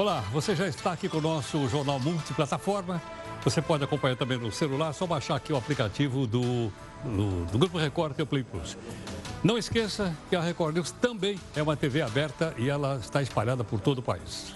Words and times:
Olá, 0.00 0.24
você 0.32 0.56
já 0.56 0.66
está 0.66 0.92
aqui 0.92 1.10
com 1.10 1.18
o 1.18 1.20
nosso 1.20 1.68
jornal 1.68 2.00
multiplataforma. 2.00 3.02
Você 3.44 3.60
pode 3.60 3.84
acompanhar 3.84 4.16
também 4.16 4.38
no 4.38 4.50
celular, 4.50 4.94
só 4.94 5.06
baixar 5.06 5.36
aqui 5.36 5.52
o 5.52 5.58
aplicativo 5.58 6.26
do, 6.26 6.72
do, 7.04 7.44
do 7.44 7.58
Grupo 7.58 7.76
Record, 7.76 8.14
que 8.14 8.22
é 8.22 8.24
o 8.24 8.26
Play 8.26 8.42
Plus. 8.42 8.78
Não 9.44 9.58
esqueça 9.58 10.16
que 10.30 10.34
a 10.34 10.40
Record 10.40 10.76
News 10.76 10.90
também 10.90 11.38
é 11.54 11.62
uma 11.62 11.76
TV 11.76 12.00
aberta 12.00 12.54
e 12.56 12.70
ela 12.70 12.96
está 12.96 13.20
espalhada 13.20 13.62
por 13.62 13.78
todo 13.78 13.98
o 13.98 14.02
país. 14.02 14.54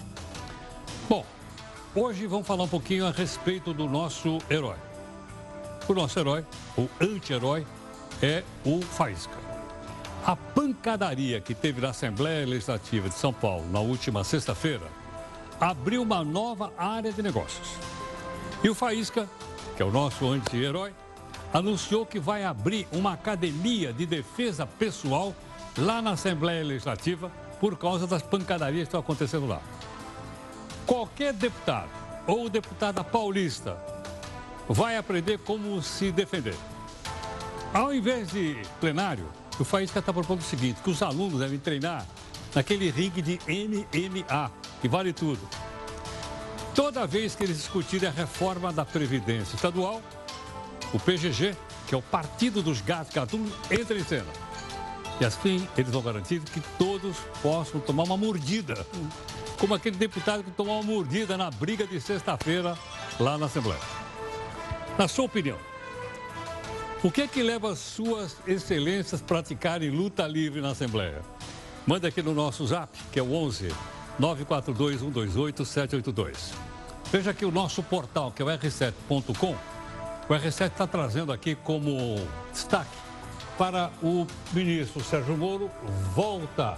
Bom, 1.07 1.23
hoje 1.93 2.25
vamos 2.25 2.47
falar 2.47 2.63
um 2.63 2.67
pouquinho 2.67 3.05
a 3.05 3.11
respeito 3.11 3.71
do 3.71 3.87
nosso 3.87 4.39
herói. 4.49 4.77
O 5.87 5.93
nosso 5.93 6.17
herói, 6.17 6.43
o 6.75 6.89
anti-herói, 6.99 7.67
é 8.19 8.41
o 8.65 8.81
Faísca. 8.81 9.37
A 10.25 10.35
pancadaria 10.35 11.39
que 11.39 11.53
teve 11.53 11.81
na 11.81 11.89
Assembleia 11.89 12.47
Legislativa 12.47 13.09
de 13.09 13.13
São 13.13 13.31
Paulo 13.31 13.63
na 13.71 13.79
última 13.79 14.23
sexta-feira 14.23 15.04
abriu 15.59 16.01
uma 16.01 16.23
nova 16.23 16.73
área 16.77 17.11
de 17.11 17.21
negócios. 17.21 17.67
E 18.63 18.69
o 18.69 18.75
Faísca, 18.75 19.29
que 19.75 19.83
é 19.83 19.85
o 19.85 19.91
nosso 19.91 20.27
anti-herói, 20.27 20.93
anunciou 21.53 22.05
que 22.05 22.19
vai 22.19 22.43
abrir 22.43 22.87
uma 22.91 23.13
academia 23.13 23.93
de 23.93 24.05
defesa 24.05 24.65
pessoal 24.65 25.33
lá 25.77 26.01
na 26.01 26.11
Assembleia 26.11 26.63
Legislativa 26.63 27.31
por 27.59 27.77
causa 27.77 28.05
das 28.05 28.21
pancadarias 28.21 28.83
que 28.83 28.87
estão 28.87 28.99
acontecendo 28.99 29.47
lá. 29.47 29.61
Qualquer 30.85 31.33
deputado 31.33 31.89
ou 32.27 32.49
deputada 32.49 33.03
paulista 33.03 33.77
vai 34.67 34.97
aprender 34.97 35.37
como 35.39 35.81
se 35.81 36.11
defender. 36.11 36.55
Ao 37.73 37.93
invés 37.93 38.31
de 38.31 38.57
plenário, 38.79 39.27
o 39.59 39.63
Faísca 39.63 39.99
está 39.99 40.11
propondo 40.11 40.39
o 40.39 40.43
seguinte, 40.43 40.81
que 40.81 40.89
os 40.89 41.01
alunos 41.01 41.39
devem 41.39 41.59
treinar 41.59 42.05
naquele 42.55 42.89
ringue 42.89 43.21
de 43.21 43.39
MMA, 43.47 44.51
que 44.81 44.87
vale 44.87 45.11
tudo. 45.11 45.47
Toda 46.73 47.05
vez 47.05 47.35
que 47.35 47.43
eles 47.43 47.57
discutirem 47.57 48.09
a 48.09 48.11
reforma 48.11 48.71
da 48.71 48.85
Previdência 48.85 49.55
Estadual, 49.55 50.01
o 50.93 50.99
PGG, 50.99 51.55
que 51.87 51.93
é 51.93 51.97
o 51.97 52.01
Partido 52.01 52.63
dos 52.63 52.81
Gatos 52.81 53.13
Gatunos, 53.13 53.53
entra 53.69 53.97
em 53.97 54.03
cena. 54.03 54.31
E 55.19 55.25
assim 55.25 55.67
eles 55.77 55.91
vão 55.91 56.01
garantir 56.01 56.41
que 56.41 56.61
todos 56.77 57.17
possam 57.41 57.79
tomar 57.79 58.03
uma 58.03 58.17
mordida, 58.17 58.85
como 59.57 59.73
aquele 59.73 59.95
deputado 59.95 60.43
que 60.43 60.51
tomou 60.51 60.79
uma 60.79 60.83
mordida 60.83 61.37
na 61.37 61.51
briga 61.51 61.85
de 61.85 61.99
sexta-feira 62.01 62.77
lá 63.19 63.37
na 63.37 63.45
Assembleia. 63.45 63.79
Na 64.97 65.07
sua 65.07 65.25
opinião, 65.25 65.57
o 67.03 67.11
que 67.11 67.21
é 67.21 67.27
que 67.27 67.43
leva 67.43 67.71
as 67.71 67.79
suas 67.79 68.37
excelências 68.47 69.21
a 69.21 69.25
praticarem 69.25 69.89
luta 69.89 70.25
livre 70.27 70.59
na 70.59 70.71
Assembleia? 70.71 71.21
Manda 71.87 72.07
aqui 72.07 72.21
no 72.23 72.33
nosso 72.33 72.65
zap, 72.65 72.97
que 73.11 73.19
é 73.19 73.21
o 73.21 73.31
11 73.31 73.67
942 74.17 74.99
128 75.01 75.65
782. 75.65 76.53
Veja 77.11 77.29
aqui 77.29 77.45
o 77.45 77.51
nosso 77.51 77.83
portal, 77.83 78.31
que 78.31 78.41
é 78.41 78.45
o 78.45 78.47
r7.com. 78.47 79.55
O 80.27 80.33
R7 80.33 80.65
está 80.65 80.87
trazendo 80.87 81.31
aqui 81.31 81.53
como 81.53 82.15
destaque 82.51 82.97
para 83.55 83.91
o 84.01 84.25
ministro 84.51 85.03
Sérgio 85.03 85.37
Moro, 85.37 85.69
volta 86.15 86.77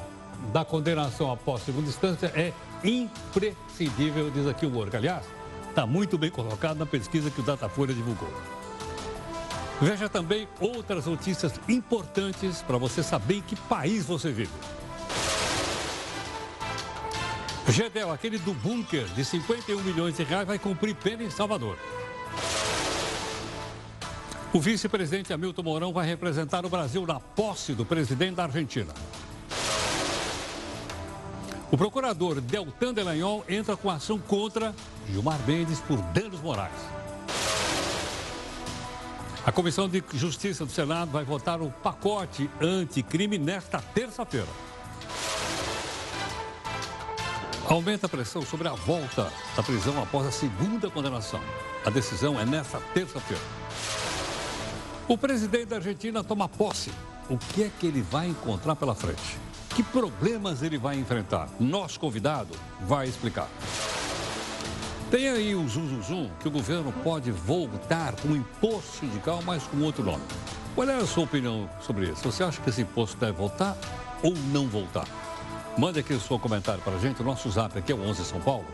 da 0.51 0.65
condenação 0.65 1.31
após 1.31 1.61
segunda 1.61 1.87
instância 1.87 2.27
é 2.35 2.51
imprescindível, 2.83 4.29
diz 4.29 4.45
aqui 4.45 4.65
o 4.65 4.69
Moro. 4.69 4.91
Que, 4.91 4.97
aliás, 4.97 5.23
está 5.69 5.85
muito 5.85 6.17
bem 6.17 6.29
colocado 6.29 6.77
na 6.77 6.85
pesquisa 6.85 7.31
que 7.31 7.39
o 7.39 7.43
Datafolha 7.43 7.93
divulgou. 7.93 8.29
Veja 9.81 10.09
também 10.09 10.47
outras 10.59 11.05
notícias 11.05 11.53
importantes 11.69 12.61
para 12.61 12.77
você 12.77 13.01
saber 13.01 13.35
em 13.35 13.41
que 13.41 13.55
país 13.55 14.05
você 14.05 14.31
vive. 14.31 14.51
Gedel, 17.69 18.11
aquele 18.11 18.37
do 18.37 18.53
bunker 18.53 19.05
de 19.07 19.25
51 19.25 19.81
milhões 19.81 20.15
de 20.15 20.23
reais, 20.23 20.47
vai 20.47 20.57
cumprir 20.57 20.95
pena 20.95 21.23
em 21.23 21.29
Salvador. 21.29 21.77
O 24.53 24.59
vice-presidente 24.59 25.33
Hamilton 25.33 25.63
Mourão 25.63 25.93
vai 25.93 26.07
representar 26.07 26.65
o 26.65 26.69
Brasil 26.69 27.05
na 27.05 27.19
posse 27.19 27.73
do 27.73 27.85
presidente 27.85 28.35
da 28.35 28.43
Argentina. 28.43 28.93
O 31.69 31.77
procurador 31.77 32.39
Deltan 32.39 32.93
Delanhol 32.93 33.43
entra 33.49 33.75
com 33.75 33.89
ação 33.89 34.17
contra 34.17 34.73
Gilmar 35.11 35.39
Mendes 35.45 35.81
por 35.81 36.01
danos 36.13 36.39
morais. 36.39 36.71
A 39.45 39.51
Comissão 39.51 39.89
de 39.89 40.01
Justiça 40.13 40.65
do 40.65 40.71
Senado 40.71 41.11
vai 41.11 41.25
votar 41.25 41.61
o 41.61 41.69
pacote 41.69 42.49
anticrime 42.61 43.37
nesta 43.37 43.79
terça-feira. 43.79 44.47
Aumenta 47.69 48.05
a 48.05 48.09
pressão 48.09 48.41
sobre 48.43 48.65
a 48.69 48.71
volta 48.71 49.29
da 49.53 49.61
prisão 49.61 50.01
após 50.01 50.25
a 50.25 50.31
segunda 50.31 50.89
condenação. 50.89 51.41
A 51.85 51.89
decisão 51.89 52.39
é 52.39 52.45
nesta 52.45 52.79
terça-feira. 52.93 53.43
O 55.05 55.17
presidente 55.17 55.65
da 55.65 55.75
Argentina 55.75 56.23
toma 56.23 56.47
posse. 56.47 56.91
O 57.29 57.37
que 57.37 57.63
é 57.63 57.71
que 57.77 57.85
ele 57.85 58.01
vai 58.01 58.27
encontrar 58.29 58.77
pela 58.77 58.95
frente? 58.95 59.37
Que 59.75 59.83
problemas 59.83 60.63
ele 60.63 60.77
vai 60.77 60.97
enfrentar? 60.97 61.49
Nosso 61.59 61.99
convidado 61.99 62.55
vai 62.83 63.05
explicar. 63.05 63.49
Tem 65.11 65.27
aí 65.27 65.53
o 65.53 65.67
zum, 65.67 65.89
zum, 65.89 66.01
zum 66.03 66.29
que 66.39 66.47
o 66.47 66.51
governo 66.51 66.93
pode 67.03 67.31
voltar 67.31 68.15
com 68.15 68.29
um 68.29 68.37
imposto 68.37 68.99
sindical, 69.01 69.41
mas 69.45 69.63
com 69.63 69.81
outro 69.81 70.05
nome. 70.05 70.23
Qual 70.73 70.87
é 70.87 70.95
a 70.95 71.05
sua 71.05 71.25
opinião 71.25 71.69
sobre 71.81 72.09
isso? 72.09 72.23
Você 72.31 72.45
acha 72.45 72.61
que 72.61 72.69
esse 72.69 72.81
imposto 72.81 73.17
deve 73.17 73.33
voltar 73.33 73.77
ou 74.23 74.33
não 74.53 74.69
voltar? 74.69 75.26
Mande 75.77 75.99
aqui 75.99 76.13
o 76.13 76.19
seu 76.19 76.39
comentário 76.39 76.81
para 76.81 76.95
a 76.95 76.99
gente. 76.99 77.21
O 77.21 77.25
nosso 77.25 77.51
zap 77.51 77.77
aqui 77.77 77.91
é 77.91 77.95
o 77.95 78.01
11 78.01 78.25
São 78.25 78.41
Paulo, 78.41 78.65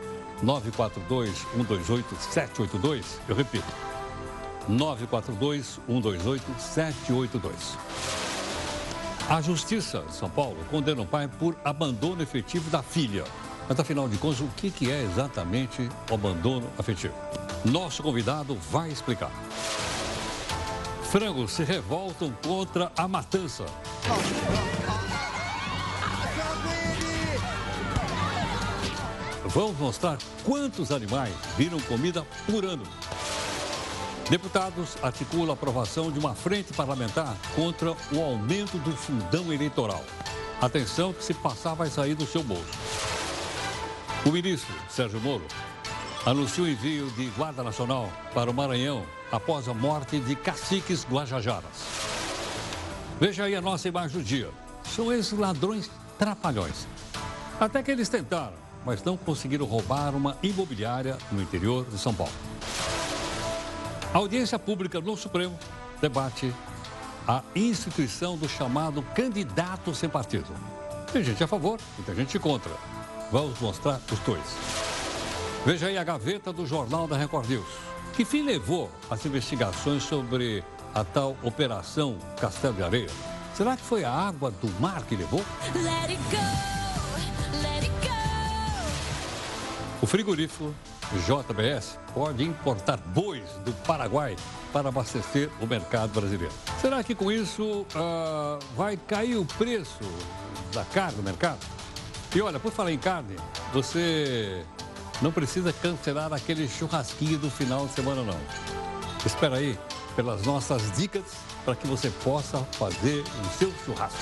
942-128-782. 0.41 3.03
Eu 3.27 3.35
repito, 3.35 3.67
942-128-782. 4.69 7.51
A 9.29 9.41
Justiça 9.41 9.99
de 10.07 10.15
São 10.15 10.29
Paulo 10.29 10.55
condena 10.71 11.01
o 11.01 11.05
pai 11.05 11.27
por 11.27 11.57
abandono 11.65 12.23
efetivo 12.23 12.69
da 12.69 12.81
filha. 12.81 13.25
Mas, 13.67 13.77
afinal 13.79 14.07
de 14.07 14.17
contas, 14.17 14.39
o 14.39 14.47
que 14.47 14.89
é 14.89 15.03
exatamente 15.03 15.89
o 16.09 16.13
abandono 16.13 16.69
afetivo? 16.77 17.13
Nosso 17.65 18.01
convidado 18.01 18.55
vai 18.71 18.89
explicar. 18.89 19.31
Frangos 21.03 21.51
se 21.51 21.63
revoltam 21.63 22.31
contra 22.45 22.89
a 22.97 23.07
matança. 23.07 23.65
Vamos 29.53 29.77
mostrar 29.77 30.17
quantos 30.43 30.91
animais 30.91 31.31
viram 31.55 31.79
comida 31.81 32.25
por 32.47 32.65
ano. 32.65 32.83
Deputados 34.27 34.97
articulam 35.03 35.51
a 35.51 35.53
aprovação 35.53 36.11
de 36.11 36.17
uma 36.17 36.33
frente 36.33 36.73
parlamentar 36.73 37.37
contra 37.55 37.91
o 38.11 38.19
aumento 38.19 38.79
do 38.79 38.97
fundão 38.97 39.53
eleitoral. 39.53 40.03
Atenção 40.59 41.13
que 41.13 41.23
se 41.23 41.35
passar 41.35 41.75
vai 41.75 41.87
sair 41.87 42.15
do 42.15 42.25
seu 42.25 42.41
bolso. 42.41 42.65
O 44.25 44.31
ministro 44.31 44.73
Sérgio 44.89 45.21
Moro 45.21 45.45
anunciou 46.25 46.65
o 46.65 46.69
envio 46.69 47.11
de 47.11 47.25
Guarda 47.37 47.61
Nacional 47.61 48.11
para 48.33 48.49
o 48.49 48.53
Maranhão 48.55 49.05
após 49.31 49.67
a 49.67 49.73
morte 49.73 50.19
de 50.19 50.35
caciques 50.35 51.05
guajajaras. 51.05 51.69
Veja 53.19 53.43
aí 53.43 53.53
a 53.53 53.61
nossa 53.61 53.87
imagem 53.87 54.17
do 54.17 54.23
dia. 54.23 54.49
São 54.83 55.13
esses 55.13 55.37
ladrões 55.37 55.91
trapalhões. 56.17 56.87
Até 57.59 57.83
que 57.83 57.91
eles 57.91 58.09
tentaram 58.09 58.62
mas 58.85 59.03
não 59.03 59.17
conseguiram 59.17 59.65
roubar 59.65 60.15
uma 60.15 60.37
imobiliária 60.43 61.17
no 61.31 61.41
interior 61.41 61.85
de 61.85 61.97
São 61.97 62.13
Paulo. 62.13 62.33
A 64.13 64.17
audiência 64.17 64.59
pública 64.59 65.01
no 65.01 65.17
Supremo 65.17 65.57
debate 66.01 66.53
a 67.27 67.41
instituição 67.55 68.37
do 68.37 68.47
chamado 68.47 69.01
candidato 69.15 69.95
sem 69.95 70.09
partido. 70.09 70.53
Tem 71.11 71.23
gente 71.23 71.43
a 71.43 71.47
favor 71.47 71.79
e 71.97 72.01
tem 72.01 72.15
gente 72.15 72.37
contra. 72.37 72.71
Vamos 73.31 73.59
mostrar 73.59 73.99
os 74.11 74.19
dois. 74.19 74.43
Veja 75.65 75.87
aí 75.87 75.97
a 75.97 76.03
gaveta 76.03 76.51
do 76.51 76.65
Jornal 76.65 77.07
da 77.07 77.15
Record 77.15 77.49
News. 77.49 77.67
Que 78.13 78.25
fim 78.25 78.43
levou 78.43 78.91
as 79.09 79.25
investigações 79.25 80.03
sobre 80.03 80.63
a 80.93 81.03
tal 81.03 81.35
Operação 81.41 82.17
Castelo 82.39 82.75
de 82.75 82.83
Areia? 82.83 83.09
Será 83.55 83.77
que 83.77 83.83
foi 83.83 84.03
a 84.03 84.11
água 84.11 84.51
do 84.51 84.69
mar 84.79 85.03
que 85.03 85.15
levou? 85.15 85.43
O 90.03 90.05
frigorífico 90.05 90.75
JBS 91.25 91.97
pode 92.13 92.43
importar 92.43 92.97
bois 92.97 93.41
do 93.63 93.71
Paraguai 93.85 94.35
para 94.73 94.89
abastecer 94.89 95.49
o 95.61 95.65
mercado 95.65 96.11
brasileiro. 96.11 96.53
Será 96.81 97.01
que 97.01 97.15
com 97.15 97.31
isso 97.31 97.87
uh, 97.95 98.59
vai 98.75 98.97
cair 98.97 99.37
o 99.37 99.45
preço 99.45 100.03
da 100.73 100.83
carne 100.83 101.15
no 101.15 101.23
mercado? 101.23 101.59
E 102.35 102.41
olha, 102.41 102.59
por 102.59 102.69
falar 102.73 102.91
em 102.91 102.97
carne, 102.97 103.37
você 103.71 104.65
não 105.21 105.31
precisa 105.31 105.71
cancelar 105.71 106.33
aquele 106.33 106.67
churrasquinho 106.67 107.37
do 107.37 107.49
final 107.49 107.87
de 107.87 107.93
semana, 107.93 108.23
não. 108.23 108.39
Espera 109.25 109.55
aí 109.55 109.79
pelas 110.17 110.45
nossas 110.45 110.91
dicas 110.97 111.23
para 111.63 111.77
que 111.77 111.87
você 111.87 112.09
possa 112.25 112.57
fazer 112.73 113.23
o 113.23 113.57
seu 113.57 113.73
churrasco. 113.85 114.19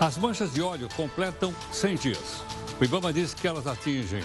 As 0.00 0.18
manchas 0.18 0.52
de 0.52 0.60
óleo 0.60 0.88
completam 0.96 1.54
100 1.70 1.94
dias. 1.94 2.59
O 2.80 2.84
Ibama 2.84 3.12
diz 3.12 3.34
que 3.34 3.46
elas 3.46 3.66
atingem 3.66 4.22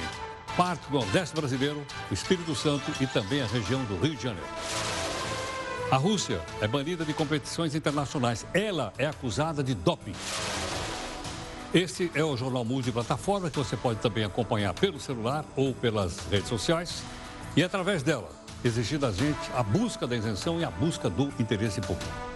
parte 0.55 0.87
do 0.89 0.97
Nordeste 0.97 1.35
brasileiro, 1.35 1.85
o 2.09 2.13
Espírito 2.13 2.55
Santo 2.55 2.89
e 3.01 3.05
também 3.05 3.41
a 3.41 3.45
região 3.45 3.83
do 3.83 3.97
Rio 3.97 4.15
de 4.15 4.23
Janeiro. 4.23 4.47
A 5.91 5.97
Rússia 5.97 6.41
é 6.61 6.67
banida 6.67 7.03
de 7.03 7.13
competições 7.13 7.75
internacionais. 7.75 8.45
Ela 8.53 8.93
é 8.97 9.07
acusada 9.07 9.61
de 9.61 9.75
doping. 9.75 10.15
Esse 11.73 12.09
é 12.15 12.23
o 12.23 12.37
Jornal 12.37 12.63
Multiplataforma 12.63 13.49
que 13.49 13.57
você 13.57 13.75
pode 13.75 13.99
também 13.99 14.23
acompanhar 14.23 14.73
pelo 14.73 15.01
celular 15.01 15.43
ou 15.57 15.73
pelas 15.73 16.19
redes 16.31 16.47
sociais 16.47 17.03
e 17.57 17.63
através 17.63 18.03
dela 18.03 18.29
exigir 18.63 18.97
da 18.97 19.11
gente 19.11 19.51
a 19.53 19.61
busca 19.61 20.07
da 20.07 20.15
isenção 20.15 20.61
e 20.61 20.63
a 20.63 20.71
busca 20.71 21.09
do 21.09 21.25
interesse 21.37 21.81
público. 21.81 22.34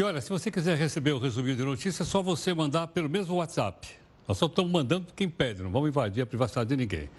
E 0.00 0.02
olha, 0.02 0.18
se 0.22 0.30
você 0.30 0.50
quiser 0.50 0.78
receber 0.78 1.12
o 1.12 1.18
resumido 1.18 1.58
de 1.58 1.62
notícias, 1.62 2.00
é 2.00 2.10
só 2.10 2.22
você 2.22 2.54
mandar 2.54 2.86
pelo 2.86 3.06
mesmo 3.06 3.34
WhatsApp. 3.34 3.86
Nós 4.26 4.38
só 4.38 4.46
estamos 4.46 4.72
mandando 4.72 5.08
quem 5.14 5.28
pede, 5.28 5.62
não 5.62 5.70
vamos 5.70 5.90
invadir 5.90 6.22
a 6.22 6.26
privacidade 6.26 6.70
de 6.70 6.74
ninguém. 6.74 7.10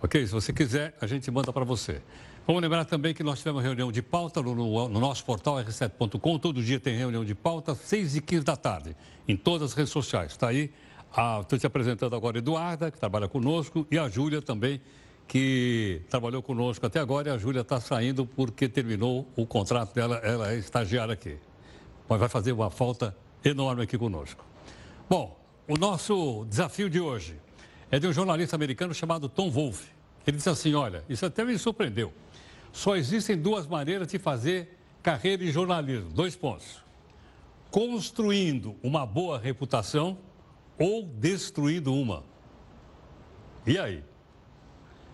Ok? 0.00 0.24
Se 0.24 0.32
você 0.32 0.52
quiser, 0.52 0.96
a 1.00 1.08
gente 1.08 1.28
manda 1.28 1.52
para 1.52 1.64
você. 1.64 2.00
Vamos 2.46 2.62
lembrar 2.62 2.84
também 2.84 3.12
que 3.12 3.24
nós 3.24 3.38
tivemos 3.38 3.64
reunião 3.64 3.90
de 3.90 4.00
pauta 4.00 4.40
no, 4.40 4.54
no, 4.54 4.88
no 4.88 5.00
nosso 5.00 5.24
portal 5.24 5.56
r7.com. 5.56 6.38
Todo 6.38 6.62
dia 6.62 6.78
tem 6.78 6.96
reunião 6.96 7.24
de 7.24 7.34
pauta, 7.34 7.74
6 7.74 8.14
e 8.14 8.20
15 8.20 8.44
da 8.44 8.56
tarde, 8.56 8.94
em 9.26 9.36
todas 9.36 9.72
as 9.72 9.76
redes 9.76 9.92
sociais. 9.92 10.30
Está 10.30 10.50
aí. 10.50 10.70
Estou 11.40 11.58
te 11.58 11.66
apresentando 11.66 12.14
agora 12.14 12.36
a 12.36 12.38
Eduarda, 12.38 12.92
que 12.92 12.98
trabalha 13.00 13.26
conosco, 13.26 13.84
e 13.90 13.98
a 13.98 14.08
Júlia 14.08 14.40
também, 14.40 14.80
que 15.26 16.00
trabalhou 16.08 16.44
conosco 16.44 16.86
até 16.86 17.00
agora. 17.00 17.30
E 17.30 17.32
a 17.32 17.38
Júlia 17.38 17.62
está 17.62 17.80
saindo 17.80 18.24
porque 18.24 18.68
terminou 18.68 19.26
o 19.34 19.44
contrato 19.44 19.92
dela, 19.92 20.18
ela 20.18 20.52
é 20.52 20.58
estagiária 20.58 21.14
aqui 21.14 21.36
mas 22.10 22.18
vai 22.18 22.28
fazer 22.28 22.50
uma 22.50 22.70
falta 22.70 23.16
enorme 23.44 23.84
aqui 23.84 23.96
conosco. 23.96 24.44
Bom, 25.08 25.38
o 25.68 25.78
nosso 25.78 26.44
desafio 26.50 26.90
de 26.90 26.98
hoje 26.98 27.40
é 27.88 28.00
de 28.00 28.06
um 28.08 28.12
jornalista 28.12 28.56
americano 28.56 28.92
chamado 28.92 29.28
Tom 29.28 29.48
Wolfe. 29.48 29.92
Ele 30.26 30.36
disse 30.36 30.48
assim: 30.48 30.74
olha, 30.74 31.04
isso 31.08 31.24
até 31.24 31.44
me 31.44 31.56
surpreendeu. 31.56 32.12
Só 32.72 32.96
existem 32.96 33.36
duas 33.38 33.64
maneiras 33.64 34.08
de 34.08 34.18
fazer 34.18 34.76
carreira 35.00 35.44
em 35.44 35.52
jornalismo. 35.52 36.10
Dois 36.10 36.34
pontos. 36.34 36.82
Construindo 37.70 38.74
uma 38.82 39.06
boa 39.06 39.38
reputação 39.38 40.18
ou 40.76 41.04
destruindo 41.04 41.94
uma. 41.94 42.24
E 43.64 43.78
aí? 43.78 44.02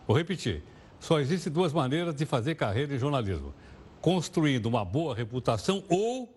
Vou 0.06 0.16
repetir. 0.16 0.62
Só 0.98 1.20
existem 1.20 1.52
duas 1.52 1.74
maneiras 1.74 2.14
de 2.14 2.24
fazer 2.24 2.54
carreira 2.54 2.94
em 2.94 2.98
jornalismo: 2.98 3.52
construindo 4.00 4.64
uma 4.64 4.82
boa 4.82 5.14
reputação 5.14 5.84
ou 5.90 6.35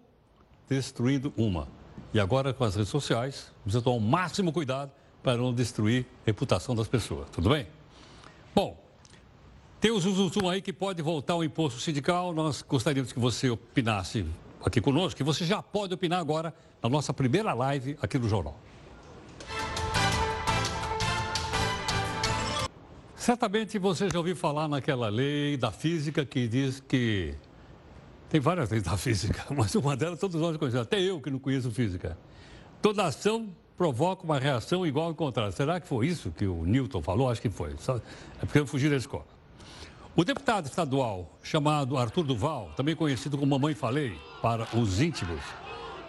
destruindo 0.69 1.33
uma. 1.35 1.67
E 2.13 2.19
agora, 2.19 2.53
com 2.53 2.63
as 2.63 2.75
redes 2.75 2.89
sociais, 2.89 3.51
precisa 3.63 3.81
tomar 3.81 3.97
o 3.97 3.99
máximo 3.99 4.51
cuidado 4.51 4.91
para 5.21 5.37
não 5.37 5.53
destruir 5.53 6.05
a 6.23 6.27
reputação 6.27 6.75
das 6.75 6.87
pessoas. 6.87 7.27
Tudo 7.31 7.49
bem? 7.49 7.67
Bom, 8.53 8.77
tem 9.79 9.91
o 9.91 9.99
Zuzuzum 9.99 10.47
aí 10.49 10.61
que 10.61 10.73
pode 10.73 11.01
voltar 11.01 11.33
ao 11.33 11.43
imposto 11.43 11.79
sindical. 11.79 12.33
Nós 12.33 12.61
gostaríamos 12.61 13.11
que 13.11 13.19
você 13.19 13.49
opinasse 13.49 14.25
aqui 14.63 14.81
conosco, 14.81 15.17
que 15.17 15.23
você 15.23 15.45
já 15.45 15.61
pode 15.61 15.93
opinar 15.93 16.19
agora 16.19 16.53
na 16.81 16.89
nossa 16.89 17.13
primeira 17.13 17.53
live 17.53 17.97
aqui 18.01 18.17
no 18.17 18.27
Jornal. 18.27 18.57
Certamente 23.15 23.77
você 23.77 24.09
já 24.09 24.17
ouviu 24.17 24.35
falar 24.35 24.67
naquela 24.67 25.09
lei 25.09 25.55
da 25.55 25.71
física 25.71 26.25
que 26.25 26.47
diz 26.47 26.79
que 26.79 27.35
tem 28.29 28.39
várias 28.39 28.69
leis 28.69 28.83
da 28.83 28.95
física, 28.95 29.45
mas 29.55 29.73
uma 29.75 29.97
delas 29.97 30.19
todos 30.19 30.39
nós 30.39 30.55
conhecemos, 30.55 30.85
até 30.85 30.99
eu 31.01 31.19
que 31.19 31.29
não 31.29 31.39
conheço 31.39 31.71
física. 31.71 32.17
Toda 32.81 33.03
ação 33.05 33.49
provoca 33.77 34.23
uma 34.23 34.37
reação 34.37 34.85
igual 34.85 35.07
ao 35.07 35.15
contrário. 35.15 35.51
Será 35.51 35.79
que 35.79 35.87
foi 35.87 36.07
isso 36.07 36.31
que 36.31 36.45
o 36.45 36.65
Newton 36.65 37.01
falou? 37.01 37.29
Acho 37.29 37.41
que 37.41 37.49
foi. 37.49 37.71
É 38.41 38.45
porque 38.45 38.59
eu 38.59 38.67
fugi 38.67 38.89
da 38.89 38.95
escola. 38.95 39.25
O 40.15 40.23
deputado 40.23 40.65
estadual 40.65 41.37
chamado 41.41 41.97
Arthur 41.97 42.23
Duval, 42.23 42.71
também 42.75 42.95
conhecido 42.95 43.37
como 43.37 43.51
Mamãe 43.51 43.73
Falei, 43.73 44.17
para 44.41 44.67
os 44.75 44.99
íntimos, 44.99 45.39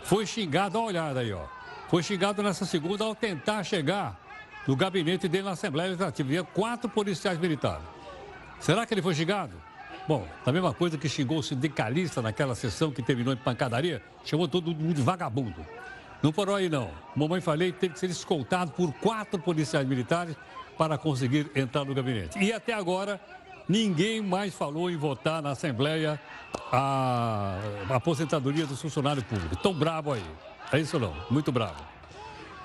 foi 0.03 0.27
xingado, 0.27 0.79
olha 0.79 1.03
olhada 1.03 1.21
aí, 1.21 1.33
ó. 1.33 1.45
Foi 1.89 2.03
xingado 2.03 2.43
nessa 2.43 2.65
segunda 2.65 3.05
ao 3.05 3.15
tentar 3.15 3.63
chegar 3.63 4.21
no 4.67 4.75
gabinete 4.75 5.29
dele 5.29 5.45
na 5.45 5.53
Assembleia 5.53 5.91
Legislativa. 5.91 6.29
Havia 6.29 6.45
quatro 6.45 6.89
policiais 6.89 7.39
militares. 7.39 7.85
Será 8.59 8.85
que 8.85 8.95
ele 8.95 9.03
foi 9.03 9.15
xingado? 9.15 9.55
Bom, 10.11 10.27
a 10.45 10.51
mesma 10.51 10.75
coisa 10.75 10.99
que 10.99 11.09
xingou 11.09 11.39
o 11.39 11.43
sindicalista 11.43 12.21
naquela 12.21 12.57
sessão 12.57 12.91
que 12.91 13.01
terminou 13.01 13.33
em 13.33 13.37
pancadaria, 13.37 14.03
chamou 14.25 14.49
todo 14.49 14.75
mundo 14.75 14.95
de 14.95 15.03
vagabundo. 15.03 15.65
Não 16.21 16.33
parou 16.33 16.57
aí, 16.57 16.69
não. 16.69 16.91
Mamãe 17.15 17.41
falei 17.41 17.71
teve 17.71 17.95
que 17.95 18.01
ser 18.01 18.11
escoltado 18.11 18.73
por 18.73 18.93
quatro 18.95 19.39
policiais 19.39 19.87
militares 19.87 20.35
para 20.77 20.99
conseguir 20.99 21.49
entrar 21.55 21.85
no 21.85 21.95
gabinete. 21.95 22.37
E 22.41 22.53
até 22.53 22.73
agora, 22.73 23.21
ninguém 23.69 24.21
mais 24.21 24.53
falou 24.53 24.91
em 24.91 24.97
votar 24.97 25.41
na 25.41 25.51
Assembleia 25.51 26.21
a, 26.73 27.61
a 27.89 27.95
aposentadoria 27.95 28.67
do 28.67 28.77
funcionário 28.77 29.23
público. 29.23 29.55
Tão 29.59 29.73
bravo 29.73 30.13
aí. 30.13 30.27
É 30.73 30.81
isso 30.81 30.99
não? 30.99 31.15
Muito 31.31 31.53
bravo. 31.53 31.87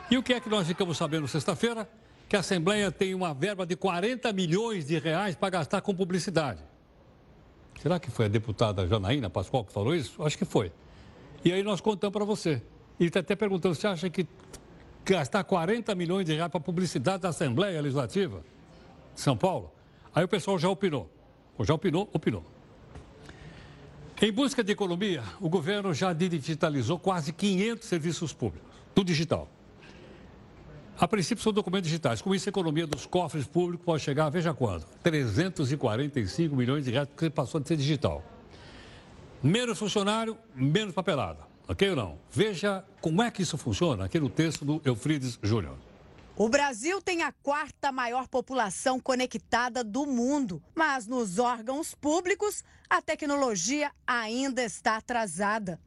E 0.09 0.17
o 0.17 0.23
que 0.23 0.33
é 0.33 0.39
que 0.39 0.49
nós 0.49 0.65
ficamos 0.65 0.97
sabendo 0.97 1.27
sexta-feira? 1.27 1.87
Que 2.27 2.35
a 2.35 2.39
Assembleia 2.39 2.91
tem 2.91 3.13
uma 3.13 3.35
verba 3.35 3.67
de 3.67 3.75
40 3.75 4.33
milhões 4.33 4.87
de 4.87 4.97
reais 4.97 5.35
para 5.35 5.51
gastar 5.51 5.81
com 5.81 5.93
publicidade. 5.93 6.73
Será 7.85 7.99
que 7.99 8.09
foi 8.09 8.25
a 8.25 8.27
deputada 8.27 8.87
Janaína 8.87 9.29
Pascoal 9.29 9.63
que 9.63 9.71
falou 9.71 9.93
isso? 9.93 10.23
Acho 10.23 10.35
que 10.35 10.43
foi. 10.43 10.71
E 11.43 11.53
aí 11.53 11.61
nós 11.61 11.79
contamos 11.79 12.11
para 12.11 12.25
você. 12.25 12.59
E 12.99 13.05
está 13.05 13.19
até 13.19 13.35
perguntando, 13.35 13.75
você 13.75 13.85
acha 13.85 14.09
que 14.09 14.25
gastar 15.05 15.43
40 15.43 15.93
milhões 15.93 16.25
de 16.25 16.33
reais 16.33 16.49
para 16.49 16.59
publicidade 16.59 17.21
da 17.21 17.29
Assembleia 17.29 17.79
Legislativa 17.79 18.41
de 19.13 19.21
São 19.21 19.37
Paulo? 19.37 19.71
Aí 20.15 20.23
o 20.23 20.27
pessoal 20.27 20.57
já 20.57 20.67
opinou. 20.67 21.07
Ou 21.59 21.63
já 21.63 21.75
opinou, 21.75 22.09
opinou. 22.11 22.43
Em 24.19 24.31
busca 24.31 24.63
de 24.63 24.71
economia, 24.71 25.23
o 25.39 25.47
governo 25.47 25.93
já 25.93 26.11
digitalizou 26.11 26.97
quase 26.97 27.31
500 27.31 27.87
serviços 27.87 28.33
públicos, 28.33 28.67
tudo 28.95 29.05
digital. 29.05 29.47
A 30.97 31.07
princípio 31.07 31.43
são 31.43 31.51
documentos 31.51 31.89
digitais. 31.89 32.21
Com 32.21 32.33
isso, 32.33 32.47
a 32.47 32.51
economia 32.51 32.87
dos 32.87 33.05
cofres 33.05 33.45
públicos 33.45 33.85
pode 33.85 34.01
chegar, 34.01 34.29
veja 34.29 34.53
quando, 34.53 34.85
345 35.03 36.55
milhões 36.55 36.85
de 36.85 36.91
reais, 36.91 37.07
porque 37.07 37.29
passou 37.29 37.59
de 37.59 37.67
ser 37.67 37.75
digital. 37.75 38.23
Menos 39.43 39.77
funcionário, 39.77 40.37
menos 40.55 40.93
papelada. 40.93 41.39
Ok 41.67 41.89
ou 41.89 41.95
não? 41.95 42.17
Veja 42.31 42.85
como 43.01 43.21
é 43.21 43.29
que 43.29 43.41
isso 43.41 43.57
funciona 43.57 44.05
aqui 44.05 44.19
no 44.19 44.29
texto 44.29 44.63
do 44.63 44.81
Eufrides 44.85 45.37
Júnior. 45.43 45.75
O 46.37 46.47
Brasil 46.47 47.01
tem 47.01 47.23
a 47.23 47.31
quarta 47.31 47.91
maior 47.91 48.27
população 48.27 48.99
conectada 48.99 49.83
do 49.83 50.05
mundo, 50.05 50.61
mas 50.73 51.07
nos 51.07 51.39
órgãos 51.39 51.95
públicos 51.95 52.63
a 52.89 53.01
tecnologia 53.01 53.91
ainda 54.05 54.63
está 54.63 54.97
atrasada. 54.97 55.79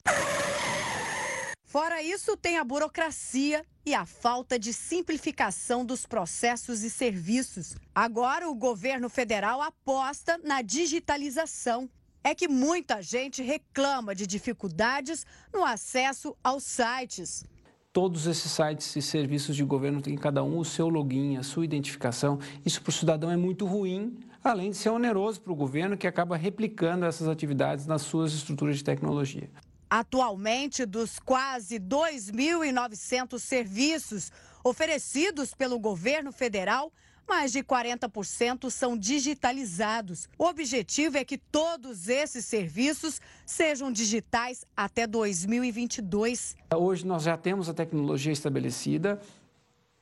Fora 1.68 2.02
isso, 2.02 2.34
tem 2.34 2.56
a 2.56 2.64
burocracia 2.64 3.62
e 3.84 3.92
a 3.92 4.06
falta 4.06 4.58
de 4.58 4.72
simplificação 4.72 5.84
dos 5.84 6.06
processos 6.06 6.82
e 6.82 6.88
serviços. 6.88 7.76
Agora, 7.94 8.48
o 8.48 8.54
governo 8.54 9.10
federal 9.10 9.60
aposta 9.60 10.40
na 10.42 10.62
digitalização. 10.62 11.87
É 12.25 12.34
que 12.34 12.48
muita 12.48 13.02
gente 13.02 13.42
reclama 13.42 14.14
de 14.14 14.26
dificuldades 14.26 15.26
no 15.52 15.62
acesso 15.62 16.34
aos 16.42 16.64
sites. 16.64 17.44
Todos 17.92 18.26
esses 18.26 18.50
sites 18.50 18.96
e 18.96 19.02
serviços 19.02 19.54
de 19.54 19.62
governo 19.62 20.00
têm 20.00 20.16
cada 20.16 20.42
um 20.42 20.58
o 20.58 20.64
seu 20.64 20.88
login, 20.88 21.37
a 21.37 21.42
sua 21.42 21.66
identificação. 21.66 22.38
Isso 22.64 22.80
para 22.80 22.88
o 22.88 22.94
cidadão 22.94 23.30
é 23.30 23.37
muito 23.37 23.66
ruim, 23.66 24.18
além 24.42 24.70
de 24.70 24.76
ser 24.78 24.88
oneroso 24.88 25.42
para 25.42 25.52
o 25.52 25.56
governo 25.56 25.98
que 25.98 26.06
acaba 26.06 26.34
replicando 26.34 27.04
essas 27.04 27.28
atividades 27.28 27.87
nas 27.87 28.00
suas 28.00 28.32
estruturas 28.32 28.78
de 28.78 28.84
tecnologia. 28.84 29.50
Atualmente, 29.90 30.85
dos 30.85 31.18
quase 31.18 31.78
2.900 31.78 33.38
serviços 33.38 34.30
oferecidos 34.62 35.54
pelo 35.54 35.78
governo 35.78 36.30
federal, 36.30 36.92
mais 37.26 37.52
de 37.52 37.62
40% 37.62 38.71
são 38.71 38.97
digitalizados. 38.97 40.28
O 40.38 40.45
objetivo 40.45 41.16
é 41.18 41.25
que 41.25 41.38
todos 41.38 42.09
esses 42.09 42.45
serviços 42.45 43.21
sejam 43.45 43.92
digitais 43.92 44.64
até 44.76 45.07
2022. 45.07 46.57
Hoje 46.75 47.07
nós 47.07 47.23
já 47.23 47.37
temos 47.37 47.68
a 47.68 47.75
tecnologia 47.75 48.33
estabelecida. 48.33 49.21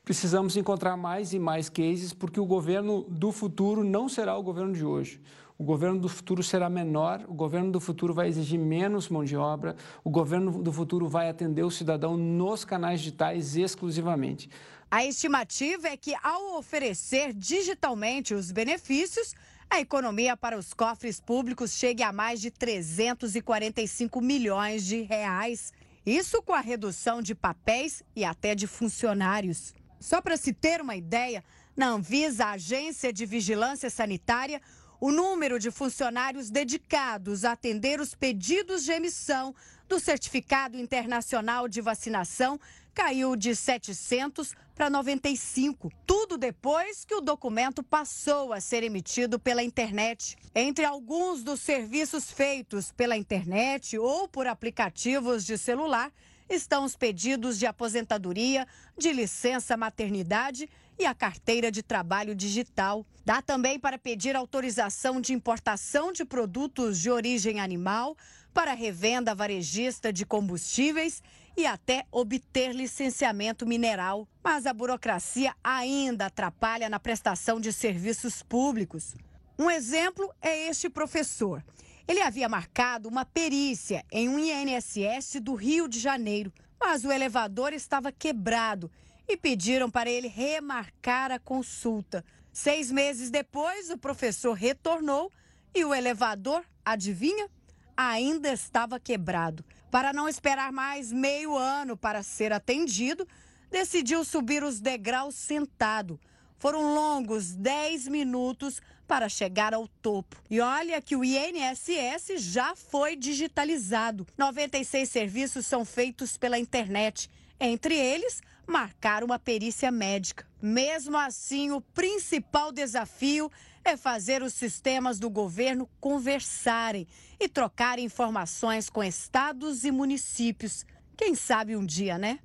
Precisamos 0.04 0.56
encontrar 0.56 0.96
mais 0.96 1.32
e 1.32 1.38
mais 1.38 1.68
cases, 1.68 2.12
porque 2.12 2.38
o 2.38 2.46
governo 2.46 3.02
do 3.08 3.32
futuro 3.32 3.82
não 3.82 4.08
será 4.08 4.36
o 4.36 4.42
governo 4.42 4.72
de 4.72 4.84
hoje. 4.84 5.20
O 5.58 5.64
governo 5.64 5.98
do 5.98 6.08
futuro 6.08 6.42
será 6.42 6.68
menor, 6.68 7.24
o 7.26 7.32
governo 7.32 7.72
do 7.72 7.80
futuro 7.80 8.12
vai 8.12 8.28
exigir 8.28 8.58
menos 8.58 9.08
mão 9.08 9.24
de 9.24 9.36
obra, 9.36 9.74
o 10.04 10.10
governo 10.10 10.62
do 10.62 10.70
futuro 10.70 11.08
vai 11.08 11.30
atender 11.30 11.62
o 11.62 11.70
cidadão 11.70 12.14
nos 12.14 12.62
canais 12.62 13.00
digitais 13.00 13.56
exclusivamente. 13.56 14.50
A 14.90 15.06
estimativa 15.06 15.88
é 15.88 15.96
que, 15.96 16.14
ao 16.22 16.58
oferecer 16.58 17.32
digitalmente 17.32 18.34
os 18.34 18.52
benefícios, 18.52 19.34
a 19.70 19.80
economia 19.80 20.36
para 20.36 20.58
os 20.58 20.74
cofres 20.74 21.20
públicos 21.20 21.72
chegue 21.72 22.02
a 22.02 22.12
mais 22.12 22.38
de 22.38 22.50
345 22.50 24.20
milhões 24.20 24.84
de 24.84 25.02
reais. 25.02 25.72
Isso 26.04 26.42
com 26.42 26.52
a 26.52 26.60
redução 26.60 27.22
de 27.22 27.34
papéis 27.34 28.02
e 28.14 28.24
até 28.24 28.54
de 28.54 28.66
funcionários. 28.66 29.74
Só 29.98 30.20
para 30.20 30.36
se 30.36 30.52
ter 30.52 30.82
uma 30.82 30.94
ideia, 30.94 31.42
na 31.74 31.88
Anvisa, 31.88 32.44
a 32.44 32.50
Agência 32.52 33.12
de 33.12 33.26
Vigilância 33.26 33.90
Sanitária, 33.90 34.60
o 35.00 35.10
número 35.10 35.58
de 35.58 35.70
funcionários 35.70 36.50
dedicados 36.50 37.44
a 37.44 37.52
atender 37.52 38.00
os 38.00 38.14
pedidos 38.14 38.84
de 38.84 38.92
emissão 38.92 39.54
do 39.88 40.00
Certificado 40.00 40.76
Internacional 40.76 41.68
de 41.68 41.80
Vacinação 41.80 42.58
caiu 42.94 43.36
de 43.36 43.54
700 43.54 44.54
para 44.74 44.88
95. 44.88 45.92
Tudo 46.06 46.38
depois 46.38 47.04
que 47.04 47.14
o 47.14 47.20
documento 47.20 47.82
passou 47.82 48.52
a 48.52 48.60
ser 48.60 48.82
emitido 48.82 49.38
pela 49.38 49.62
internet. 49.62 50.36
Entre 50.54 50.84
alguns 50.84 51.42
dos 51.42 51.60
serviços 51.60 52.30
feitos 52.30 52.92
pela 52.92 53.16
internet 53.16 53.98
ou 53.98 54.26
por 54.26 54.46
aplicativos 54.46 55.44
de 55.44 55.58
celular 55.58 56.10
estão 56.48 56.84
os 56.84 56.96
pedidos 56.96 57.58
de 57.58 57.66
aposentadoria, 57.66 58.66
de 58.96 59.12
licença 59.12 59.76
maternidade 59.76 60.68
e 60.98 61.04
a 61.04 61.14
carteira 61.14 61.70
de 61.70 61.82
trabalho 61.82 62.34
digital. 62.34 63.04
Dá 63.24 63.42
também 63.42 63.78
para 63.78 63.98
pedir 63.98 64.36
autorização 64.36 65.20
de 65.20 65.32
importação 65.32 66.12
de 66.12 66.24
produtos 66.24 66.98
de 67.00 67.10
origem 67.10 67.60
animal, 67.60 68.16
para 68.54 68.72
revenda 68.72 69.34
varejista 69.34 70.10
de 70.10 70.24
combustíveis 70.24 71.22
e 71.56 71.66
até 71.66 72.06
obter 72.10 72.74
licenciamento 72.74 73.66
mineral. 73.66 74.26
Mas 74.42 74.64
a 74.64 74.72
burocracia 74.72 75.54
ainda 75.62 76.26
atrapalha 76.26 76.88
na 76.88 76.98
prestação 76.98 77.60
de 77.60 77.70
serviços 77.70 78.42
públicos. 78.42 79.14
Um 79.58 79.70
exemplo 79.70 80.32
é 80.40 80.68
este 80.68 80.88
professor. 80.88 81.62
Ele 82.08 82.22
havia 82.22 82.48
marcado 82.48 83.08
uma 83.08 83.24
perícia 83.24 84.04
em 84.10 84.28
um 84.28 84.38
INSS 84.38 85.40
do 85.42 85.54
Rio 85.54 85.86
de 85.86 85.98
Janeiro, 85.98 86.52
mas 86.80 87.04
o 87.04 87.12
elevador 87.12 87.72
estava 87.72 88.12
quebrado 88.12 88.90
e 89.28 89.36
pediram 89.36 89.90
para 89.90 90.10
ele 90.10 90.28
remarcar 90.28 91.30
a 91.30 91.38
consulta. 91.38 92.24
Seis 92.52 92.90
meses 92.90 93.30
depois, 93.30 93.90
o 93.90 93.98
professor 93.98 94.52
retornou 94.52 95.30
e 95.74 95.84
o 95.84 95.94
elevador, 95.94 96.64
adivinha? 96.84 97.50
Ainda 97.96 98.52
estava 98.52 98.98
quebrado. 99.00 99.64
Para 99.90 100.12
não 100.12 100.28
esperar 100.28 100.72
mais 100.72 101.12
meio 101.12 101.56
ano 101.56 101.96
para 101.96 102.22
ser 102.22 102.52
atendido, 102.52 103.26
decidiu 103.70 104.24
subir 104.24 104.62
os 104.62 104.80
degraus 104.80 105.34
sentado. 105.34 106.18
Foram 106.58 106.94
longos 106.94 107.54
10 107.54 108.08
minutos 108.08 108.80
para 109.06 109.28
chegar 109.28 109.74
ao 109.74 109.86
topo. 109.86 110.36
E 110.50 110.60
olha 110.60 111.00
que 111.00 111.14
o 111.14 111.24
INSS 111.24 112.38
já 112.38 112.74
foi 112.74 113.14
digitalizado. 113.14 114.26
96 114.36 115.08
serviços 115.08 115.66
são 115.66 115.84
feitos 115.84 116.36
pela 116.36 116.58
internet. 116.58 117.30
Entre 117.60 117.94
eles, 117.94 118.42
marcar 118.66 119.22
uma 119.22 119.38
perícia 119.38 119.90
médica. 119.90 120.46
Mesmo 120.60 121.16
assim, 121.16 121.70
o 121.70 121.80
principal 121.80 122.72
desafio 122.72 123.50
é 123.84 123.96
fazer 123.96 124.42
os 124.42 124.52
sistemas 124.52 125.18
do 125.18 125.30
governo 125.30 125.88
conversarem 126.00 127.06
e 127.38 127.48
trocar 127.48 127.98
informações 127.98 128.90
com 128.90 129.02
estados 129.02 129.84
e 129.84 129.90
municípios. 129.90 130.84
Quem 131.16 131.34
sabe 131.34 131.76
um 131.76 131.86
dia, 131.86 132.18
né? 132.18 132.40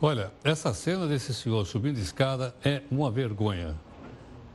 Olha, 0.00 0.32
essa 0.42 0.72
cena 0.74 1.06
desse 1.06 1.32
senhor 1.32 1.66
subindo 1.66 1.98
escada 1.98 2.54
é 2.64 2.82
uma 2.90 3.10
vergonha. 3.10 3.78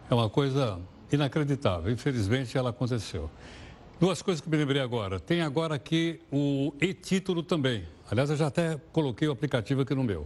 É 0.10 0.14
uma 0.14 0.30
coisa 0.30 0.80
inacreditável. 1.12 1.92
Infelizmente, 1.92 2.58
ela 2.58 2.72
aconteceu. 2.72 3.30
Duas 4.00 4.22
coisas 4.22 4.42
que 4.42 4.50
me 4.50 4.58
lembrei 4.58 4.82
agora. 4.82 5.20
Tem 5.20 5.42
agora 5.42 5.76
aqui 5.76 6.20
o 6.32 6.74
e-título 6.80 7.44
também. 7.44 7.86
Aliás, 8.12 8.30
eu 8.30 8.36
já 8.36 8.48
até 8.48 8.80
coloquei 8.92 9.28
o 9.28 9.32
aplicativo 9.32 9.82
aqui 9.82 9.94
no 9.94 10.04
meu. 10.04 10.26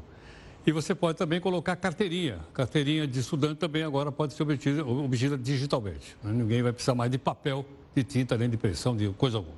E 0.66 0.72
você 0.72 0.96
pode 0.96 1.18
também 1.18 1.42
colocar 1.42 1.76
carteirinha. 1.76 2.40
Carteirinha 2.54 3.06
de 3.06 3.20
estudante 3.20 3.58
também 3.58 3.84
agora 3.84 4.12
pode 4.12 4.34
ser 4.34 4.44
obtida, 4.44 4.86
obtida 4.86 5.38
digitalmente. 5.38 6.16
Né? 6.24 6.32
Ninguém 6.32 6.62
vai 6.62 6.72
precisar 6.72 6.96
mais 6.96 7.12
de 7.12 7.18
papel, 7.18 7.66
de 7.94 8.04
tinta, 8.04 8.38
nem 8.38 8.50
de 8.50 8.56
impressão, 8.56 8.96
de 8.96 9.10
coisa 9.10 9.38
alguma. 9.38 9.58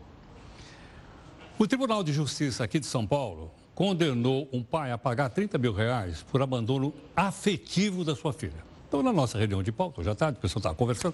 O 1.60 1.68
Tribunal 1.68 2.04
de 2.04 2.12
Justiça 2.12 2.64
aqui 2.64 2.80
de 2.80 2.88
São 2.88 3.06
Paulo 3.06 3.52
condenou 3.76 4.50
um 4.52 4.64
pai 4.64 4.92
a 4.92 4.98
pagar 4.98 5.30
30 5.30 5.58
mil 5.60 5.74
reais 5.74 6.24
por 6.24 6.42
abandono 6.42 6.94
afetivo 7.16 8.04
da 8.04 8.16
sua 8.16 8.34
filha. 8.34 8.66
Então, 8.88 9.04
na 9.04 9.14
nossa 9.14 9.38
reunião 9.38 9.62
de 9.62 9.72
pauta, 9.72 10.02
já 10.02 10.16
tarde, 10.16 10.40
o 10.40 10.42
pessoal 10.42 10.60
estava 10.60 10.76
conversando. 10.76 11.14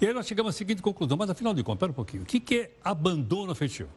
E 0.00 0.06
aí 0.06 0.12
nós 0.12 0.26
chegamos 0.26 0.54
à 0.54 0.58
seguinte 0.58 0.82
conclusão, 0.82 1.16
mas 1.16 1.30
afinal 1.30 1.54
de 1.54 1.62
contas, 1.62 1.76
espera 1.76 1.92
um 1.92 1.94
pouquinho, 1.94 2.22
o 2.24 2.26
que 2.26 2.54
é 2.54 2.70
abandono 2.82 3.52
afetivo? 3.52 3.88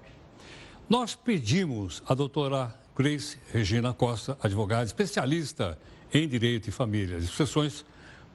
Nós 0.87 1.15
pedimos 1.15 2.03
à 2.07 2.13
doutora 2.13 2.71
Grace 2.95 3.39
Regina 3.51 3.91
Costa, 3.91 4.37
advogada 4.39 4.83
especialista 4.83 5.79
em 6.13 6.27
direito 6.27 6.67
e 6.67 6.71
famílias 6.71 7.23
e 7.23 7.27
sucessões, 7.27 7.83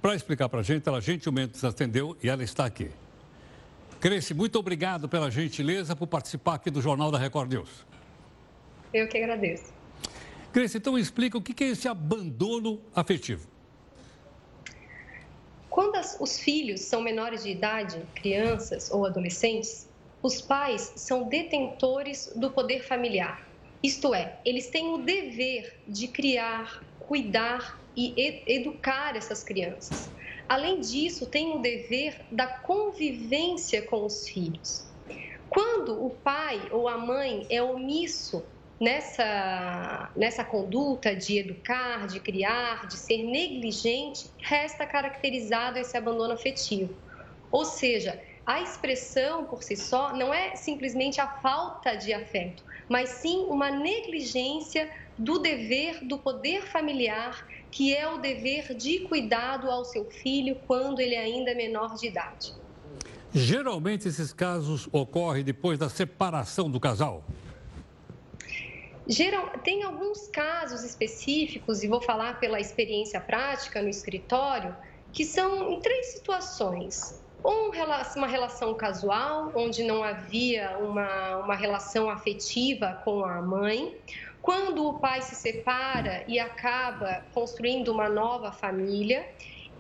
para 0.03 0.17
explicar 0.17 0.49
para 0.49 0.59
a 0.59 0.63
gente. 0.63 0.89
Ela 0.89 1.01
gentilmente 1.01 1.53
nos 1.53 1.65
atendeu 1.65 2.17
e 2.21 2.29
ela 2.29 2.43
está 2.43 2.65
aqui. 2.65 2.91
Grace, 4.01 4.35
muito 4.35 4.59
obrigado 4.59 5.09
pela 5.09 5.31
gentileza 5.31 5.95
por 5.95 6.09
participar 6.09 6.55
aqui 6.55 6.73
do 6.73 6.83
Jornal 6.83 7.13
da 7.13 7.19
Record 7.19 7.53
News. 7.53 7.87
Eu 8.93 9.07
que 9.07 9.19
agradeço. 9.19 9.73
Grace, 10.53 10.77
então 10.77 10.99
explica 10.99 11.39
o 11.39 11.43
que 11.43 11.63
é 11.63 11.69
esse 11.69 11.87
abandono 11.87 12.81
afetivo. 12.93 13.47
Quando 15.69 15.95
as, 15.95 16.17
os 16.19 16.41
filhos 16.41 16.81
são 16.81 17.01
menores 17.01 17.45
de 17.45 17.51
idade, 17.51 18.03
crianças 18.13 18.91
ou 18.91 19.07
adolescentes, 19.07 19.89
os 20.23 20.43
pais 20.43 20.93
são 20.97 21.29
detentores 21.29 22.33
do 22.37 22.51
poder 22.51 22.83
familiar. 22.83 23.49
Isto 23.83 24.15
é, 24.15 24.41
eles 24.45 24.71
têm 24.71 24.93
o 24.93 24.99
dever 24.99 25.83
de 25.89 26.09
criar, 26.09 26.85
cuidar 26.99 27.81
e 27.97 28.43
educar 28.47 29.17
essas 29.17 29.43
crianças. 29.43 30.13
Além 30.49 30.81
disso, 30.81 31.31
têm 31.31 31.57
o 31.57 31.63
dever 31.63 32.27
da 32.31 32.47
convivência 32.47 33.83
com 33.83 34.05
os 34.05 34.29
filhos. 34.29 34.91
Quando 35.49 36.05
o 36.05 36.11
pai 36.11 36.69
ou 36.71 36.89
a 36.89 36.99
mãe 36.99 37.47
é 37.51 37.63
omisso 37.63 38.45
nessa, 38.81 40.13
nessa 40.17 40.45
conduta 40.45 41.15
de 41.15 41.39
educar, 41.39 42.07
de 42.07 42.21
criar, 42.21 42.87
de 42.87 42.97
ser 42.97 43.23
negligente, 43.25 44.31
resta 44.43 44.87
caracterizado 44.87 45.79
esse 45.79 45.97
abandono 45.97 46.35
afetivo. 46.35 46.97
Ou 47.51 47.65
seja, 47.65 48.23
a 48.51 48.61
expressão 48.61 49.45
por 49.45 49.63
si 49.63 49.77
só 49.77 50.13
não 50.13 50.35
é 50.35 50.57
simplesmente 50.57 51.21
a 51.21 51.29
falta 51.29 51.95
de 51.95 52.13
afeto, 52.13 52.65
mas 52.89 53.09
sim 53.11 53.47
uma 53.49 53.71
negligência 53.71 54.91
do 55.17 55.39
dever 55.39 56.05
do 56.05 56.19
poder 56.19 56.67
familiar, 56.67 57.47
que 57.71 57.95
é 57.95 58.09
o 58.09 58.19
dever 58.19 58.75
de 58.75 59.01
cuidado 59.01 59.71
ao 59.71 59.85
seu 59.85 60.05
filho 60.05 60.57
quando 60.67 60.99
ele 60.99 61.15
ainda 61.15 61.53
é 61.53 61.55
menor 61.55 61.95
de 61.95 62.09
idade. 62.09 62.53
Geralmente 63.33 64.09
esses 64.09 64.33
casos 64.33 64.89
ocorrem 64.91 65.45
depois 65.45 65.79
da 65.79 65.89
separação 65.89 66.69
do 66.69 66.81
casal. 66.81 67.23
Geral, 69.07 69.51
tem 69.63 69.85
alguns 69.85 70.27
casos 70.27 70.83
específicos, 70.83 71.85
e 71.85 71.87
vou 71.87 72.01
falar 72.01 72.41
pela 72.41 72.59
experiência 72.59 73.21
prática 73.21 73.81
no 73.81 73.89
escritório, 73.89 74.75
que 75.13 75.25
são 75.25 75.71
em 75.71 75.81
três 75.81 76.15
situações 76.15 77.21
uma 78.17 78.27
relação 78.27 78.75
casual, 78.75 79.53
onde 79.55 79.83
não 79.83 80.03
havia 80.03 80.77
uma, 80.79 81.37
uma 81.39 81.55
relação 81.55 82.11
afetiva 82.11 83.01
com 83.05 83.25
a 83.25 83.41
mãe. 83.41 83.97
Quando 84.43 84.89
o 84.89 84.99
pai 84.99 85.23
se 85.23 85.35
separa 85.35 86.25
e 86.27 86.39
acaba 86.39 87.25
construindo 87.33 87.89
uma 87.89 88.09
nova 88.09 88.53
família, 88.53 89.29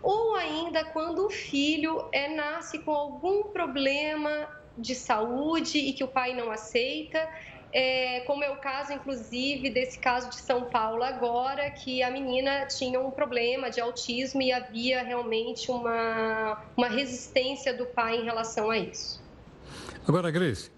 ou 0.02 0.34
ainda 0.34 0.84
quando 0.84 1.26
o 1.26 1.30
filho 1.30 2.04
é, 2.12 2.28
nasce 2.28 2.78
com 2.78 2.92
algum 2.92 3.44
problema 3.44 4.48
de 4.76 4.94
saúde 4.94 5.78
e 5.78 5.92
que 5.92 6.04
o 6.04 6.08
pai 6.08 6.34
não 6.34 6.50
aceita 6.50 7.28
é, 7.72 8.20
como 8.20 8.42
é 8.42 8.50
o 8.50 8.56
caso, 8.56 8.92
inclusive, 8.92 9.70
desse 9.70 9.98
caso 9.98 10.28
de 10.28 10.36
São 10.36 10.64
Paulo 10.64 11.02
agora, 11.02 11.70
que 11.70 12.02
a 12.02 12.10
menina 12.10 12.66
tinha 12.66 13.00
um 13.00 13.10
problema 13.10 13.70
de 13.70 13.80
autismo 13.80 14.42
e 14.42 14.52
havia 14.52 15.02
realmente 15.02 15.70
uma, 15.70 16.60
uma 16.76 16.88
resistência 16.88 17.72
do 17.72 17.86
pai 17.86 18.16
em 18.16 18.24
relação 18.24 18.70
a 18.70 18.78
isso. 18.78 19.22
Agora, 20.06 20.30
Grace, 20.30 20.70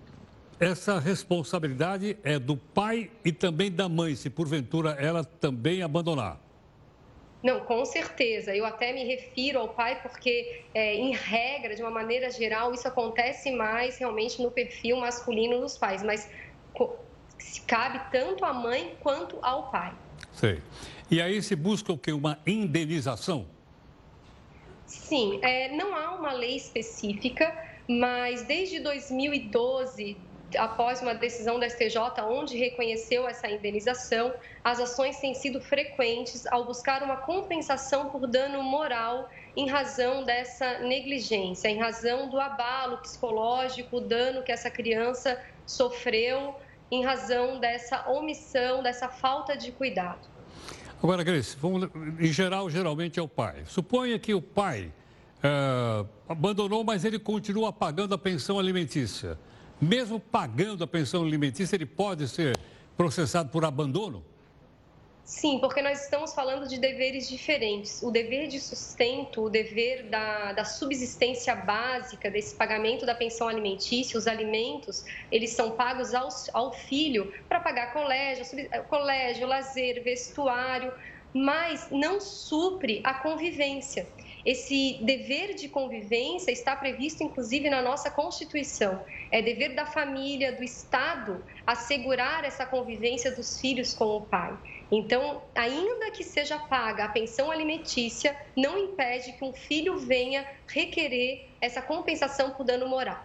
essa 0.61 0.99
responsabilidade 0.99 2.17
é 2.23 2.39
do 2.39 2.57
pai 2.57 3.11
e 3.25 3.33
também 3.33 3.71
da 3.71 3.89
mãe, 3.89 4.15
se 4.15 4.29
porventura 4.29 4.91
ela 4.91 5.25
também 5.25 5.83
abandonar. 5.83 6.39
Não, 7.43 7.59
com 7.61 7.85
certeza. 7.85 8.55
Eu 8.55 8.65
até 8.65 8.93
me 8.93 9.03
refiro 9.03 9.59
ao 9.59 9.69
pai 9.69 10.01
porque, 10.01 10.63
é, 10.73 10.95
em 10.95 11.13
regra, 11.13 11.75
de 11.75 11.83
uma 11.83 11.91
maneira 11.91 12.31
geral, 12.31 12.73
isso 12.73 12.87
acontece 12.87 13.51
mais 13.51 13.99
realmente 13.99 14.41
no 14.41 14.51
perfil 14.51 14.99
masculino 14.99 15.61
dos 15.61 15.77
pais. 15.77 16.05
Mas 16.05 16.31
cabe 17.67 18.01
tanto 18.11 18.45
à 18.45 18.53
mãe 18.53 18.97
quanto 19.01 19.39
ao 19.43 19.71
pai. 19.71 19.93
Sei. 20.33 20.61
E 21.11 21.21
aí 21.21 21.43
se 21.43 21.55
busca 21.55 21.93
o 21.93 21.99
que? 21.99 22.13
Uma 22.13 22.39
indenização? 22.47 23.47
Sim, 24.87 25.39
é, 25.43 25.69
não 25.75 25.95
há 25.95 26.15
uma 26.15 26.33
lei 26.33 26.57
específica, 26.57 27.55
mas 27.89 28.43
desde 28.45 28.81
2012, 28.81 30.17
após 30.57 31.01
uma 31.01 31.15
decisão 31.15 31.59
da 31.59 31.69
STJ 31.69 31.99
onde 32.29 32.57
reconheceu 32.57 33.27
essa 33.27 33.51
indenização, 33.51 34.33
as 34.63 34.81
ações 34.81 35.19
têm 35.19 35.35
sido 35.35 35.61
frequentes 35.61 36.47
ao 36.47 36.65
buscar 36.65 37.03
uma 37.03 37.17
compensação 37.17 38.11
por 38.11 38.27
dano 38.27 38.63
moral 38.63 39.29
em 39.57 39.69
razão 39.69 40.25
dessa 40.25 40.79
negligência, 40.81 41.69
em 41.69 41.79
razão 41.79 42.29
do 42.29 42.39
abalo 42.39 42.99
psicológico, 42.99 43.97
o 43.97 44.01
dano 44.01 44.43
que 44.43 44.53
essa 44.53 44.71
criança 44.71 45.43
sofreu 45.67 46.55
em 46.93 47.03
razão 47.03 47.59
dessa 47.59 48.07
omissão, 48.11 48.83
dessa 48.83 49.09
falta 49.09 49.57
de 49.57 49.73
cuidado. 49.73 50.29
Agora, 51.03 51.25
Grace, 51.25 51.57
vamos, 51.59 51.89
em 52.21 52.31
geral, 52.31 52.69
geralmente 52.69 53.19
é 53.19 53.23
o 53.23 53.27
pai. 53.27 53.65
Suponha 53.67 54.19
que 54.19 54.35
o 54.35 54.43
pai 54.43 54.93
é, 55.43 56.05
abandonou, 56.29 56.85
mas 56.85 57.07
ele 57.07 57.19
continua 57.19 57.73
pagando 57.73 58.15
a 58.15 58.19
pensão 58.19 58.59
alimentícia. 58.59 59.39
Mesmo 59.81 60.21
pagando 60.21 60.85
a 60.85 60.87
pensão 60.87 61.25
alimentícia, 61.25 61.75
ele 61.77 61.87
pode 61.87 62.29
ser 62.29 62.57
processado 62.95 63.49
por 63.49 63.65
abandono? 63.65 64.23
Sim, 65.35 65.59
porque 65.61 65.81
nós 65.81 66.05
estamos 66.05 66.35
falando 66.35 66.69
de 66.69 66.79
deveres 66.79 67.27
diferentes. 67.27 68.03
O 68.03 68.11
dever 68.11 68.49
de 68.49 68.61
sustento, 68.61 69.45
o 69.45 69.49
dever 69.49 70.11
da, 70.11 70.53
da 70.53 70.63
subsistência 70.63 71.55
básica, 71.55 72.31
desse 72.31 72.55
pagamento 72.55 73.07
da 73.07 73.15
pensão 73.15 73.49
alimentícia, 73.49 74.19
os 74.19 74.27
alimentos, 74.27 75.03
eles 75.31 75.53
são 75.53 75.71
pagos 75.71 76.13
ao, 76.13 76.29
ao 76.53 76.75
filho 76.75 77.33
para 77.49 77.61
pagar 77.61 77.95
colégio, 77.95 78.45
sub, 78.45 78.69
colégio, 78.91 79.47
lazer, 79.47 80.05
vestuário, 80.05 80.93
mas 81.33 81.89
não 81.91 82.21
supre 82.21 83.01
a 83.03 83.15
convivência. 83.15 84.07
Esse 84.45 85.01
dever 85.03 85.55
de 85.55 85.69
convivência 85.69 86.51
está 86.53 86.77
previsto, 86.77 87.25
inclusive, 87.25 87.71
na 87.71 87.81
nossa 87.81 88.11
Constituição. 88.11 89.03
É 89.33 89.43
dever 89.43 89.75
da 89.75 89.87
família, 89.87 90.53
do 90.53 90.63
Estado, 90.63 91.43
assegurar 91.67 92.45
essa 92.45 92.65
convivência 92.65 93.35
dos 93.35 93.59
filhos 93.59 93.95
com 93.95 94.19
o 94.19 94.21
pai. 94.21 94.55
Então, 94.91 95.43
ainda 95.55 96.11
que 96.11 96.23
seja 96.23 96.59
paga 96.59 97.07
a 97.07 97.09
pensão 97.09 97.51
alimentícia, 97.51 98.37
não 98.55 98.77
impede 98.77 99.33
que 99.33 99.43
um 99.43 99.53
filho 99.55 99.99
venha 99.99 100.47
requerer 100.69 101.49
essa 101.63 101.81
compensação 101.81 102.51
por 102.51 102.65
dano 102.65 102.87
moral. 102.87 103.25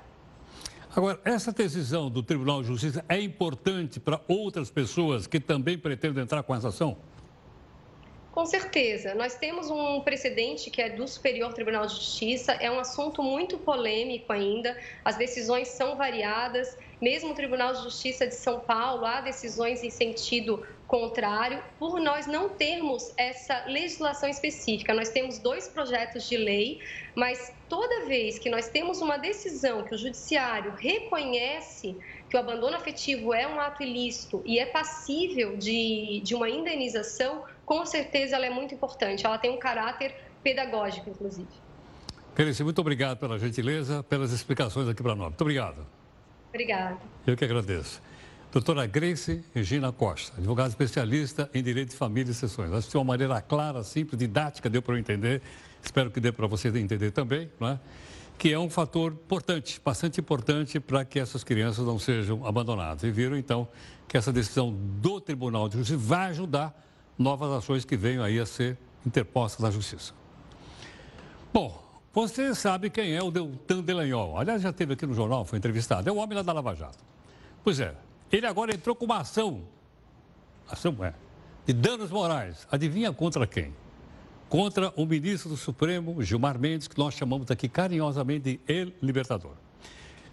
Agora, 0.95 1.19
essa 1.25 1.51
decisão 1.51 2.09
do 2.09 2.23
Tribunal 2.23 2.61
de 2.61 2.69
Justiça 2.69 3.03
é 3.09 3.19
importante 3.19 3.99
para 3.99 4.21
outras 4.27 4.71
pessoas 4.71 5.27
que 5.27 5.39
também 5.39 5.77
pretendem 5.77 6.23
entrar 6.23 6.41
com 6.41 6.55
essa 6.55 6.69
ação? 6.69 6.97
Com 8.37 8.45
certeza. 8.45 9.15
Nós 9.15 9.33
temos 9.33 9.71
um 9.71 9.99
precedente 10.01 10.69
que 10.69 10.79
é 10.79 10.91
do 10.91 11.07
Superior 11.07 11.51
Tribunal 11.55 11.87
de 11.87 11.95
Justiça, 11.95 12.51
é 12.51 12.69
um 12.69 12.79
assunto 12.79 13.23
muito 13.23 13.57
polêmico 13.57 14.31
ainda, 14.31 14.77
as 15.03 15.15
decisões 15.15 15.69
são 15.69 15.95
variadas, 15.95 16.77
mesmo 17.01 17.31
o 17.31 17.33
Tribunal 17.33 17.73
de 17.73 17.81
Justiça 17.81 18.27
de 18.27 18.35
São 18.35 18.59
Paulo 18.59 19.07
há 19.07 19.21
decisões 19.21 19.83
em 19.83 19.89
sentido 19.89 20.63
contrário, 20.85 21.63
por 21.79 21.99
nós 21.99 22.27
não 22.27 22.49
termos 22.49 23.11
essa 23.17 23.65
legislação 23.65 24.29
específica. 24.29 24.93
Nós 24.93 25.09
temos 25.09 25.39
dois 25.39 25.67
projetos 25.67 26.29
de 26.29 26.37
lei, 26.37 26.79
mas 27.15 27.51
toda 27.67 28.05
vez 28.05 28.37
que 28.37 28.51
nós 28.51 28.69
temos 28.69 29.01
uma 29.01 29.17
decisão 29.17 29.83
que 29.83 29.95
o 29.95 29.97
judiciário 29.97 30.73
reconhece 30.77 31.97
que 32.29 32.37
o 32.37 32.39
abandono 32.39 32.75
afetivo 32.75 33.33
é 33.33 33.47
um 33.47 33.59
ato 33.59 33.83
ilícito 33.83 34.41
e 34.45 34.59
é 34.59 34.65
passível 34.65 35.57
de, 35.57 36.21
de 36.23 36.35
uma 36.35 36.49
indenização, 36.49 37.43
com 37.67 37.85
certeza 37.85 38.37
ela 38.37 38.45
é 38.45 38.49
muito 38.49 38.73
importante. 38.73 39.25
Ela 39.25 39.37
tem 39.37 39.51
um 39.51 39.59
caráter 39.59 40.15
pedagógico, 40.41 41.09
inclusive. 41.09 41.49
Clarice, 42.33 42.63
muito 42.63 42.79
obrigado 42.79 43.17
pela 43.17 43.37
gentileza, 43.37 44.01
pelas 44.03 44.31
explicações 44.31 44.87
aqui 44.87 45.03
para 45.03 45.13
nós. 45.13 45.27
Muito 45.27 45.41
obrigado. 45.41 45.85
Obrigada. 46.47 46.97
Eu 47.27 47.35
que 47.35 47.43
agradeço. 47.43 48.01
Doutora 48.53 48.85
Grace 48.85 49.43
Regina 49.53 49.91
Costa, 49.91 50.37
advogada 50.37 50.69
especialista 50.69 51.49
em 51.53 51.61
direito 51.61 51.89
de 51.89 51.97
família 51.97 52.31
e 52.31 52.33
sessões. 52.33 52.71
Acho 52.71 52.87
que 52.87 52.91
de 52.91 52.97
uma 52.97 53.03
maneira 53.03 53.41
clara, 53.41 53.83
simples, 53.83 54.17
didática, 54.17 54.69
deu 54.69 54.81
para 54.81 54.95
eu 54.95 54.99
entender. 54.99 55.41
Espero 55.83 56.09
que 56.09 56.21
dê 56.21 56.31
para 56.31 56.47
você 56.47 56.69
entender 56.69 57.11
também, 57.11 57.51
não 57.59 57.67
é? 57.67 57.79
que 58.37 58.53
é 58.53 58.59
um 58.59 58.69
fator 58.69 59.11
importante, 59.11 59.81
bastante 59.83 60.21
importante 60.21 60.79
para 60.79 61.03
que 61.03 61.19
essas 61.19 61.43
crianças 61.43 61.85
não 61.85 61.99
sejam 61.99 62.45
abandonadas. 62.45 63.03
E 63.03 63.11
viram, 63.11 63.35
então, 63.35 63.67
que 64.07 64.15
essa 64.15 64.31
decisão 64.31 64.71
do 64.71 65.19
Tribunal 65.19 65.67
de 65.67 65.77
Justiça 65.77 65.97
vai 65.97 66.29
ajudar 66.29 66.86
novas 67.17 67.51
ações 67.51 67.85
que 67.85 67.97
venham 67.97 68.23
aí 68.23 68.39
a 68.39 68.45
ser 68.45 68.77
interpostas 69.05 69.61
na 69.61 69.71
Justiça. 69.71 70.13
Bom, 71.53 71.83
você 72.13 72.53
sabe 72.53 72.89
quem 72.89 73.15
é 73.15 73.21
o 73.21 73.31
Deltan 73.31 73.81
Delanhol. 73.81 74.37
Aliás, 74.37 74.61
já 74.61 74.69
esteve 74.69 74.93
aqui 74.93 75.05
no 75.05 75.13
jornal, 75.13 75.45
foi 75.45 75.57
entrevistado. 75.57 76.09
É 76.09 76.11
o 76.11 76.17
homem 76.17 76.35
lá 76.35 76.43
da 76.43 76.53
Lava 76.53 76.75
Jato. 76.75 76.99
Pois 77.63 77.79
é, 77.79 77.95
ele 78.31 78.45
agora 78.45 78.73
entrou 78.73 78.95
com 78.95 79.05
uma 79.05 79.19
ação, 79.19 79.61
ação 80.69 80.95
é, 81.03 81.13
de 81.65 81.73
danos 81.73 82.11
morais. 82.11 82.67
Adivinha 82.71 83.11
contra 83.11 83.45
quem? 83.45 83.73
Contra 84.49 84.93
o 84.95 85.05
ministro 85.05 85.49
do 85.49 85.57
Supremo, 85.57 86.21
Gilmar 86.23 86.57
Mendes, 86.57 86.87
que 86.87 86.97
nós 86.97 87.13
chamamos 87.13 87.51
aqui 87.51 87.67
carinhosamente 87.67 88.43
de 88.43 88.59
El 88.71 88.93
Libertador. 89.01 89.53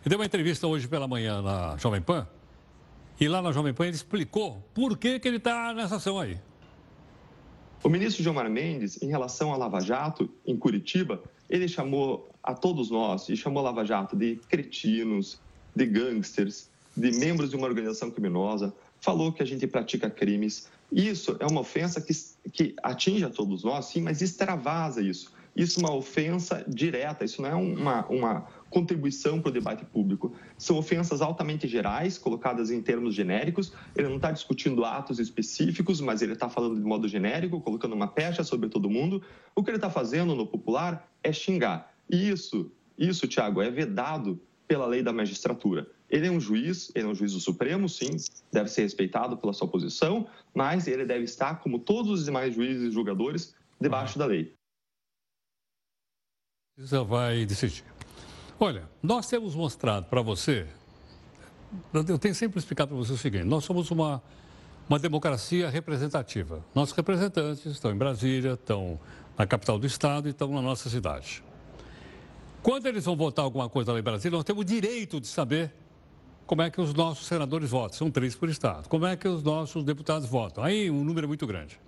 Ele 0.00 0.10
deu 0.10 0.18
uma 0.18 0.24
entrevista 0.24 0.66
hoje 0.66 0.86
pela 0.86 1.08
manhã 1.08 1.42
na 1.42 1.76
Jovem 1.76 2.00
Pan, 2.00 2.26
e 3.18 3.28
lá 3.28 3.40
na 3.40 3.52
Jovem 3.52 3.72
Pan 3.72 3.86
ele 3.86 3.96
explicou 3.96 4.62
por 4.74 4.96
que, 4.98 5.18
que 5.18 5.26
ele 5.26 5.38
está 5.38 5.72
nessa 5.72 5.96
ação 5.96 6.18
aí. 6.18 6.38
O 7.84 7.90
ministro 7.90 8.22
Gilmar 8.22 8.48
Mendes, 8.48 9.02
em 9.02 9.08
relação 9.08 9.52
à 9.52 9.58
Lava 9.58 9.78
Jato, 9.78 10.30
em 10.46 10.56
Curitiba, 10.56 11.22
ele 11.50 11.68
chamou 11.68 12.30
a 12.42 12.54
todos 12.54 12.90
nós, 12.90 13.28
e 13.28 13.36
chamou 13.36 13.60
a 13.60 13.64
Lava 13.64 13.84
Jato 13.84 14.16
de 14.16 14.36
cretinos, 14.48 15.38
de 15.76 15.84
gangsters, 15.84 16.70
de 16.96 17.12
membros 17.12 17.50
de 17.50 17.56
uma 17.56 17.66
organização 17.66 18.10
criminosa, 18.10 18.74
falou 19.02 19.30
que 19.30 19.42
a 19.42 19.46
gente 19.46 19.66
pratica 19.66 20.08
crimes. 20.08 20.66
Isso 20.90 21.36
é 21.38 21.46
uma 21.46 21.60
ofensa 21.60 22.00
que, 22.00 22.14
que 22.50 22.74
atinge 22.82 23.22
a 23.22 23.28
todos 23.28 23.62
nós, 23.62 23.84
sim, 23.84 24.00
mas 24.00 24.22
extravasa 24.22 25.02
isso. 25.02 25.30
Isso 25.54 25.78
é 25.78 25.82
uma 25.82 25.94
ofensa 25.94 26.64
direta, 26.66 27.22
isso 27.22 27.42
não 27.42 27.50
é 27.50 27.54
uma, 27.54 28.06
uma 28.06 28.46
contribuição 28.74 29.40
para 29.40 29.50
o 29.50 29.52
debate 29.52 29.84
público. 29.84 30.34
São 30.58 30.76
ofensas 30.76 31.22
altamente 31.22 31.68
gerais, 31.68 32.18
colocadas 32.18 32.72
em 32.72 32.82
termos 32.82 33.14
genéricos. 33.14 33.72
Ele 33.94 34.08
não 34.08 34.16
está 34.16 34.32
discutindo 34.32 34.84
atos 34.84 35.20
específicos, 35.20 36.00
mas 36.00 36.22
ele 36.22 36.32
está 36.32 36.48
falando 36.48 36.74
de 36.74 36.82
modo 36.82 37.06
genérico, 37.06 37.60
colocando 37.60 37.94
uma 37.94 38.08
pecha 38.08 38.42
sobre 38.42 38.68
todo 38.68 38.90
mundo. 38.90 39.22
O 39.54 39.62
que 39.62 39.70
ele 39.70 39.76
está 39.76 39.88
fazendo 39.88 40.34
no 40.34 40.44
popular 40.44 41.08
é 41.22 41.32
xingar. 41.32 41.94
E 42.10 42.28
isso, 42.28 42.72
isso, 42.98 43.28
Tiago, 43.28 43.62
é 43.62 43.70
vedado 43.70 44.40
pela 44.66 44.87
lei 44.87 45.02
da 45.02 45.12
magistratura. 45.12 45.87
Ele 46.10 46.26
é 46.26 46.30
um 46.30 46.40
juiz, 46.40 46.90
ele 46.94 47.06
é 47.06 47.08
um 47.08 47.14
juiz 47.14 47.32
do 47.32 47.40
Supremo, 47.40 47.88
sim, 47.88 48.16
deve 48.52 48.68
ser 48.68 48.82
respeitado 48.82 49.37
pela 49.37 49.52
sua 49.52 49.68
posição, 49.68 50.26
mas 50.52 50.88
ele 50.88 51.04
deve 51.04 51.24
estar, 51.24 51.60
como 51.60 51.78
todos 51.78 52.10
os 52.10 52.24
demais 52.24 52.54
juízes 52.54 52.88
e 52.88 52.90
julgadores, 52.90 53.54
debaixo 53.80 54.18
da 54.18 54.26
lei. 54.26 54.54
Isso 56.76 57.04
vai 57.04 57.46
decidir. 57.46 57.84
Olha, 58.58 58.88
nós 59.02 59.26
temos 59.26 59.54
mostrado 59.54 60.06
para 60.06 60.22
você, 60.22 60.66
eu 61.92 62.18
tenho 62.18 62.34
sempre 62.34 62.58
explicado 62.58 62.88
para 62.88 62.96
você 62.96 63.12
o 63.12 63.18
seguinte: 63.18 63.44
nós 63.44 63.64
somos 63.64 63.90
uma, 63.90 64.22
uma 64.88 64.98
democracia 64.98 65.68
representativa. 65.68 66.64
Nossos 66.74 66.94
representantes 66.94 67.66
estão 67.66 67.90
em 67.90 67.96
Brasília, 67.96 68.52
estão 68.52 68.98
na 69.36 69.46
capital 69.46 69.78
do 69.78 69.86
estado 69.86 70.28
e 70.28 70.30
estão 70.30 70.48
na 70.52 70.62
nossa 70.62 70.88
cidade. 70.88 71.42
Quando 72.62 72.86
eles 72.86 73.04
vão 73.04 73.16
votar 73.16 73.44
alguma 73.44 73.68
coisa 73.68 73.92
lá 73.92 73.98
em 73.98 74.02
Brasília, 74.02 74.36
nós 74.36 74.44
temos 74.44 74.62
o 74.62 74.64
direito 74.64 75.20
de 75.20 75.26
saber 75.26 75.72
como 76.46 76.62
é 76.62 76.70
que 76.70 76.80
os 76.80 76.94
nossos 76.94 77.26
senadores 77.26 77.70
votam. 77.70 77.98
São 77.98 78.10
três 78.10 78.34
por 78.36 78.48
estado. 78.48 78.88
Como 78.88 79.04
é 79.04 79.16
que 79.16 79.26
os 79.26 79.42
nossos 79.42 79.82
deputados 79.82 80.28
votam? 80.28 80.62
Aí 80.62 80.90
um 80.90 81.02
número 81.02 81.26
muito 81.26 81.46
grande. 81.46 81.78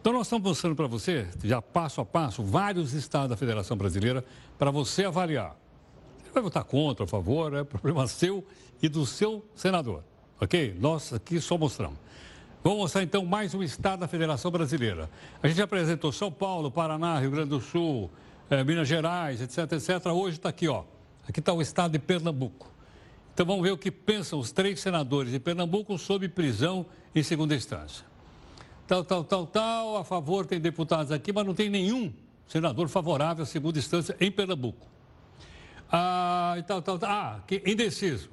Então 0.00 0.12
nós 0.12 0.28
estamos 0.28 0.48
mostrando 0.48 0.76
para 0.76 0.86
você, 0.86 1.28
já 1.42 1.60
passo 1.60 2.00
a 2.00 2.04
passo, 2.04 2.42
vários 2.42 2.94
estados 2.94 3.30
da 3.30 3.36
Federação 3.36 3.76
Brasileira 3.76 4.24
para 4.56 4.70
você 4.70 5.04
avaliar. 5.04 5.56
Vai 6.36 6.42
votar 6.42 6.64
contra, 6.64 7.06
a 7.06 7.08
favor, 7.08 7.54
é 7.54 7.64
problema 7.64 8.04
seu 8.06 8.44
e 8.82 8.90
do 8.90 9.06
seu 9.06 9.42
senador. 9.54 10.04
Ok? 10.38 10.76
Nós 10.78 11.10
aqui 11.14 11.40
só 11.40 11.56
mostramos. 11.56 11.96
Vamos 12.62 12.80
mostrar 12.80 13.02
então 13.02 13.24
mais 13.24 13.54
um 13.54 13.62
estado 13.62 14.00
da 14.00 14.06
Federação 14.06 14.50
Brasileira. 14.50 15.08
A 15.42 15.48
gente 15.48 15.62
apresentou 15.62 16.12
São 16.12 16.30
Paulo, 16.30 16.70
Paraná, 16.70 17.18
Rio 17.18 17.30
Grande 17.30 17.48
do 17.48 17.58
Sul, 17.58 18.10
eh, 18.50 18.62
Minas 18.62 18.86
Gerais, 18.86 19.40
etc, 19.40 19.72
etc. 19.72 20.08
Hoje 20.12 20.36
está 20.36 20.50
aqui, 20.50 20.68
ó. 20.68 20.84
Aqui 21.26 21.40
está 21.40 21.54
o 21.54 21.62
estado 21.62 21.92
de 21.92 21.98
Pernambuco. 21.98 22.70
Então 23.32 23.46
vamos 23.46 23.62
ver 23.62 23.70
o 23.70 23.78
que 23.78 23.90
pensam 23.90 24.38
os 24.38 24.52
três 24.52 24.78
senadores 24.78 25.32
de 25.32 25.40
Pernambuco 25.40 25.96
sobre 25.96 26.28
prisão 26.28 26.84
em 27.14 27.22
segunda 27.22 27.54
instância. 27.54 28.04
Tal, 28.86 29.02
tal, 29.02 29.24
tal, 29.24 29.46
tal, 29.46 29.96
a 29.96 30.04
favor 30.04 30.44
tem 30.44 30.60
deputados 30.60 31.10
aqui, 31.12 31.32
mas 31.32 31.46
não 31.46 31.54
tem 31.54 31.70
nenhum 31.70 32.12
senador 32.46 32.88
favorável 32.88 33.42
à 33.42 33.46
segunda 33.46 33.78
instância 33.78 34.14
em 34.20 34.30
Pernambuco. 34.30 34.95
Ah, 35.90 36.54
e 36.58 36.62
tal, 36.62 36.82
tal, 36.82 36.98
tal. 36.98 37.10
Ah, 37.10 37.40
que, 37.46 37.62
indeciso. 37.66 38.30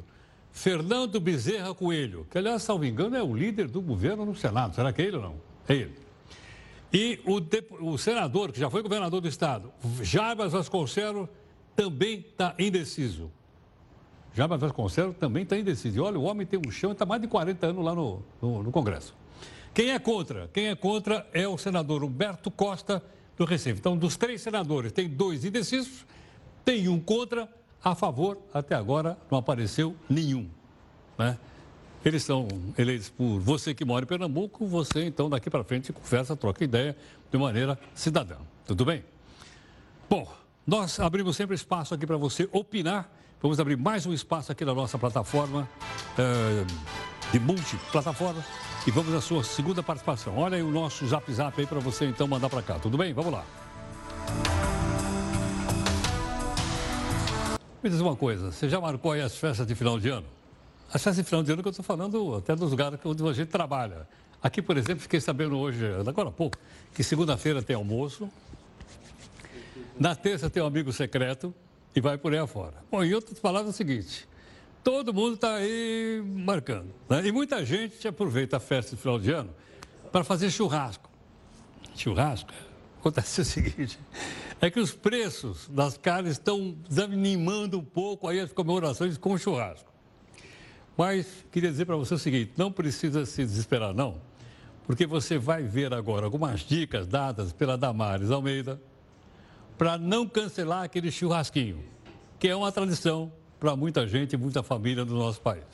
Fernando 0.51 1.19
Bezerra 1.19 1.73
Coelho, 1.73 2.27
que 2.29 2.37
aliás, 2.37 2.61
salvo 2.61 2.85
engano, 2.85 3.15
é 3.15 3.23
o 3.23 3.35
líder 3.35 3.67
do 3.67 3.81
governo 3.81 4.25
no 4.25 4.35
Senado. 4.35 4.75
Será 4.75 4.93
que 4.93 5.01
é 5.01 5.05
ele 5.05 5.17
ou 5.17 5.23
não? 5.23 5.35
É 5.67 5.73
ele. 5.73 5.95
E 6.93 7.19
o, 7.25 7.91
o 7.91 7.97
senador, 7.97 8.51
que 8.51 8.59
já 8.59 8.69
foi 8.69 8.83
governador 8.83 9.19
do 9.19 9.27
estado, 9.27 9.71
Jarbas 10.01 10.51
Vasconcelos, 10.51 11.27
também 11.75 12.19
está 12.19 12.53
indeciso. 12.59 13.31
Jarbas 14.35 14.61
Vasconcelos 14.61 15.15
também 15.17 15.41
está 15.41 15.57
indeciso. 15.57 15.97
E 15.97 15.99
olha, 15.99 16.19
o 16.19 16.23
homem 16.23 16.45
tem 16.45 16.59
um 16.59 16.69
chão 16.69 16.91
e 16.91 16.93
está 16.93 17.05
mais 17.05 17.19
de 17.19 17.27
40 17.27 17.65
anos 17.65 17.83
lá 17.83 17.95
no, 17.95 18.23
no, 18.39 18.63
no 18.63 18.71
Congresso. 18.71 19.15
Quem 19.73 19.89
é 19.89 19.97
contra? 19.97 20.49
Quem 20.53 20.67
é 20.67 20.75
contra 20.75 21.27
é 21.33 21.47
o 21.47 21.57
senador 21.57 22.03
Humberto 22.03 22.51
Costa, 22.51 23.01
do 23.35 23.45
Recife. 23.45 23.79
Então, 23.79 23.97
dos 23.97 24.15
três 24.15 24.41
senadores, 24.41 24.91
tem 24.91 25.09
dois 25.09 25.43
indecisos, 25.43 26.05
tem 26.65 26.87
um 26.87 26.99
contra, 26.99 27.49
a 27.83 27.93
favor, 27.95 28.37
até 28.53 28.75
agora 28.75 29.17
não 29.29 29.37
apareceu 29.37 29.95
nenhum. 30.09 30.47
Né? 31.17 31.37
Eles 32.03 32.23
são 32.23 32.47
eleitos 32.77 33.09
por 33.09 33.39
você 33.39 33.73
que 33.73 33.85
mora 33.85 34.03
em 34.03 34.07
Pernambuco, 34.07 34.65
você 34.67 35.05
então 35.05 35.29
daqui 35.29 35.49
para 35.49 35.63
frente 35.63 35.91
conversa, 35.93 36.35
troca 36.35 36.63
ideia 36.63 36.95
de 37.31 37.37
maneira 37.37 37.77
cidadã. 37.93 38.37
Tudo 38.65 38.85
bem? 38.85 39.03
Bom, 40.09 40.27
nós 40.65 40.99
abrimos 40.99 41.35
sempre 41.35 41.55
espaço 41.55 41.93
aqui 41.93 42.05
para 42.05 42.17
você 42.17 42.47
opinar. 42.51 43.09
Vamos 43.41 43.59
abrir 43.59 43.77
mais 43.77 44.05
um 44.05 44.13
espaço 44.13 44.51
aqui 44.51 44.63
na 44.63 44.73
nossa 44.73 44.97
plataforma 44.97 45.67
é, 46.17 46.65
de 47.31 47.39
multiplataforma 47.39 48.43
e 48.87 48.91
vamos 48.91 49.13
à 49.13 49.21
sua 49.21 49.43
segunda 49.43 49.81
participação. 49.83 50.37
Olha 50.37 50.55
aí 50.55 50.63
o 50.63 50.71
nosso 50.71 51.05
zap 51.07 51.31
zap 51.33 51.59
aí 51.59 51.67
para 51.67 51.79
você 51.79 52.05
então 52.05 52.27
mandar 52.27 52.49
para 52.49 52.61
cá. 52.61 52.79
Tudo 52.79 52.97
bem? 52.97 53.13
Vamos 53.13 53.33
lá. 53.33 53.45
Me 57.83 57.89
diz 57.89 57.99
uma 57.99 58.15
coisa, 58.15 58.49
você 58.49 58.69
já 58.69 58.79
marcou 58.79 59.11
aí 59.11 59.19
as 59.19 59.35
festas 59.35 59.67
de 59.67 59.75
final 59.75 59.99
de 59.99 60.07
ano? 60.07 60.25
As 60.87 61.03
festas 61.03 61.17
de 61.17 61.23
final 61.23 61.43
de 61.43 61.51
ano 61.51 61.61
que 61.61 61.67
eu 61.67 61.71
estou 61.71 61.83
falando 61.83 62.35
até 62.35 62.55
dos 62.55 62.71
lugares 62.71 62.97
onde 63.03 63.27
a 63.27 63.33
gente 63.33 63.49
trabalha. 63.49 64.07
Aqui, 64.41 64.61
por 64.61 64.77
exemplo, 64.77 65.01
fiquei 65.01 65.19
sabendo 65.19 65.57
hoje, 65.57 65.85
agora 66.07 66.29
há 66.29 66.31
pouco, 66.31 66.57
que 66.95 67.03
segunda-feira 67.03 67.61
tem 67.61 67.75
almoço, 67.75 68.29
na 69.99 70.15
terça 70.15 70.49
tem 70.49 70.63
um 70.63 70.65
amigo 70.65 70.93
secreto 70.93 71.53
e 71.93 71.99
vai 71.99 72.17
por 72.17 72.31
aí 72.31 72.39
afora. 72.39 72.75
Bom, 72.89 73.03
em 73.03 73.13
outras 73.13 73.37
palavras, 73.37 73.67
é 73.67 73.73
o 73.73 73.75
seguinte: 73.75 74.29
todo 74.81 75.13
mundo 75.13 75.35
está 75.35 75.55
aí 75.55 76.23
marcando. 76.25 76.87
Né? 77.09 77.27
E 77.27 77.33
muita 77.33 77.65
gente 77.65 78.07
aproveita 78.07 78.55
a 78.55 78.59
festa 78.61 78.95
de 78.95 79.01
final 79.01 79.19
de 79.19 79.29
ano 79.29 79.53
para 80.09 80.23
fazer 80.23 80.49
churrasco. 80.49 81.09
Churrasco? 81.97 82.53
Acontece 83.03 83.41
o 83.41 83.45
seguinte: 83.45 83.99
é 84.61 84.71
que 84.71 84.79
os 84.79 84.93
preços 84.93 85.67
das 85.67 85.97
carnes 85.97 86.33
estão 86.33 86.73
desanimando 86.87 87.77
um 87.77 87.83
pouco 87.83 88.29
aí 88.29 88.39
as 88.39 88.53
comemorações 88.53 89.17
com 89.17 89.37
churrasco. 89.37 89.91
Mas 90.97 91.27
queria 91.51 91.69
dizer 91.69 91.83
para 91.83 91.97
você 91.97 92.13
o 92.13 92.17
seguinte: 92.17 92.53
não 92.55 92.71
precisa 92.71 93.25
se 93.25 93.43
desesperar, 93.43 93.93
não, 93.93 94.21
porque 94.87 95.05
você 95.05 95.37
vai 95.37 95.63
ver 95.63 95.93
agora 95.93 96.23
algumas 96.23 96.61
dicas 96.61 97.05
dadas 97.05 97.51
pela 97.51 97.77
Damares 97.77 98.31
Almeida 98.31 98.81
para 99.77 99.97
não 99.97 100.25
cancelar 100.25 100.83
aquele 100.83 101.11
churrasquinho, 101.11 101.83
que 102.39 102.47
é 102.47 102.55
uma 102.55 102.71
tradição 102.71 103.33
para 103.59 103.75
muita 103.75 104.07
gente 104.07 104.31
e 104.31 104.37
muita 104.37 104.63
família 104.63 105.03
do 105.03 105.15
nosso 105.15 105.41
país. 105.41 105.65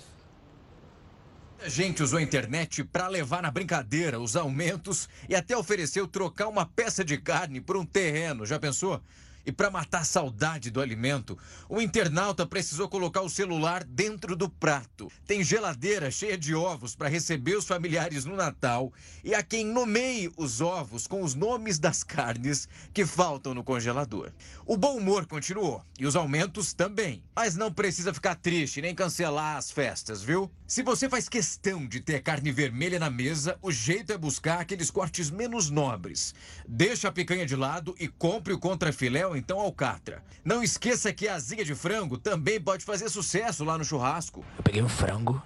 A 1.62 1.67
gente 1.67 2.02
usou 2.02 2.19
a 2.19 2.22
internet 2.22 2.86
para 2.86 3.10
levar 3.10 3.41
na 3.41 3.52
brincadeira 3.52 4.17
os 4.17 4.38
aumentos 4.38 5.10
e 5.28 5.36
até 5.36 5.58
ofereceu 5.58 6.08
trocar 6.08 6.48
uma 6.48 6.65
peça 6.65 7.04
de 7.04 7.17
carne 7.17 7.60
por 7.60 7.76
um 7.76 7.86
terreno. 7.86 8.45
Já 8.45 8.58
pensou? 8.58 9.02
E 9.45 9.52
para 9.52 9.71
matar 9.71 10.02
a 10.02 10.06
saudade 10.06 10.69
do 10.69 10.82
alimento, 10.82 11.38
o 11.67 11.82
internauta 11.82 12.45
precisou 12.45 12.88
colocar 12.88 13.21
o 13.21 13.30
celular 13.30 13.84
dentro 13.84 14.36
do 14.36 14.49
prato. 14.49 15.12
Tem 15.25 15.43
geladeira 15.43 16.12
cheia 16.12 16.38
de 16.38 16.54
ovos 16.54 16.95
para 16.95 17.08
receber 17.08 17.56
os 17.56 17.65
familiares 17.65 18.25
no 18.25 18.36
Natal 18.36 18.93
e 19.23 19.34
a 19.34 19.41
quem 19.41 19.65
nomeie 19.65 20.32
os 20.38 20.62
ovos 20.62 21.08
com 21.08 21.23
os 21.23 21.36
nomes 21.36 21.80
das 21.80 22.04
carnes 22.04 22.67
que 22.93 23.06
faltam 23.06 23.54
no 23.54 23.63
congelador. 23.63 24.32
O 24.65 24.78
bom 24.78 24.97
humor 24.97 25.25
continuou 25.25 25.84
e 25.97 26.06
os 26.06 26.15
aumentos 26.15 26.73
também. 26.73 27.23
Mas 27.36 27.56
não 27.56 27.71
precisa 27.71 28.13
ficar 28.13 28.36
triste 28.36 28.82
nem 28.82 28.93
cancelar 28.93 29.58
as 29.58 29.71
festas, 29.71 30.21
viu? 30.21 30.52
Se 30.67 30.84
você 30.84 31.10
faz 31.10 31.28
questão 31.28 31.88
de 31.88 31.99
ter 31.99 32.21
carne 32.21 32.52
vermelha 32.52 32.99
na 32.99 33.10
mesa, 33.10 33.58
o 33.62 33.71
jeito 33.71 34.13
é 34.13 34.17
buscar 34.17 34.60
aqueles 34.60 34.91
cortes 34.91 35.32
menos 35.32 35.69
nobres. 35.69 36.36
Deixa 36.67 37.08
a 37.08 37.12
picanha 37.12 37.45
de 37.45 37.56
lado 37.56 37.95
e 37.99 38.08
compre 38.08 38.54
o 38.54 38.60
contrafilé 38.60 39.25
ou 39.29 39.37
então 39.37 39.59
alcatra. 39.59 40.23
Não 40.43 40.63
esqueça 40.63 41.13
que 41.13 41.27
a 41.27 41.35
asinha 41.35 41.63
de 41.63 41.75
frango 41.75 42.17
também 42.17 42.59
pode 42.59 42.83
fazer 42.83 43.09
sucesso 43.09 43.63
lá 43.63 43.77
no 43.77 43.85
churrasco. 43.85 44.43
Eu 44.57 44.63
peguei 44.63 44.81
um 44.81 44.89
frango 44.89 45.41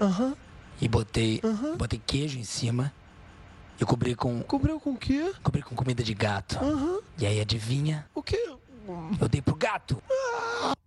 Aham. 0.00 0.36
e 0.80 0.88
botei, 0.88 1.40
Aham. 1.44 1.76
botei 1.76 2.00
queijo 2.04 2.38
em 2.38 2.44
cima 2.44 2.92
e 3.80 3.84
cobri 3.84 4.14
com, 4.14 4.42
Cobriu 4.42 4.80
com 4.80 4.92
o 4.92 4.96
quê? 4.96 5.32
cobri 5.42 5.62
com 5.62 5.74
comida 5.74 6.02
de 6.02 6.14
gato. 6.14 6.58
Aham. 6.58 7.00
E 7.18 7.26
aí 7.26 7.40
adivinha? 7.40 8.06
O 8.14 8.22
quê? 8.22 8.54
Eu 9.20 9.28
dei 9.28 9.42
pro 9.42 9.54
gato. 9.54 10.02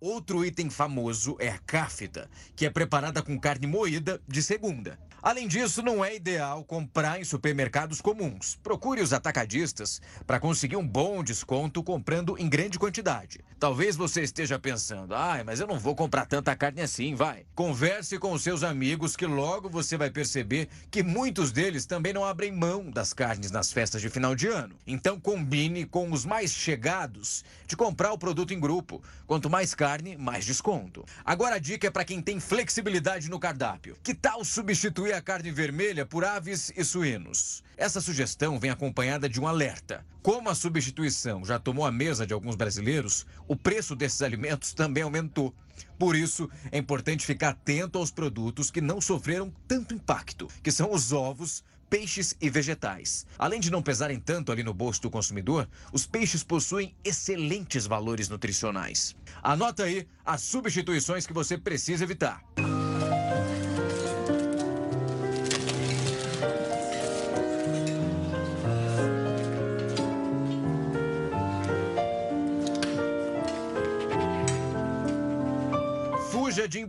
Outro 0.00 0.44
item 0.44 0.70
famoso 0.70 1.36
é 1.38 1.48
a 1.48 1.58
cáfita, 1.58 2.30
que 2.56 2.64
é 2.64 2.70
preparada 2.70 3.22
com 3.22 3.38
carne 3.38 3.66
moída 3.66 4.20
de 4.26 4.42
segunda. 4.42 4.98
Além 5.22 5.46
disso, 5.46 5.82
não 5.82 6.02
é 6.02 6.16
ideal 6.16 6.64
comprar 6.64 7.20
em 7.20 7.24
supermercados 7.24 8.00
comuns. 8.00 8.58
Procure 8.62 9.02
os 9.02 9.12
atacadistas 9.12 10.00
para 10.26 10.40
conseguir 10.40 10.76
um 10.76 10.86
bom 10.86 11.22
desconto 11.22 11.82
comprando 11.82 12.38
em 12.38 12.48
grande 12.48 12.78
quantidade. 12.78 13.40
Talvez 13.58 13.96
você 13.96 14.22
esteja 14.22 14.58
pensando, 14.58 15.14
ai, 15.14 15.44
mas 15.44 15.60
eu 15.60 15.66
não 15.66 15.78
vou 15.78 15.94
comprar 15.94 16.24
tanta 16.24 16.56
carne 16.56 16.80
assim, 16.80 17.14
vai. 17.14 17.44
Converse 17.54 18.18
com 18.18 18.32
os 18.32 18.42
seus 18.42 18.62
amigos 18.62 19.14
que 19.14 19.26
logo 19.26 19.68
você 19.68 19.98
vai 19.98 20.08
perceber 20.10 20.70
que 20.90 21.02
muitos 21.02 21.52
deles 21.52 21.84
também 21.84 22.14
não 22.14 22.24
abrem 22.24 22.50
mão 22.50 22.90
das 22.90 23.12
carnes 23.12 23.50
nas 23.50 23.70
festas 23.70 24.00
de 24.00 24.08
final 24.08 24.34
de 24.34 24.46
ano. 24.48 24.74
Então 24.86 25.20
combine 25.20 25.84
com 25.84 26.10
os 26.10 26.24
mais 26.24 26.50
chegados 26.50 27.44
de 27.66 27.76
comprar 27.76 27.89
o 27.90 28.18
produto 28.18 28.52
em 28.52 28.60
grupo. 28.60 29.02
Quanto 29.26 29.50
mais 29.50 29.74
carne, 29.74 30.16
mais 30.16 30.44
desconto. 30.44 31.04
Agora 31.24 31.56
a 31.56 31.58
dica 31.58 31.86
é 31.86 31.90
para 31.90 32.04
quem 32.04 32.22
tem 32.22 32.40
flexibilidade 32.40 33.28
no 33.28 33.38
cardápio. 33.38 33.96
Que 34.02 34.14
tal 34.14 34.44
substituir 34.44 35.12
a 35.12 35.22
carne 35.22 35.50
vermelha 35.50 36.06
por 36.06 36.24
aves 36.24 36.72
e 36.76 36.84
suínos? 36.84 37.62
Essa 37.76 38.00
sugestão 38.00 38.58
vem 38.58 38.70
acompanhada 38.70 39.28
de 39.28 39.40
um 39.40 39.46
alerta. 39.46 40.04
Como 40.22 40.50
a 40.50 40.54
substituição 40.54 41.44
já 41.44 41.58
tomou 41.58 41.86
a 41.86 41.90
mesa 41.92 42.26
de 42.26 42.34
alguns 42.34 42.54
brasileiros, 42.54 43.26
o 43.48 43.56
preço 43.56 43.96
desses 43.96 44.20
alimentos 44.20 44.74
também 44.74 45.02
aumentou. 45.02 45.54
Por 45.98 46.14
isso, 46.14 46.48
é 46.70 46.78
importante 46.78 47.26
ficar 47.26 47.50
atento 47.50 47.98
aos 47.98 48.10
produtos 48.10 48.70
que 48.70 48.80
não 48.80 49.00
sofreram 49.00 49.52
tanto 49.66 49.94
impacto, 49.94 50.48
que 50.62 50.70
são 50.70 50.92
os 50.92 51.12
ovos, 51.12 51.64
peixes 51.90 52.36
e 52.40 52.48
vegetais. 52.48 53.26
Além 53.36 53.58
de 53.58 53.70
não 53.70 53.82
pesarem 53.82 54.20
tanto 54.20 54.52
ali 54.52 54.62
no 54.62 54.72
bolso 54.72 55.02
do 55.02 55.10
consumidor, 55.10 55.68
os 55.92 56.06
peixes 56.06 56.44
possuem 56.44 56.94
excelentes 57.04 57.84
valores 57.84 58.28
nutricionais. 58.28 59.16
Anota 59.42 59.82
aí 59.82 60.06
as 60.24 60.40
substituições 60.40 61.26
que 61.26 61.32
você 61.32 61.58
precisa 61.58 62.04
evitar. 62.04 62.42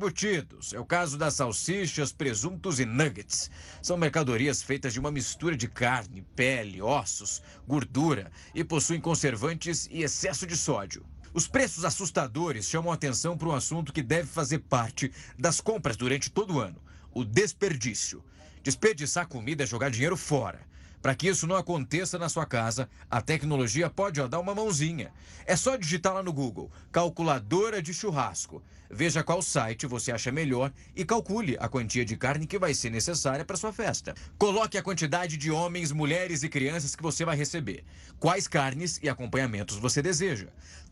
Embutidos. 0.02 0.74
É 0.74 0.80
o 0.80 0.86
caso 0.86 1.16
das 1.16 1.36
salsichas, 1.36 2.12
presuntos 2.12 2.80
e 2.80 2.86
nuggets. 2.86 3.52
São 3.84 3.96
mercadorias 3.96 4.64
feitas 4.64 4.94
de 4.94 5.00
uma 5.00 5.12
mistura 5.12 5.56
de 5.56 5.68
carne, 5.68 6.26
pele, 6.36 6.82
ossos, 6.82 7.42
gordura 7.68 8.32
e 8.56 8.64
possuem 8.64 9.00
conservantes 9.00 9.88
e 9.92 10.02
excesso 10.02 10.48
de 10.48 10.58
sódio. 10.58 11.06
Os 11.34 11.48
preços 11.48 11.86
assustadores 11.86 12.68
chamam 12.68 12.92
atenção 12.92 13.38
para 13.38 13.48
um 13.48 13.56
assunto 13.56 13.94
que 13.94 14.02
deve 14.02 14.28
fazer 14.28 14.60
parte 14.60 15.12
das 15.38 15.62
compras 15.62 15.96
durante 15.96 16.32
todo 16.32 16.56
o 16.56 16.60
ano: 16.60 16.82
o 17.14 17.24
desperdício. 17.24 18.24
Desperdiçar 18.64 19.28
comida 19.28 19.64
é 19.64 19.68
jogar 19.68 19.92
dinheiro 19.92 20.18
fora. 20.18 20.71
Para 21.02 21.16
que 21.16 21.28
isso 21.28 21.48
não 21.48 21.56
aconteça 21.56 22.20
na 22.20 22.30
sua 22.30 22.46
casa, 22.46 22.88
a 23.10 23.20
tecnologia 23.22 23.90
pode 23.90 24.22
ó, 24.22 24.28
dar 24.28 24.40
uma 24.40 24.54
mãozinha. 24.54 25.12
É 25.46 25.56
só 25.56 25.76
digitar 25.76 26.14
lá 26.14 26.22
no 26.22 26.32
Google 26.32 26.72
calculadora 26.92 27.82
de 27.82 27.94
churrasco. 27.94 28.62
Veja 28.94 29.24
qual 29.24 29.42
site 29.42 29.88
você 29.88 30.12
acha 30.12 30.32
melhor 30.34 30.72
e 30.94 31.06
calcule 31.06 31.56
a 31.60 31.70
quantia 31.70 32.04
de 32.04 32.18
carne 32.18 32.46
que 32.46 32.60
vai 32.60 32.74
ser 32.74 32.90
necessária 32.90 33.46
para 33.46 33.56
sua 33.56 33.72
festa. 33.72 34.14
Coloque 34.38 34.78
a 34.78 34.84
quantidade 34.84 35.38
de 35.38 35.50
homens, 35.50 35.94
mulheres 35.94 36.44
e 36.44 36.50
crianças 36.50 36.94
que 36.94 37.02
você 37.02 37.24
vai 37.24 37.38
receber. 37.38 37.86
Quais 38.20 38.50
carnes 38.50 39.00
e 39.02 39.08
acompanhamentos 39.08 39.78
você 39.78 40.02
deseja. 40.02 40.50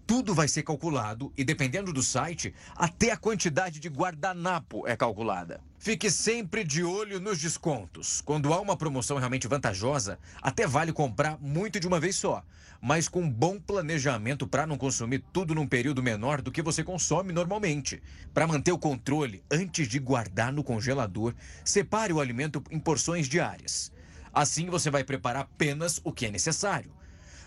Tudo 0.09 0.33
vai 0.33 0.47
ser 0.47 0.63
calculado 0.63 1.31
e, 1.37 1.43
dependendo 1.43 1.93
do 1.93 2.01
site, 2.01 2.51
até 2.75 3.11
a 3.11 3.15
quantidade 3.15 3.79
de 3.79 3.89
guardanapo 3.89 4.87
é 4.87 4.97
calculada. 4.97 5.61
Fique 5.77 6.09
sempre 6.09 6.63
de 6.63 6.83
olho 6.83 7.19
nos 7.19 7.37
descontos. 7.37 8.19
Quando 8.19 8.51
há 8.51 8.59
uma 8.59 8.75
promoção 8.75 9.19
realmente 9.19 9.47
vantajosa, 9.47 10.17
até 10.41 10.65
vale 10.65 10.91
comprar 10.91 11.37
muito 11.39 11.79
de 11.79 11.87
uma 11.87 11.99
vez 11.99 12.15
só, 12.15 12.43
mas 12.81 13.07
com 13.07 13.29
bom 13.29 13.59
planejamento 13.59 14.47
para 14.47 14.65
não 14.65 14.79
consumir 14.79 15.23
tudo 15.31 15.53
num 15.53 15.67
período 15.67 16.01
menor 16.01 16.41
do 16.41 16.51
que 16.51 16.63
você 16.63 16.83
consome 16.83 17.31
normalmente. 17.31 18.01
Para 18.33 18.47
manter 18.47 18.71
o 18.71 18.79
controle, 18.79 19.43
antes 19.51 19.87
de 19.87 19.99
guardar 19.99 20.51
no 20.51 20.63
congelador, 20.63 21.35
separe 21.63 22.11
o 22.11 22.19
alimento 22.19 22.63
em 22.71 22.79
porções 22.79 23.29
diárias. 23.29 23.91
Assim 24.33 24.71
você 24.71 24.89
vai 24.89 25.03
preparar 25.03 25.43
apenas 25.43 26.01
o 26.03 26.11
que 26.11 26.25
é 26.25 26.31
necessário. 26.31 26.97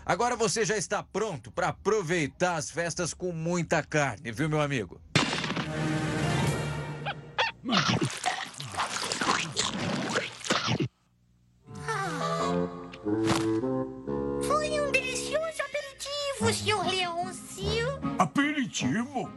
Agora 0.05 0.35
você 0.35 0.65
já 0.65 0.77
está 0.77 1.01
pronto 1.01 1.49
para 1.51 1.69
aproveitar 1.69 2.55
as 2.57 2.69
festas 2.69 3.13
com 3.13 3.31
muita 3.31 3.81
carne, 3.81 4.31
viu, 4.31 4.49
meu 4.49 4.61
amigo? 4.61 4.99
Foi 14.45 14.79
um 14.79 14.91
delicioso 14.91 15.61
aperitivo, 15.61 16.53
senhor 16.53 16.85
Leôncio. 16.85 17.87
Aperitivo? 18.19 19.31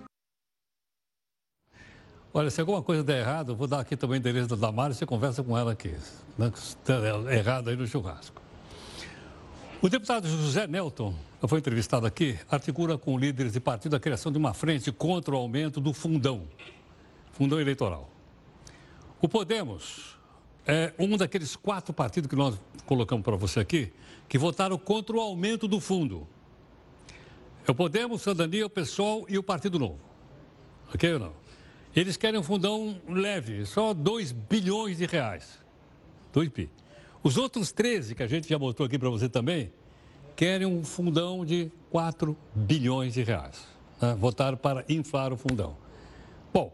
Olha, 2.34 2.50
se 2.50 2.60
alguma 2.60 2.82
coisa 2.82 3.04
der 3.04 3.20
errado, 3.20 3.52
eu 3.52 3.56
vou 3.56 3.68
dar 3.68 3.80
aqui 3.80 3.96
também 3.96 4.18
o 4.18 4.20
endereço 4.20 4.48
da 4.48 4.56
Damares 4.56 4.96
e 4.96 4.98
você 4.98 5.06
conversa 5.06 5.42
com 5.44 5.56
ela 5.56 5.72
aqui. 5.72 5.94
Né? 6.36 6.52
Se 6.54 6.76
der 6.84 7.32
errado 7.32 7.70
aí 7.70 7.76
no 7.76 7.86
churrasco. 7.86 8.45
O 9.82 9.90
deputado 9.90 10.26
José 10.26 10.66
Nelton, 10.66 11.14
que 11.38 11.46
foi 11.46 11.58
entrevistado 11.58 12.06
aqui, 12.06 12.38
articula 12.48 12.96
com 12.96 13.18
líderes 13.18 13.52
de 13.52 13.60
partido 13.60 13.94
a 13.94 14.00
criação 14.00 14.32
de 14.32 14.38
uma 14.38 14.54
frente 14.54 14.90
contra 14.90 15.34
o 15.34 15.36
aumento 15.36 15.82
do 15.82 15.92
fundão, 15.92 16.48
fundão 17.32 17.60
eleitoral. 17.60 18.10
O 19.20 19.28
Podemos 19.28 20.16
é 20.66 20.94
um 20.98 21.14
daqueles 21.18 21.54
quatro 21.56 21.92
partidos 21.92 22.28
que 22.28 22.34
nós 22.34 22.58
colocamos 22.86 23.22
para 23.22 23.36
você 23.36 23.60
aqui, 23.60 23.92
que 24.26 24.38
votaram 24.38 24.78
contra 24.78 25.14
o 25.14 25.20
aumento 25.20 25.68
do 25.68 25.78
fundo. 25.78 26.26
É 27.68 27.70
o 27.70 27.74
Podemos, 27.74 28.22
Cidadania, 28.22 28.64
o 28.64 28.70
PSOL 28.70 29.26
e 29.28 29.36
o 29.36 29.42
Partido 29.42 29.78
Novo. 29.78 30.00
Ok 30.88 31.12
ou 31.12 31.18
não? 31.18 31.32
Eles 31.94 32.16
querem 32.16 32.40
um 32.40 32.42
fundão 32.42 32.98
leve, 33.06 33.66
só 33.66 33.92
2 33.92 34.32
bilhões 34.32 34.96
de 34.96 35.04
reais. 35.04 35.58
2 36.32 36.48
bi. 36.48 36.70
Os 37.26 37.36
outros 37.36 37.72
13, 37.72 38.14
que 38.14 38.22
a 38.22 38.28
gente 38.28 38.48
já 38.48 38.56
mostrou 38.56 38.86
aqui 38.86 38.96
para 38.96 39.10
você 39.10 39.28
também, 39.28 39.72
querem 40.36 40.64
um 40.64 40.84
fundão 40.84 41.44
de 41.44 41.72
4 41.90 42.36
bilhões 42.54 43.14
de 43.14 43.24
reais. 43.24 43.66
Né? 44.00 44.14
Votaram 44.14 44.56
para 44.56 44.84
inflar 44.88 45.32
o 45.32 45.36
fundão. 45.36 45.76
Bom, 46.54 46.72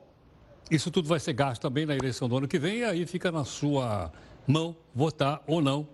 isso 0.71 0.91
tudo 0.91 1.09
vai 1.09 1.19
ser 1.19 1.33
gasto 1.33 1.63
também 1.63 1.87
na 1.87 1.97
eleição 1.97 2.29
do 2.29 2.37
ano 2.37 2.47
que 2.47 2.59
vem, 2.59 2.81
e 2.81 2.85
aí 2.85 3.07
fica 3.07 3.33
na 3.33 3.47
sua 3.47 4.13
mão 4.47 4.77
votar 4.95 5.43
ou 5.47 5.63
não 5.63 5.89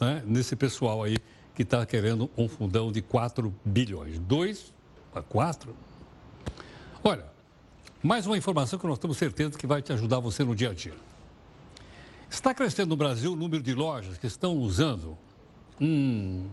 né? 0.00 0.22
nesse 0.24 0.54
pessoal 0.54 1.02
aí 1.02 1.16
que 1.52 1.62
está 1.62 1.84
querendo 1.84 2.30
um 2.38 2.48
fundão 2.48 2.92
de 2.92 3.02
4 3.02 3.52
bilhões. 3.64 4.20
2 4.20 4.72
a 5.12 5.22
4? 5.22 5.74
Olha, 7.02 7.24
mais 8.00 8.28
uma 8.28 8.38
informação 8.38 8.78
que 8.78 8.86
nós 8.86 9.00
temos 9.00 9.16
certeza 9.16 9.58
que 9.58 9.66
vai 9.66 9.82
te 9.82 9.92
ajudar 9.92 10.20
você 10.20 10.44
no 10.44 10.54
dia 10.54 10.70
a 10.70 10.72
dia. 10.72 10.94
Está 12.34 12.52
crescendo 12.52 12.88
no 12.88 12.96
Brasil 12.96 13.32
o 13.32 13.36
número 13.36 13.62
de 13.62 13.72
lojas 13.72 14.18
que 14.18 14.26
estão 14.26 14.56
usando 14.56 15.16
hum, 15.80 16.48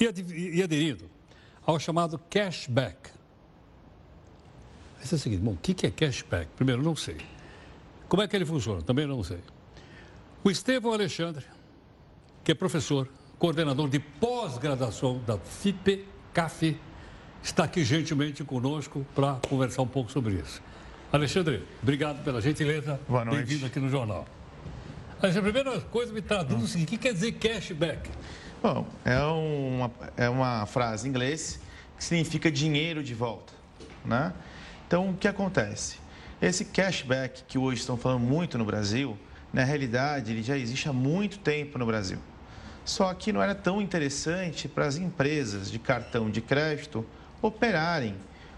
e, 0.00 0.58
e 0.58 0.62
aderindo 0.62 1.08
ao 1.64 1.78
chamado 1.78 2.18
cashback. 2.28 3.08
Esse 5.00 5.14
é 5.14 5.16
o 5.16 5.20
seguinte, 5.20 5.42
bom, 5.42 5.52
o 5.52 5.56
que 5.56 5.86
é 5.86 5.90
cashback? 5.92 6.48
Primeiro, 6.56 6.82
não 6.82 6.96
sei. 6.96 7.18
Como 8.08 8.20
é 8.20 8.26
que 8.26 8.34
ele 8.34 8.44
funciona? 8.44 8.82
Também 8.82 9.06
não 9.06 9.22
sei. 9.22 9.38
O 10.42 10.50
Estevão 10.50 10.92
Alexandre, 10.92 11.46
que 12.42 12.50
é 12.50 12.54
professor, 12.54 13.08
coordenador 13.38 13.88
de 13.88 14.00
pós-graduação 14.00 15.20
da 15.24 15.38
FIPE, 15.38 16.04
CAF, 16.34 16.76
está 17.40 17.62
aqui 17.62 17.84
gentilmente 17.84 18.42
conosco 18.42 19.06
para 19.14 19.38
conversar 19.48 19.82
um 19.82 19.88
pouco 19.88 20.10
sobre 20.10 20.34
isso. 20.34 20.60
Alexandre, 21.12 21.64
obrigado 21.80 22.24
pela 22.24 22.40
gentileza. 22.40 23.00
Boa 23.08 23.24
noite. 23.24 23.38
Bem-vindo 23.38 23.66
aqui 23.66 23.78
no 23.78 23.88
jornal. 23.88 24.26
Alexandre, 25.22 25.50
a 25.50 25.52
primeira 25.52 25.80
coisa 25.82 26.12
me 26.12 26.22
traduz 26.22 26.62
o 26.62 26.66
seguinte: 26.66 26.88
o 26.88 26.90
que 26.92 26.98
quer 26.98 27.12
dizer 27.12 27.32
cashback? 27.32 28.10
Bom, 28.62 28.86
é 29.04 29.18
uma, 29.18 29.90
é 30.16 30.28
uma 30.30 30.64
frase 30.64 31.06
em 31.06 31.10
inglês 31.10 31.60
que 31.96 32.02
significa 32.02 32.50
dinheiro 32.50 33.02
de 33.02 33.14
volta. 33.14 33.52
Né? 34.02 34.32
Então, 34.86 35.10
o 35.10 35.14
que 35.14 35.28
acontece? 35.28 35.98
Esse 36.40 36.64
cashback 36.64 37.44
que 37.46 37.58
hoje 37.58 37.80
estão 37.80 37.98
falando 37.98 38.22
muito 38.22 38.56
no 38.56 38.64
Brasil, 38.64 39.18
na 39.52 39.62
realidade, 39.62 40.32
ele 40.32 40.42
já 40.42 40.56
existe 40.56 40.88
há 40.88 40.92
muito 40.92 41.38
tempo 41.38 41.78
no 41.78 41.84
Brasil. 41.84 42.18
Só 42.82 43.12
que 43.12 43.30
não 43.30 43.42
era 43.42 43.54
tão 43.54 43.80
interessante 43.80 44.68
para 44.68 44.86
as 44.86 44.96
empresas 44.96 45.70
de 45.70 45.78
cartão 45.78 46.30
de 46.30 46.40
crédito 46.40 47.04
operarem 47.42 48.14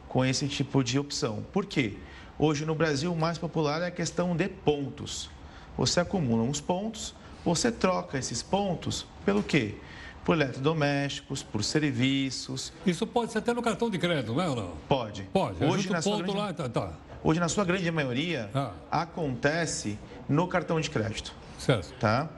com 0.09 0.25
esse 0.25 0.47
tipo 0.47 0.85
de 0.85 0.97
opção. 0.97 1.45
Por 1.53 1.67
quê? 1.67 1.97
Hoje 2.39 2.65
no 2.65 2.75
Brasil 2.75 3.13
o 3.13 3.17
mais 3.17 3.37
popular 3.37 3.83
é 3.83 3.87
a 3.87 3.91
questão 3.91 4.37
de 4.37 4.49
pontos. 4.49 5.29
Você 5.77 6.01
acumula 6.01 6.43
uns 6.43 6.61
pontos, 6.61 7.15
você 7.45 7.71
troca 7.73 8.19
esses 8.19 8.43
pontos 8.43 9.07
pelo 9.25 9.43
quê? 9.43 9.77
Por 10.25 10.37
eletrodomésticos, 10.37 11.43
por 11.43 11.65
serviços. 11.65 12.73
Isso 12.87 13.07
pode 13.07 13.33
ser 13.33 13.39
até 13.39 13.53
no 13.53 13.61
cartão 13.63 13.91
de 13.91 13.99
crédito, 13.99 14.33
não 14.35 14.43
é 14.43 14.49
ou 14.49 14.55
não? 14.57 14.71
Pode. 14.89 15.23
Pode. 15.33 15.65
Hoje, 15.65 15.83
Junta 15.85 15.95
na 15.95 16.03
sua 16.03 16.17
grande... 16.19 16.37
lá, 16.37 16.53
tá, 16.53 16.69
tá. 16.69 16.93
Hoje, 17.25 17.41
na 17.41 17.49
sua 17.49 17.65
grande 17.65 17.91
maioria, 17.91 18.49
Ah. 18.55 18.73
acontece 18.91 19.99
no 20.29 20.47
cartão 20.47 20.81
de 20.81 20.89
crédito. 20.91 21.33
Certo. 21.59 21.93
Tá? 21.99 22.29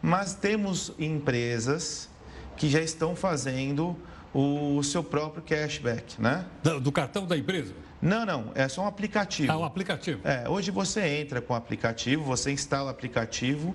Mas 0.00 0.34
temos 0.34 0.92
empresas 0.98 2.08
que 2.56 2.68
já 2.68 2.80
estão 2.80 3.14
fazendo 3.16 3.96
o 4.32 4.82
seu 4.82 5.02
próprio 5.02 5.42
cashback, 5.42 6.20
né? 6.20 6.44
Do, 6.62 6.80
do 6.80 6.92
cartão 6.92 7.26
da 7.26 7.36
empresa? 7.36 7.72
Não, 8.04 8.26
não, 8.26 8.52
é 8.54 8.68
só 8.68 8.82
um 8.82 8.86
aplicativo. 8.86 9.50
Ah, 9.50 9.56
um 9.56 9.64
aplicativo. 9.64 10.20
É, 10.28 10.46
hoje 10.46 10.70
você 10.70 11.00
entra 11.20 11.40
com 11.40 11.54
o 11.54 11.56
aplicativo, 11.56 12.22
você 12.22 12.52
instala 12.52 12.88
o 12.88 12.90
aplicativo 12.90 13.74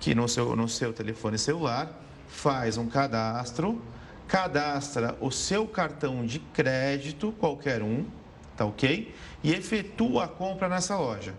que 0.00 0.14
no 0.14 0.26
seu, 0.26 0.56
no 0.56 0.66
seu 0.66 0.94
telefone 0.94 1.36
celular, 1.38 1.90
faz 2.26 2.78
um 2.78 2.86
cadastro, 2.86 3.82
cadastra 4.26 5.14
o 5.20 5.30
seu 5.30 5.68
cartão 5.68 6.24
de 6.24 6.38
crédito, 6.38 7.32
qualquer 7.32 7.82
um, 7.82 8.06
tá 8.56 8.64
ok? 8.64 9.14
E 9.44 9.52
efetua 9.52 10.24
a 10.24 10.28
compra 10.28 10.70
nessa 10.70 10.96
loja. 10.96 11.34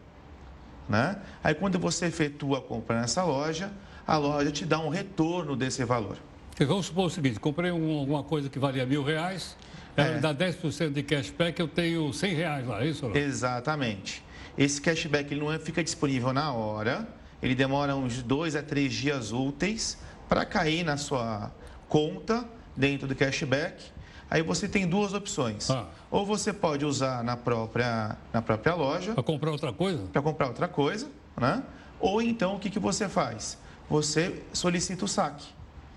Né? 0.88 1.18
Aí 1.44 1.56
quando 1.56 1.80
você 1.80 2.06
efetua 2.06 2.60
a 2.60 2.62
compra 2.62 3.02
nessa 3.02 3.24
loja, 3.24 3.72
a 4.06 4.16
loja 4.16 4.52
te 4.52 4.64
dá 4.64 4.78
um 4.78 4.90
retorno 4.90 5.56
desse 5.56 5.84
valor. 5.84 6.18
Vamos 6.60 6.86
supor 6.86 7.06
o 7.06 7.10
seguinte: 7.10 7.40
comprei 7.40 7.72
um- 7.72 7.98
alguma 7.98 8.24
coisa 8.24 8.48
que 8.48 8.60
valia 8.60 8.86
mil 8.86 9.04
reais, 9.04 9.58
É. 9.98 10.14
me 10.16 10.20
dá 10.20 10.34
10% 10.34 10.92
de 10.94 11.04
cashback, 11.04 11.60
eu 11.60 11.68
tenho 11.68 12.12
100 12.14 12.34
reais 12.36 12.68
lá, 12.68 12.84
é 12.84 12.88
isso 12.88 13.08
não? 13.08 13.16
Exatamente. 13.16 14.24
Esse 14.58 14.80
cashback 14.82 15.32
ele 15.34 15.42
não 15.42 15.52
é- 15.52 15.60
fica 15.60 15.84
disponível 15.84 16.32
na 16.34 16.52
hora, 16.52 17.08
ele 17.42 17.56
demora 17.56 17.96
uns 17.96 18.22
dois 18.22 18.56
a 18.56 18.62
três 18.64 18.94
dias 18.94 19.32
úteis 19.32 19.98
para 20.30 20.46
cair 20.46 20.84
na 20.84 20.98
sua 20.98 21.52
conta 21.90 22.46
dentro 22.76 23.08
do 23.08 23.16
cashback. 23.16 23.84
Aí 24.30 24.42
você 24.44 24.68
tem 24.68 24.86
duas 24.88 25.14
opções. 25.14 25.70
Ah. 25.72 25.86
Ou 26.12 26.26
você 26.26 26.52
pode 26.52 26.84
usar 26.86 27.24
na 27.24 27.38
própria, 27.38 28.18
na 28.34 28.42
própria 28.42 28.76
loja 28.76 29.14
Para 29.14 29.24
comprar 29.24 29.52
outra 29.52 29.72
coisa? 29.72 30.04
para 30.12 30.22
comprar 30.22 30.48
outra 30.48 30.68
coisa, 30.68 31.08
né? 31.40 31.64
Ou 32.00 32.22
então 32.22 32.56
o 32.56 32.60
que, 32.60 32.70
que 32.70 32.80
você 32.80 33.08
faz? 33.08 33.58
Você 33.90 34.44
solicita 34.52 35.06
o 35.06 35.08
saque. 35.08 35.48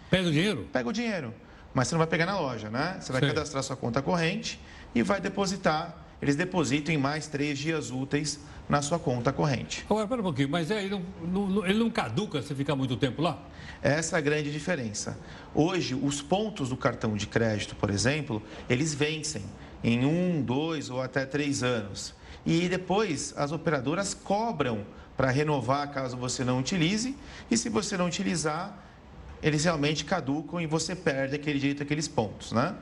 Pede 0.08 0.28
o 0.28 0.32
dinheiro? 0.32 0.68
Pega 0.72 0.88
o 0.88 0.92
dinheiro, 0.92 1.34
mas 1.74 1.88
você 1.88 1.94
não 1.94 1.98
vai 1.98 2.06
pegar 2.06 2.26
na 2.26 2.38
loja, 2.38 2.68
né? 2.70 2.96
Você 3.00 3.12
vai 3.12 3.20
Sei. 3.20 3.28
cadastrar 3.30 3.62
sua 3.62 3.76
conta 3.76 4.02
corrente 4.02 4.60
e 4.94 5.02
vai 5.02 5.20
depositar. 5.20 5.96
Eles 6.20 6.36
depositam 6.36 6.94
em 6.94 6.98
mais 6.98 7.26
três 7.26 7.58
dias 7.58 7.90
úteis 7.90 8.40
na 8.68 8.82
sua 8.82 8.98
conta 8.98 9.32
corrente. 9.32 9.84
Agora, 9.88 10.06
pera 10.06 10.20
um 10.20 10.24
pouquinho, 10.24 10.48
mas 10.48 10.70
é, 10.70 10.84
ele, 10.84 10.90
não, 11.22 11.46
não- 11.46 11.66
ele 11.66 11.78
não 11.78 11.90
caduca 11.90 12.42
se 12.42 12.54
ficar 12.54 12.76
muito 12.76 12.96
tempo 12.96 13.22
lá? 13.22 13.38
Essa 13.82 14.16
é 14.16 14.18
a 14.18 14.20
grande 14.20 14.52
diferença. 14.52 15.18
Hoje, 15.54 15.94
os 15.94 16.20
pontos 16.20 16.68
do 16.68 16.76
cartão 16.76 17.16
de 17.16 17.26
crédito, 17.26 17.74
por 17.74 17.88
exemplo, 17.90 18.42
eles 18.68 18.92
vencem 18.94 19.42
em 19.82 20.04
um, 20.04 20.42
dois 20.42 20.90
ou 20.90 21.00
até 21.00 21.24
três 21.24 21.62
anos. 21.62 22.14
E 22.44 22.68
depois 22.68 23.32
as 23.36 23.50
operadoras 23.52 24.12
cobram 24.12 24.84
para 25.16 25.30
renovar 25.30 25.90
caso 25.90 26.16
você 26.16 26.44
não 26.44 26.58
utilize. 26.60 27.16
E 27.50 27.56
se 27.56 27.68
você 27.70 27.96
não 27.96 28.06
utilizar, 28.06 28.78
eles 29.42 29.64
realmente 29.64 30.04
caducam 30.04 30.60
e 30.60 30.66
você 30.66 30.94
perde 30.94 31.34
aquele 31.34 31.58
direito 31.58 31.82
àqueles 31.82 32.06
pontos, 32.08 32.52
né? 32.52 32.74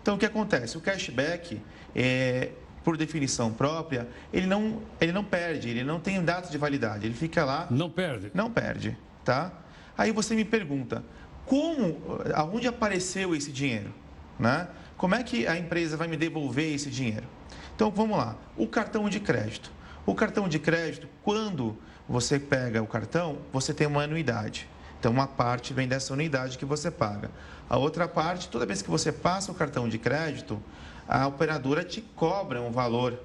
Então, 0.00 0.16
o 0.16 0.18
que 0.18 0.26
acontece? 0.26 0.76
O 0.76 0.80
cashback, 0.80 1.60
é, 1.94 2.50
por 2.82 2.96
definição 2.96 3.52
própria, 3.52 4.08
ele 4.32 4.46
não, 4.46 4.82
ele 5.00 5.12
não 5.12 5.22
perde, 5.24 5.68
ele 5.68 5.84
não 5.84 6.00
tem 6.00 6.22
data 6.22 6.50
de 6.50 6.58
validade, 6.58 7.06
ele 7.06 7.14
fica 7.14 7.44
lá 7.44 7.66
Não 7.70 7.88
perde. 7.88 8.30
não 8.34 8.50
perde, 8.50 8.96
tá? 9.24 9.52
Aí 9.96 10.10
você 10.10 10.34
me 10.34 10.44
pergunta, 10.44 11.04
como, 11.46 11.98
aonde 12.34 12.66
apareceu 12.66 13.34
esse 13.34 13.52
dinheiro, 13.52 13.92
né? 14.38 14.68
Como 14.96 15.14
é 15.14 15.22
que 15.22 15.46
a 15.46 15.56
empresa 15.56 15.96
vai 15.96 16.08
me 16.08 16.16
devolver 16.16 16.74
esse 16.74 16.90
dinheiro? 16.90 17.26
Então 17.74 17.90
vamos 17.90 18.16
lá, 18.16 18.36
o 18.56 18.66
cartão 18.66 19.08
de 19.08 19.20
crédito. 19.20 19.70
O 20.04 20.14
cartão 20.16 20.48
de 20.48 20.58
crédito, 20.58 21.08
quando 21.22 21.78
você 22.08 22.38
pega 22.38 22.82
o 22.82 22.86
cartão, 22.86 23.38
você 23.52 23.72
tem 23.72 23.86
uma 23.86 24.02
anuidade. 24.02 24.68
Então 25.02 25.10
uma 25.10 25.26
parte 25.26 25.74
vem 25.74 25.88
dessa 25.88 26.12
anuidade 26.12 26.56
que 26.56 26.64
você 26.64 26.88
paga. 26.88 27.28
A 27.68 27.76
outra 27.76 28.06
parte, 28.06 28.48
toda 28.48 28.64
vez 28.64 28.82
que 28.82 28.88
você 28.88 29.10
passa 29.10 29.50
o 29.50 29.54
cartão 29.54 29.88
de 29.88 29.98
crédito, 29.98 30.62
a 31.08 31.26
operadora 31.26 31.82
te 31.82 32.00
cobra 32.14 32.62
um 32.62 32.70
valor 32.70 33.18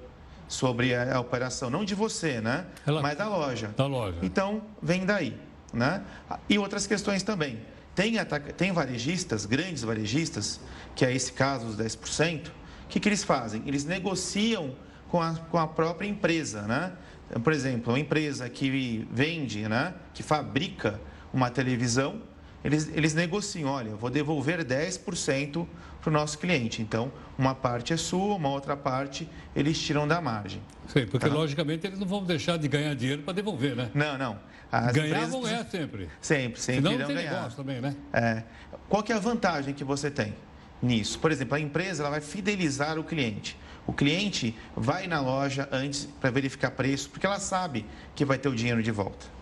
sobre 0.48 0.92
a, 0.92 1.20
operação, 1.20 1.70
não 1.70 1.84
de 1.84 1.94
você, 1.94 2.40
né? 2.40 2.66
Ela- 2.84 3.00
Mas 3.00 3.16
da 3.16 3.28
loja. 3.28 3.68
Da 3.76 3.86
loja. 3.86 4.18
Então, 4.22 4.62
vem 4.82 5.06
daí. 5.06 5.40
né? 5.72 6.02
E 6.48 6.58
outras 6.58 6.84
questões 6.84 7.22
também. 7.22 7.60
Tem, 7.94 8.14
tem 8.56 8.72
varejistas, 8.72 9.46
grandes 9.46 9.84
varejistas, 9.84 10.58
que 10.96 11.04
é 11.04 11.14
esse 11.14 11.32
caso 11.32 11.66
dos 11.66 11.76
10%, 11.76 12.48
o 12.48 12.52
que, 12.88 12.98
que 12.98 13.08
eles 13.08 13.22
fazem? 13.22 13.62
Eles 13.66 13.84
negociam 13.84 14.74
com 15.08 15.22
a, 15.22 15.34
com 15.48 15.58
a 15.58 15.68
própria 15.68 16.08
empresa, 16.08 16.62
né? 16.62 16.92
Por 17.44 17.52
exemplo, 17.52 17.92
uma 17.92 18.00
empresa 18.00 18.48
que 18.48 19.06
vende, 19.12 19.68
né, 19.68 19.94
que 20.14 20.22
fabrica 20.22 20.98
uma 21.32 21.50
televisão, 21.50 22.20
eles, 22.64 22.90
eles 22.94 23.14
negociam, 23.14 23.70
olha, 23.70 23.94
vou 23.94 24.10
devolver 24.10 24.64
10% 24.64 25.66
para 26.00 26.10
o 26.10 26.12
nosso 26.12 26.38
cliente. 26.38 26.82
Então, 26.82 27.12
uma 27.36 27.54
parte 27.54 27.92
é 27.92 27.96
sua, 27.96 28.34
uma 28.34 28.48
outra 28.48 28.76
parte 28.76 29.28
eles 29.54 29.78
tiram 29.78 30.06
da 30.08 30.20
margem. 30.20 30.60
Sim, 30.86 31.06
porque 31.06 31.28
tá? 31.28 31.34
logicamente 31.34 31.86
eles 31.86 31.98
não 31.98 32.06
vão 32.06 32.24
deixar 32.24 32.56
de 32.56 32.66
ganhar 32.68 32.94
dinheiro 32.94 33.22
para 33.22 33.32
devolver, 33.32 33.76
né? 33.76 33.90
Não, 33.94 34.18
não. 34.18 34.38
As 34.70 34.92
ganhar 34.92 35.26
vão 35.26 35.42
ganhar 35.42 35.64
sempre. 35.64 36.08
Sempre, 36.20 36.60
sempre 36.60 36.82
Senão 36.82 36.98
não 36.98 37.06
tem 37.06 37.16
ganhar. 37.16 37.32
negócio 37.32 37.56
também, 37.56 37.80
né? 37.80 37.96
É. 38.12 38.42
Qual 38.88 39.02
que 39.02 39.12
é 39.12 39.16
a 39.16 39.20
vantagem 39.20 39.72
que 39.72 39.84
você 39.84 40.10
tem 40.10 40.34
nisso? 40.82 41.18
Por 41.18 41.30
exemplo, 41.30 41.54
a 41.54 41.60
empresa 41.60 42.02
ela 42.02 42.10
vai 42.10 42.20
fidelizar 42.20 42.98
o 42.98 43.04
cliente. 43.04 43.56
O 43.86 43.92
cliente 43.92 44.54
vai 44.76 45.06
na 45.06 45.20
loja 45.20 45.66
antes 45.72 46.06
para 46.20 46.30
verificar 46.30 46.70
preço, 46.72 47.08
porque 47.08 47.24
ela 47.24 47.40
sabe 47.40 47.86
que 48.14 48.24
vai 48.24 48.36
ter 48.36 48.48
o 48.48 48.54
dinheiro 48.54 48.82
de 48.82 48.90
volta. 48.90 49.37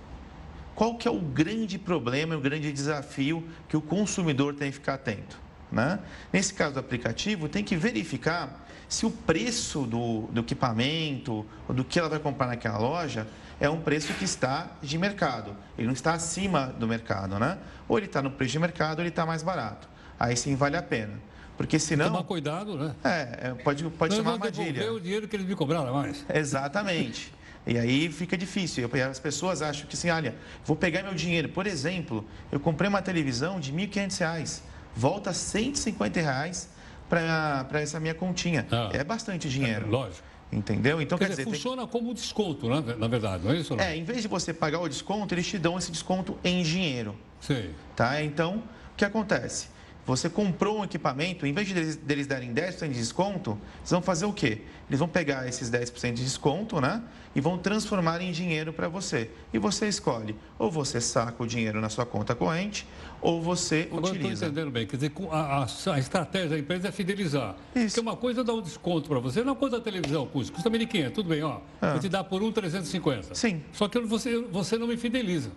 Qual 0.77 0.95
que 0.95 1.09
é 1.09 1.11
o 1.11 1.19
grande 1.19 1.79
problema 1.79 2.35
e 2.35 2.37
o 2.37 2.41
grande 2.41 2.71
desafio 2.71 3.43
que 3.67 3.77
o 3.77 3.81
consumidor 3.81 4.55
tem 4.55 4.71
que 4.71 4.77
ficar 4.77 4.95
atento? 4.95 5.39
Né? 5.73 5.99
Nesse 6.31 6.53
caso 6.53 6.75
do 6.75 6.81
aplicativo, 6.81 7.49
tem 7.49 7.65
que 7.65 7.75
verificar 7.75 8.69
se 8.87 9.07
o 9.07 9.11
preço 9.11 9.85
do, 9.85 10.27
do 10.27 10.43
equipamento 10.43 11.47
ou 11.67 11.75
do 11.75 11.83
que 11.83 11.99
ela 11.99 12.11
vai 12.11 12.19
comprar 12.19 12.47
naquela 12.47 12.79
loja 12.79 13.27
é 13.59 13.71
um 13.71 13.81
preço 13.81 14.13
que 14.15 14.25
está 14.25 14.71
de 14.83 14.99
mercado. 14.99 15.57
Ele 15.79 15.87
não 15.87 15.95
está 15.95 16.13
acima 16.13 16.67
do 16.67 16.87
mercado, 16.87 17.39
né? 17.39 17.57
Ou 17.89 17.97
ele 17.97 18.07
está 18.07 18.21
no 18.21 18.31
preço 18.31 18.53
de 18.53 18.59
mercado 18.59 18.99
ou 18.99 19.03
ele 19.03 19.09
está 19.09 19.25
mais 19.25 19.43
barato. 19.43 19.89
Aí 20.21 20.37
sim 20.37 20.55
vale 20.55 20.77
a 20.77 20.83
pena. 20.83 21.15
Porque 21.57 21.79
senão. 21.79 22.11
Tomar 22.11 22.25
cuidado, 22.25 22.77
né? 22.77 22.95
É, 23.03 23.49
é 23.49 23.55
pode, 23.55 23.83
pode 23.85 24.15
ser 24.15 24.21
uma 24.21 24.33
armadilha. 24.33 24.93
o 24.93 25.01
dinheiro 25.01 25.27
que 25.27 25.35
eles 25.35 25.47
me 25.47 25.57
cobraram 25.57 25.95
mais. 25.95 26.25
Exatamente. 26.33 27.33
E 27.67 27.77
aí 27.77 28.11
fica 28.11 28.37
difícil. 28.37 28.89
As 29.11 29.19
pessoas 29.19 29.61
acham 29.61 29.87
que 29.87 29.97
assim, 29.97 30.09
olha, 30.09 30.37
vou 30.65 30.77
pegar 30.77 31.03
meu 31.03 31.15
dinheiro. 31.15 31.49
Por 31.49 31.67
exemplo, 31.67 32.25
eu 32.53 32.61
comprei 32.61 32.89
uma 32.89 33.03
televisão 33.03 33.59
de 33.59 33.73
R$ 33.73 33.89
1.500, 33.89 34.63
volta 34.95 35.33
150 35.33 36.21
reais 36.21 36.69
para 37.09 37.81
essa 37.81 37.99
minha 37.99 38.15
continha. 38.15 38.67
Ah, 38.71 38.91
é 38.93 39.03
bastante 39.03 39.49
dinheiro. 39.49 39.87
É, 39.87 39.91
lógico. 39.91 40.27
Entendeu? 40.53 41.03
Então, 41.03 41.19
quer, 41.19 41.25
quer 41.25 41.31
dizer, 41.31 41.45
dizer, 41.45 41.57
funciona 41.57 41.83
tem... 41.83 41.91
como 41.91 42.15
desconto, 42.15 42.69
né? 42.69 42.95
na 42.97 43.09
verdade, 43.09 43.45
não 43.45 43.53
é 43.53 43.57
isso? 43.57 43.75
Não? 43.75 43.83
É, 43.83 43.97
em 43.97 44.05
vez 44.05 44.23
de 44.23 44.29
você 44.29 44.55
pagar 44.55 44.81
o 44.81 44.89
desconto, 44.89 45.35
eles 45.35 45.47
te 45.47 45.59
dão 45.59 45.77
esse 45.77 45.91
desconto 45.91 46.39
em 46.45 46.63
dinheiro. 46.63 47.17
Sim. 47.41 47.71
Tá? 47.97 48.23
Então, 48.23 48.63
o 48.93 48.97
que 48.97 49.05
acontece? 49.05 49.69
Você 50.07 50.31
comprou 50.31 50.79
um 50.79 50.85
equipamento, 50.85 51.45
em 51.45 51.53
vez 51.53 51.67
de 51.67 51.75
deles, 51.75 51.97
deles 51.97 52.27
darem 52.29 52.55
10% 52.55 52.89
de 52.89 52.95
desconto, 52.95 53.59
eles 53.81 53.91
vão 53.91 54.01
fazer 54.01 54.25
o 54.25 54.33
quê? 54.33 54.63
Eles 54.89 55.01
vão 55.01 55.09
pegar 55.09 55.49
esses 55.49 55.69
10% 55.69 56.13
de 56.13 56.23
desconto, 56.23 56.81
né? 56.81 57.03
E 57.35 57.41
vão 57.41 57.59
transformar 57.59 58.23
em 58.23 58.31
dinheiro 58.31 58.73
para 58.73 58.89
você. 58.89 59.29
E 59.53 59.59
você 59.59 59.89
escolhe, 59.89 60.37
ou 60.61 60.71
você 60.71 61.01
saca 61.01 61.43
o 61.43 61.47
dinheiro 61.47 61.81
na 61.81 61.89
sua 61.89 62.07
conta 62.07 62.37
corrente, 62.37 62.87
ou 63.21 63.43
você 63.43 63.89
Agora 63.91 64.07
utiliza. 64.07 64.33
Estou 64.33 64.49
entendendo 64.49 64.71
bem. 64.71 64.87
Quer 64.87 64.97
dizer, 64.97 65.13
a, 65.29 65.65
a, 65.65 65.65
a, 65.65 65.99
estratégia 65.99 66.51
da 66.51 66.59
empresa 66.59 66.87
é 66.87 66.93
fidelizar. 66.93 67.57
Isso. 67.75 67.87
Porque 67.87 68.01
uma 68.01 68.17
coisa 68.17 68.43
é 68.43 68.45
dar 68.45 68.55
um 68.55 68.63
desconto 68.63 69.09
para 69.09 69.19
você, 69.19 69.43
não 69.43 69.57
quanto 69.57 69.75
a 69.75 69.81
televisão 69.81 70.25
custa, 70.27 70.53
custa 70.53 70.71
1.500, 70.71 71.11
tudo 71.11 71.29
bem, 71.29 71.43
ó. 71.43 71.59
Ah. 71.81 71.91
Vou 71.91 72.01
te 72.01 72.09
dar 72.09 72.23
por 72.23 72.41
1.350. 72.41 73.35
Sim. 73.35 73.65
Só 73.73 73.89
que 73.89 73.99
você, 73.99 74.41
você 74.53 74.79
não 74.79 74.87
me 74.87 74.97
fideliza. 74.97 75.51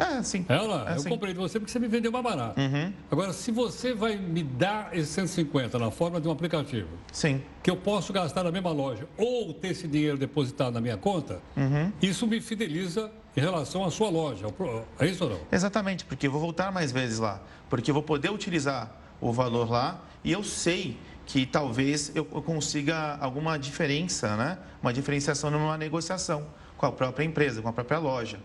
É, 0.00 0.22
sim. 0.22 0.46
Ela, 0.48 0.90
é, 0.90 0.96
eu 0.96 1.00
sim. 1.00 1.08
comprei 1.08 1.32
de 1.32 1.38
você 1.38 1.58
porque 1.58 1.70
você 1.70 1.78
me 1.78 1.88
vendeu 1.88 2.10
mais 2.10 2.24
barato. 2.24 2.58
Uhum. 2.58 2.92
Agora, 3.10 3.32
se 3.32 3.50
você 3.50 3.92
vai 3.92 4.16
me 4.16 4.42
dar 4.42 4.96
esses 4.96 5.10
150 5.10 5.78
na 5.78 5.90
forma 5.90 6.20
de 6.20 6.26
um 6.26 6.30
aplicativo, 6.30 6.88
sim. 7.12 7.42
que 7.62 7.70
eu 7.70 7.76
posso 7.76 8.12
gastar 8.12 8.42
na 8.42 8.50
mesma 8.50 8.70
loja 8.70 9.06
ou 9.16 9.52
ter 9.52 9.68
esse 9.68 9.86
dinheiro 9.86 10.16
depositado 10.16 10.72
na 10.72 10.80
minha 10.80 10.96
conta, 10.96 11.40
uhum. 11.56 11.92
isso 12.00 12.26
me 12.26 12.40
fideliza 12.40 13.10
em 13.36 13.40
relação 13.40 13.84
à 13.84 13.90
sua 13.90 14.08
loja. 14.08 14.46
É 14.98 15.06
isso 15.06 15.24
ou 15.24 15.30
não? 15.30 15.40
Exatamente, 15.52 16.04
porque 16.04 16.26
eu 16.26 16.32
vou 16.32 16.40
voltar 16.40 16.72
mais 16.72 16.90
vezes 16.90 17.18
lá. 17.18 17.40
Porque 17.68 17.90
eu 17.90 17.94
vou 17.94 18.02
poder 18.02 18.30
utilizar 18.30 18.96
o 19.20 19.32
valor 19.32 19.70
lá 19.70 20.02
e 20.24 20.32
eu 20.32 20.42
sei 20.42 20.96
que 21.26 21.46
talvez 21.46 22.10
eu 22.14 22.24
consiga 22.24 23.16
alguma 23.20 23.56
diferença, 23.58 24.36
né? 24.36 24.58
uma 24.82 24.92
diferenciação 24.92 25.50
numa 25.50 25.76
negociação 25.76 26.46
com 26.76 26.86
a 26.86 26.92
própria 26.92 27.24
empresa, 27.24 27.62
com 27.62 27.68
a 27.68 27.72
própria 27.72 27.98
loja. 27.98 28.40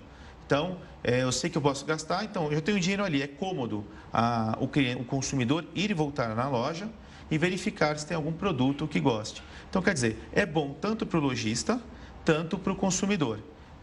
Então, 0.45 0.77
é, 1.03 1.23
eu 1.23 1.31
sei 1.31 1.49
que 1.49 1.58
eu 1.58 1.62
posso 1.62 1.86
gastar, 1.86 2.23
então 2.23 2.51
eu 2.51 2.62
tenho 2.62 2.79
dinheiro 2.79 3.03
ali. 3.03 3.21
É 3.21 3.27
cômodo 3.27 3.86
a, 4.13 4.58
o, 4.60 4.67
cliente, 4.67 5.01
o 5.01 5.05
consumidor 5.05 5.65
ir 5.75 5.91
e 5.91 5.93
voltar 5.93 6.36
na 6.36 6.47
loja 6.47 6.89
e 7.29 7.38
verificar 7.38 7.97
se 7.97 8.05
tem 8.05 8.15
algum 8.15 8.31
produto 8.31 8.88
que 8.88 8.99
goste. 8.99 9.41
Então, 9.69 9.81
quer 9.81 9.93
dizer, 9.93 10.17
é 10.31 10.45
bom 10.45 10.75
tanto 10.79 11.05
para 11.05 11.17
o 11.17 11.21
lojista, 11.21 11.81
tanto 12.23 12.58
para 12.58 12.71
o 12.71 12.75
consumidor, 12.75 13.39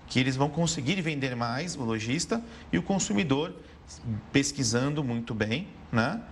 que 0.06 0.20
eles 0.20 0.36
vão 0.36 0.48
conseguir 0.48 1.00
vender 1.00 1.34
mais, 1.34 1.76
o 1.76 1.82
lojista, 1.82 2.42
e 2.72 2.78
o 2.78 2.82
consumidor, 2.82 3.54
pesquisando 4.32 5.02
muito 5.02 5.34
bem, 5.34 5.68
né? 5.90 6.22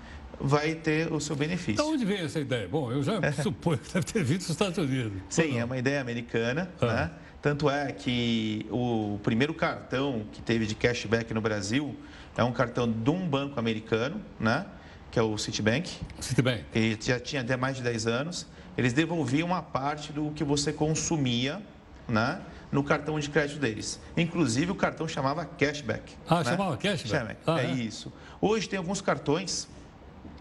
vai 0.41 0.75
ter 0.75 1.13
o 1.13 1.21
seu 1.21 1.37
benefício. 1.37 1.85
De 1.85 1.91
onde 1.91 2.05
vem 2.05 2.21
essa 2.21 2.41
ideia? 2.41 2.67
Bom, 2.67 2.91
eu 2.91 3.03
já 3.03 3.21
suponho 3.43 3.79
que 3.79 3.93
deve 3.93 4.07
ter 4.07 4.25
vindo 4.25 4.39
dos 4.39 4.49
Estados 4.49 4.79
Unidos. 4.79 5.21
Sim, 5.29 5.59
é 5.59 5.65
uma 5.65 5.77
ideia 5.77 6.01
americana, 6.01 6.71
ah. 6.81 6.87
né? 6.87 7.11
Tanto 7.43 7.71
é 7.71 7.91
que 7.91 8.67
o 8.71 9.19
primeiro 9.23 9.55
cartão 9.55 10.25
que 10.31 10.43
teve 10.43 10.67
de 10.67 10.75
cashback 10.75 11.33
no 11.33 11.41
Brasil 11.41 11.97
é 12.37 12.45
um 12.45 12.53
cartão 12.53 12.91
de 12.91 13.11
um 13.11 13.27
banco 13.27 13.59
americano, 13.59 14.21
né? 14.39 14.67
que 15.11 15.19
é 15.19 15.23
o 15.23 15.37
Citibank. 15.39 15.91
Citibank. 16.21 16.65
Ele 16.75 16.99
já 17.01 17.19
tinha 17.19 17.41
até 17.41 17.57
mais 17.57 17.77
de 17.77 17.83
10 17.83 18.07
anos. 18.07 18.47
Eles 18.77 18.93
devolviam 18.93 19.49
uma 19.49 19.63
parte 19.63 20.13
do 20.13 20.31
que 20.33 20.45
você 20.45 20.73
consumia 20.73 21.63
né? 22.07 22.43
no 22.71 22.85
cartão 22.85 23.19
de 23.19 23.31
crédito 23.31 23.59
deles. 23.59 23.99
Inclusive, 24.17 24.71
o 24.71 24.75
cartão 24.75 25.09
chamava 25.09 25.45
cashback. 25.45 26.13
Ah, 26.29 26.39
né? 26.39 26.45
chamava 26.45 26.77
cashback? 26.77 27.37
Ah, 27.47 27.61
é, 27.61 27.67
é 27.67 27.71
isso. 27.73 28.13
Hoje 28.39 28.69
tem 28.69 28.79
alguns 28.79 29.01
cartões 29.01 29.67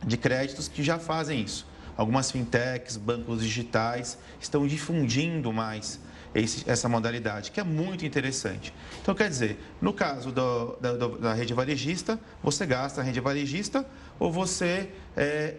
de 0.06 0.18
créditos 0.18 0.68
que 0.68 0.84
já 0.84 1.00
fazem 1.00 1.42
isso. 1.42 1.66
Algumas 1.96 2.30
fintechs, 2.30 2.98
bancos 2.98 3.42
digitais 3.42 4.18
estão 4.40 4.68
difundindo 4.68 5.52
mais 5.52 6.00
esse, 6.34 6.70
essa 6.70 6.88
modalidade, 6.88 7.52
que 7.52 7.60
é 7.60 7.64
muito 7.64 8.06
interessante. 8.06 8.74
Então, 9.02 9.16
quer 9.16 9.30
dizer, 9.30 9.60
no 9.82 9.94
caso 9.94 10.32
do, 10.32 10.78
da, 10.78 10.94
da, 10.94 11.34
rede 11.34 11.54
varejista, 11.54 12.20
você 12.44 12.66
gasta 12.66 13.02
a 13.02 13.04
rede 13.04 13.20
varejista 13.20 13.86
ou 14.20 14.32
você 14.32 14.92
é, 15.18 15.56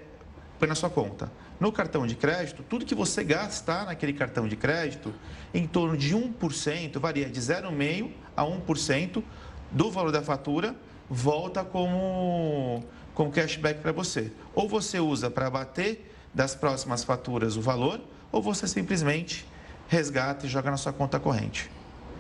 põe 0.59 0.69
na 0.69 0.75
sua 0.75 0.91
conta. 0.91 1.31
No 1.59 1.71
cartão 1.71 2.07
de 2.07 2.15
crédito, 2.15 2.63
tudo 2.63 2.87
que 2.87 2.95
você 2.95 3.23
gastar 3.23 3.87
naquele 3.87 4.13
cartão 4.13 4.49
de 4.49 4.57
crédito, 4.57 5.13
em 5.53 5.67
torno 5.67 5.97
de 5.97 6.15
1%, 6.17 6.99
varia 6.99 7.29
de 7.29 7.41
0,5% 7.41 8.11
a 8.37 8.45
1% 8.45 9.23
do 9.71 9.91
valor 9.91 10.11
da 10.11 10.23
fatura, 10.23 10.75
volta 11.09 11.65
como, 11.65 12.83
como 13.15 13.31
cashback 13.31 13.81
para 13.81 13.93
você. 13.93 14.33
Ou 14.55 14.69
você 14.69 15.01
usa 15.01 15.31
para 15.31 15.51
bater 15.51 16.15
das 16.33 16.55
próximas 16.55 17.05
faturas 17.05 17.57
o 17.57 17.61
valor, 17.61 18.01
ou 18.33 18.41
você 18.41 18.67
simplesmente 18.67 19.45
resgata 19.91 20.47
e 20.47 20.49
joga 20.49 20.71
na 20.71 20.77
sua 20.77 20.93
conta 20.93 21.19
corrente. 21.19 21.69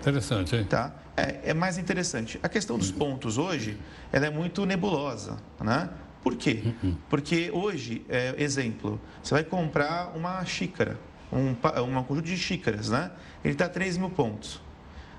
Interessante, 0.00 0.56
hein? 0.56 0.64
Tá? 0.64 0.92
É, 1.16 1.50
é 1.50 1.54
mais 1.54 1.78
interessante. 1.78 2.38
A 2.42 2.48
questão 2.48 2.76
dos 2.76 2.90
pontos 2.90 3.38
hoje, 3.38 3.78
ela 4.12 4.26
é 4.26 4.30
muito 4.30 4.66
nebulosa, 4.66 5.36
né? 5.60 5.88
Por 6.20 6.34
quê? 6.34 6.74
Uhum. 6.82 6.96
Porque 7.08 7.48
hoje, 7.52 8.04
é, 8.08 8.34
exemplo, 8.36 9.00
você 9.22 9.34
vai 9.34 9.44
comprar 9.44 10.16
uma 10.16 10.44
xícara, 10.44 10.98
um, 11.32 11.50
um 11.50 12.02
conjunto 12.02 12.26
de 12.26 12.36
xícaras, 12.36 12.90
né? 12.90 13.12
Ele 13.44 13.54
está 13.54 13.68
3 13.68 13.96
mil 13.98 14.10
pontos. 14.10 14.60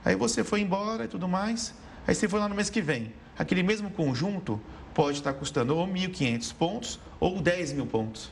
Aí 0.04 0.16
você 0.16 0.44
foi 0.44 0.60
embora 0.60 1.06
e 1.06 1.08
tudo 1.08 1.30
mais, 1.30 1.74
aí 2.06 2.14
você 2.14 2.28
foi 2.28 2.40
lá 2.42 2.50
no 2.50 2.56
mês 2.56 2.70
que 2.70 2.82
vem. 2.82 3.14
Aquele 3.40 3.64
mesmo 3.64 3.90
conjunto 3.92 4.60
pode 4.94 5.20
estar 5.20 5.32
custando 5.34 5.78
ou 5.78 5.88
1.500 5.88 6.54
pontos 6.56 7.00
ou 7.18 7.42
10 7.42 7.74
mil 7.74 7.86
pontos. 7.86 8.30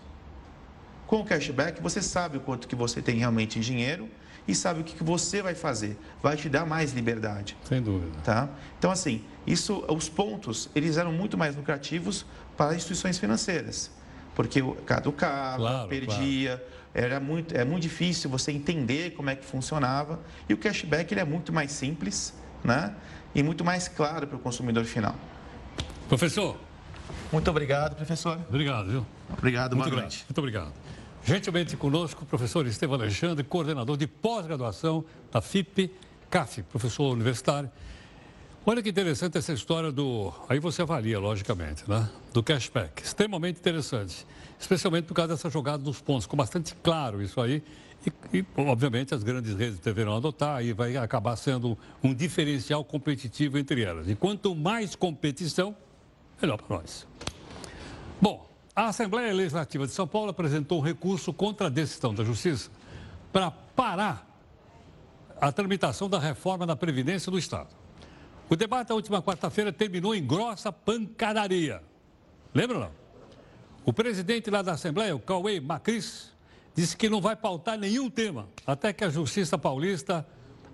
Com 1.10 1.22
o 1.22 1.26
cashback, 1.26 1.82
você 1.82 2.04
sabe 2.04 2.38
o 2.38 2.40
quanto 2.40 2.68
que 2.68 2.76
você 2.76 3.02
tem 3.02 3.18
realmente 3.18 3.58
em 3.58 3.64
dinheiro 3.64 4.08
e 4.48 4.54
sabe 4.54 4.82
o 4.82 4.84
que, 4.84 4.96
que 4.96 5.04
você 5.04 5.42
vai 5.42 5.56
fazer. 5.56 5.98
Vai 6.22 6.38
te 6.38 6.48
dar 6.48 6.68
mais 6.68 6.94
liberdade. 6.94 7.58
Sem 7.64 7.82
dúvida. 7.82 8.16
Tá? 8.24 8.48
Então, 8.78 8.92
assim, 8.92 9.24
isso, 9.48 9.84
os 9.88 10.08
pontos, 10.08 10.70
eles 10.76 10.98
eram 10.98 11.12
muito 11.12 11.36
mais 11.36 11.56
lucrativos 11.56 12.28
para 12.56 12.76
instituições 12.76 13.18
financeiras. 13.18 13.90
Porque 14.36 14.62
caducava, 14.86 15.58
claro, 15.58 15.90
perdia, 15.90 16.58
claro. 16.58 16.72
era 16.94 17.20
muito, 17.20 17.58
é 17.58 17.66
muito 17.66 17.82
difícil 17.82 18.30
você 18.30 18.52
entender 18.52 19.16
como 19.16 19.32
é 19.32 19.36
que 19.36 19.44
funcionava. 19.44 20.20
E 20.48 20.54
o 20.54 20.58
cashback 20.58 21.12
ele 21.12 21.22
é 21.22 21.26
muito 21.26 21.52
mais 21.52 21.72
simples 21.72 22.36
né? 22.64 22.94
e 23.34 23.42
muito 23.42 23.66
mais 23.66 23.88
claro 23.88 24.28
para 24.28 24.36
o 24.36 24.40
consumidor 24.40 24.86
final. 24.86 25.16
Professor. 26.08 26.56
Muito 27.32 27.50
obrigado, 27.50 27.96
professor. 27.96 28.40
Obrigado, 28.48 28.92
viu? 28.92 29.06
Obrigado, 29.36 29.76
muito 29.76 29.90
boa 29.90 30.02
noite. 30.02 30.24
Muito 30.28 30.38
obrigado. 30.38 30.72
Gentilmente 31.24 31.76
conosco, 31.78 32.24
o 32.24 32.26
professor 32.26 32.66
Estevam 32.66 32.96
Alexandre, 32.96 33.44
coordenador 33.44 33.98
de 33.98 34.08
pós-graduação 34.08 35.04
da 35.32 35.42
FIP, 35.42 35.92
CAF, 36.30 36.64
professor 36.64 37.12
universitário. 37.12 37.70
Olha 38.66 38.84
que 38.84 38.90
interessante 38.90 39.38
essa 39.38 39.54
história 39.54 39.92
do. 39.92 40.34
Aí 40.48 40.60
você 40.60 40.82
avalia, 40.82 41.20
logicamente, 41.20 41.90
né? 41.90 42.10
Do 42.34 42.44
cashback. 42.44 43.02
Extremamente 43.02 43.60
interessante. 43.60 44.26
Especialmente 44.60 45.06
por 45.06 45.14
causa 45.14 45.34
dessa 45.34 45.50
jogada 45.50 45.82
dos 45.82 46.02
pontos. 46.02 46.26
Ficou 46.26 46.38
bastante 46.38 46.76
claro 46.84 47.22
isso 47.22 47.40
aí. 47.40 47.64
E, 48.06 48.38
e, 48.38 48.46
obviamente, 48.58 49.14
as 49.14 49.24
grandes 49.24 49.56
redes 49.56 49.80
deverão 49.80 50.16
adotar 50.16 50.64
e 50.64 50.74
vai 50.74 50.98
acabar 50.98 51.36
sendo 51.36 51.78
um 52.04 52.14
diferencial 52.14 52.84
competitivo 52.84 53.58
entre 53.58 53.82
elas. 53.82 54.08
E 54.08 54.16
quanto 54.16 54.54
mais 54.56 54.96
competição, 54.96 55.76
melhor 56.42 56.58
para 56.62 56.78
nós. 56.78 57.08
Bom, 58.22 58.49
a 58.80 58.88
Assembleia 58.88 59.34
Legislativa 59.34 59.86
de 59.86 59.92
São 59.92 60.08
Paulo 60.08 60.30
apresentou 60.30 60.80
um 60.80 60.82
recurso 60.82 61.34
contra 61.34 61.68
a 61.68 61.70
decisão 61.70 62.14
da 62.14 62.24
Justiça 62.24 62.72
para 63.32 63.52
parar 63.52 64.26
a 65.40 65.52
tramitação 65.52 66.10
da 66.10 66.18
reforma 66.18 66.66
da 66.66 66.78
Previdência 66.78 67.30
do 67.30 67.38
Estado. 67.38 67.68
O 68.50 68.56
debate 68.56 68.88
da 68.88 68.96
última 68.96 69.22
quarta-feira 69.22 69.74
terminou 69.74 70.16
em 70.16 70.26
grossa 70.26 70.72
pancadaria. 70.72 71.84
Lembra 72.54 72.80
não? 72.80 72.92
O 73.86 73.92
presidente 73.92 74.50
lá 74.50 74.62
da 74.62 74.72
Assembleia, 74.72 75.14
o 75.14 75.20
Cauê 75.20 75.60
Macris, 75.60 76.32
disse 76.74 76.96
que 76.96 77.10
não 77.10 77.20
vai 77.20 77.36
pautar 77.36 77.78
nenhum 77.78 78.10
tema 78.10 78.48
até 78.66 78.94
que 78.94 79.04
a 79.04 79.10
Justiça 79.10 79.58
Paulista 79.58 80.26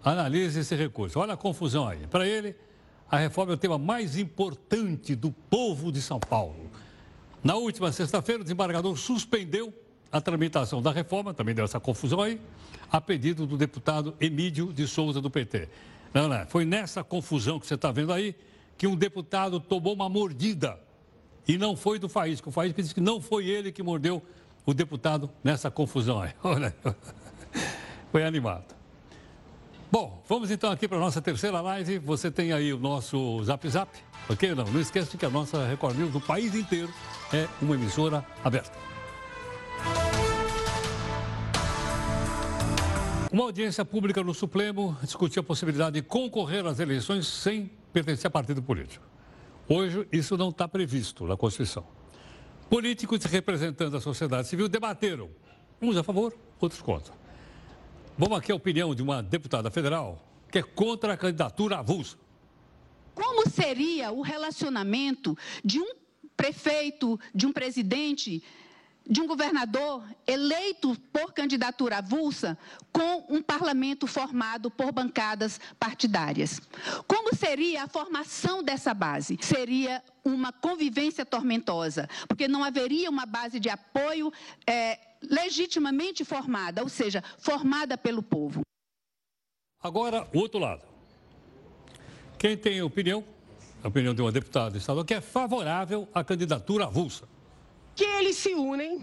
analise 0.04 0.60
esse 0.60 0.76
recurso. 0.76 1.20
Olha 1.20 1.34
a 1.34 1.38
confusão 1.38 1.88
aí. 1.88 2.06
Para 2.06 2.28
ele, 2.28 2.56
a 3.10 3.18
reforma 3.18 3.54
é 3.54 3.56
o 3.56 3.58
tema 3.58 3.80
mais 3.80 4.16
importante 4.16 5.16
do 5.16 5.32
povo 5.32 5.92
de 5.92 6.02
São 6.02 6.20
Paulo. 6.20 6.65
Na 7.46 7.54
última 7.54 7.92
sexta-feira, 7.92 8.42
o 8.42 8.44
desembargador 8.44 8.98
suspendeu 8.98 9.72
a 10.12 10.20
tramitação 10.20 10.82
da 10.82 10.92
reforma, 10.92 11.32
também 11.32 11.54
deu 11.54 11.64
essa 11.64 11.80
confusão 11.80 12.20
aí, 12.20 12.42
a 12.92 13.00
pedido 13.00 13.46
do 13.46 13.56
deputado 13.56 14.16
Emílio 14.20 14.74
de 14.74 14.88
Souza, 14.88 15.22
do 15.22 15.30
PT. 15.30 15.70
Não, 16.12 16.28
não, 16.28 16.44
foi 16.48 16.66
nessa 16.66 17.04
confusão 17.04 17.60
que 17.60 17.68
você 17.68 17.76
está 17.76 17.92
vendo 17.92 18.12
aí 18.12 18.34
que 18.76 18.88
um 18.88 18.96
deputado 18.96 19.60
tomou 19.60 19.94
uma 19.94 20.10
mordida. 20.10 20.80
E 21.48 21.56
não 21.56 21.76
foi 21.78 22.00
do 22.00 22.10
Faísca. 22.10 22.50
O 22.50 22.52
Faísca 22.52 22.82
disse 22.82 22.96
que 22.96 23.00
não 23.02 23.22
foi 23.22 23.46
ele 23.46 23.72
que 23.72 23.84
mordeu 23.84 24.24
o 24.66 24.74
deputado 24.74 25.30
nessa 25.44 25.70
confusão 25.70 26.20
aí. 26.20 26.32
Olha, 26.44 26.76
foi 28.12 28.24
animado. 28.24 28.75
Bom, 29.96 30.22
vamos 30.28 30.52
então 30.52 30.70
aqui 30.70 30.90
para 30.90 30.98
a 30.98 31.00
nossa 31.00 31.22
terceira 31.22 31.62
live. 31.62 32.00
Você 32.00 32.30
tem 32.30 32.52
aí 32.52 32.74
o 32.74 32.78
nosso 32.78 33.42
Zap 33.46 33.66
Zap, 33.70 33.90
ok? 34.28 34.54
Não, 34.54 34.66
não 34.66 34.82
esqueça 34.82 35.18
que 35.18 35.26
a 35.26 35.30
nossa 35.30 35.66
Record 35.66 35.96
News 35.96 36.12
do 36.12 36.20
país 36.20 36.54
inteiro 36.54 36.94
é 37.32 37.48
uma 37.62 37.76
emissora 37.76 38.26
aberta. 38.44 38.78
Uma 43.32 43.44
audiência 43.44 43.86
pública 43.86 44.22
no 44.22 44.34
Supremo 44.34 44.98
discutiu 45.02 45.40
a 45.40 45.44
possibilidade 45.44 45.94
de 45.94 46.02
concorrer 46.02 46.66
às 46.66 46.82
eleições 46.82 47.26
sem 47.26 47.72
pertencer 47.94 48.28
a 48.28 48.30
partido 48.30 48.62
político. 48.62 49.06
Hoje, 49.66 50.06
isso 50.12 50.36
não 50.36 50.50
está 50.50 50.68
previsto 50.68 51.26
na 51.26 51.38
Constituição. 51.38 51.86
Políticos 52.70 53.24
representando 53.24 53.96
a 53.96 54.02
sociedade 54.02 54.50
civil 54.50 54.68
debateram, 54.68 55.30
uns 55.82 55.96
a 55.96 56.04
favor, 56.04 56.34
outros 56.60 56.82
contra. 56.82 57.25
Vamos 58.18 58.38
aqui 58.38 58.50
a 58.50 58.56
opinião 58.56 58.96
de 58.96 59.04
uma 59.04 59.22
deputada 59.22 59.70
federal 59.70 60.22
que 60.50 60.60
é 60.60 60.64
contra 60.64 61.14
a 61.14 61.18
candidatura 61.18 61.80
avulsa. 61.80 62.16
Como 63.14 63.50
seria 63.50 64.10
o 64.12 64.22
relacionamento 64.22 65.38
de 65.64 65.82
um 65.82 65.94
prefeito, 66.38 67.20
de 67.34 67.46
um 67.46 67.52
presidente 67.52 68.42
de 69.08 69.22
um 69.22 69.28
governador 69.28 70.04
eleito 70.26 70.98
por 71.14 71.32
candidatura 71.34 71.98
avulsa 71.98 72.58
com 72.92 73.26
um 73.30 73.42
parlamento 73.42 74.08
formado 74.08 74.72
por 74.72 74.92
bancadas 74.92 75.60
partidárias. 75.80 76.60
Como 77.08 77.36
seria 77.36 77.84
a 77.84 77.88
formação 77.88 78.64
dessa 78.64 78.94
base? 78.94 79.38
Seria 79.42 80.02
uma 80.24 80.52
convivência 80.52 81.24
tormentosa, 81.24 82.10
porque 82.28 82.48
não 82.48 82.64
haveria 82.64 83.10
uma 83.10 83.28
base 83.28 83.60
de 83.60 83.70
apoio 83.70 84.34
é, 84.66 84.98
legitimamente 85.30 86.24
formada, 86.24 86.82
ou 86.82 86.90
seja, 86.90 87.24
formada 87.38 87.98
pelo 87.98 88.24
povo. 88.24 88.62
Agora, 89.82 90.28
o 90.34 90.40
outro 90.40 90.60
lado. 90.60 90.84
Quem 92.38 92.58
tem 92.58 92.82
opinião, 92.82 93.24
a 93.84 93.88
opinião 93.88 94.14
de 94.14 94.22
uma 94.22 94.32
deputada 94.32 94.78
estadual, 94.78 95.06
que 95.06 95.14
é 95.14 95.22
favorável 95.22 96.08
à 96.14 96.24
candidatura 96.24 96.86
avulsa 96.86 97.28
que 97.96 98.04
eles 98.04 98.36
se 98.36 98.54
unem, 98.54 99.00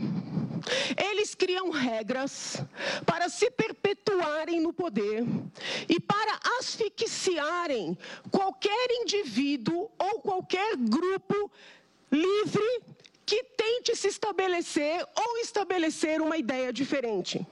eles 1.11 1.35
criam 1.35 1.71
regras 1.71 2.63
para 3.07 3.29
se 3.29 3.51
perpetuarem 3.51 4.61
no 4.61 4.73
poder 4.73 5.25
e 5.89 5.99
para 5.99 6.39
asfixiarem 6.59 7.97
qualquer 8.31 8.91
indivíduo 8.91 9.91
ou 9.99 10.21
qualquer 10.21 10.77
grupo 10.77 11.51
livre 12.11 12.83
que 13.25 13.45
tente 13.45 13.95
se 13.97 14.09
estabelecer 14.09 15.07
ou 15.15 15.39
estabelecer 15.39 16.21
uma 16.21 16.37
ideia 16.37 16.73
diferente. 16.73 17.47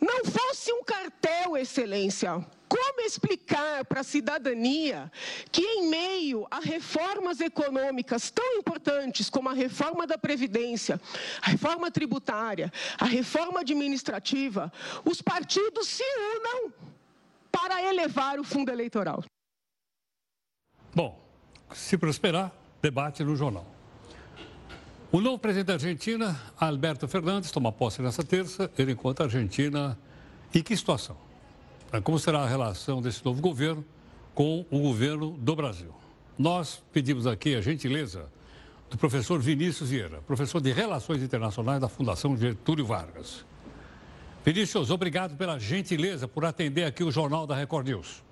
Não 0.00 0.24
fosse 0.24 0.72
um 0.72 0.84
cartel, 0.84 1.56
Excelência, 1.56 2.44
como 2.68 3.00
explicar 3.00 3.84
para 3.84 4.00
a 4.00 4.04
cidadania 4.04 5.10
que, 5.50 5.62
em 5.62 5.88
meio 5.88 6.46
a 6.50 6.60
reformas 6.60 7.40
econômicas 7.40 8.30
tão 8.30 8.56
importantes 8.56 9.28
como 9.30 9.48
a 9.48 9.54
reforma 9.54 10.06
da 10.06 10.18
Previdência, 10.18 11.00
a 11.42 11.50
reforma 11.50 11.90
tributária, 11.90 12.72
a 12.98 13.06
reforma 13.06 13.60
administrativa, 13.60 14.72
os 15.04 15.22
partidos 15.22 15.88
se 15.88 16.04
unam 16.36 16.72
para 17.50 17.82
elevar 17.82 18.38
o 18.38 18.44
fundo 18.44 18.70
eleitoral? 18.70 19.24
Bom, 20.94 21.18
se 21.72 21.96
prosperar, 21.96 22.52
debate 22.80 23.24
no 23.24 23.34
jornal. 23.34 23.77
O 25.10 25.22
novo 25.22 25.38
presidente 25.38 25.68
da 25.68 25.72
Argentina, 25.72 26.38
Alberto 26.60 27.08
Fernandes, 27.08 27.50
toma 27.50 27.72
posse 27.72 28.02
nessa 28.02 28.22
terça. 28.22 28.70
Ele 28.76 28.92
encontra 28.92 29.24
a 29.24 29.26
Argentina 29.26 29.98
em 30.54 30.62
que 30.62 30.76
situação? 30.76 31.16
Como 32.04 32.18
será 32.18 32.40
a 32.40 32.46
relação 32.46 33.00
desse 33.00 33.24
novo 33.24 33.40
governo 33.40 33.82
com 34.34 34.66
o 34.70 34.80
governo 34.80 35.30
do 35.30 35.56
Brasil? 35.56 35.94
Nós 36.38 36.82
pedimos 36.92 37.26
aqui 37.26 37.54
a 37.54 37.62
gentileza 37.62 38.30
do 38.90 38.98
professor 38.98 39.40
Vinícius 39.40 39.88
Vieira, 39.88 40.20
professor 40.26 40.60
de 40.60 40.72
Relações 40.72 41.22
Internacionais 41.22 41.80
da 41.80 41.88
Fundação 41.88 42.36
Getúlio 42.36 42.84
Vargas. 42.84 43.46
Vinícius, 44.44 44.90
obrigado 44.90 45.38
pela 45.38 45.58
gentileza 45.58 46.28
por 46.28 46.44
atender 46.44 46.84
aqui 46.84 47.02
o 47.02 47.10
Jornal 47.10 47.46
da 47.46 47.56
Record 47.56 47.88
News. 47.88 48.22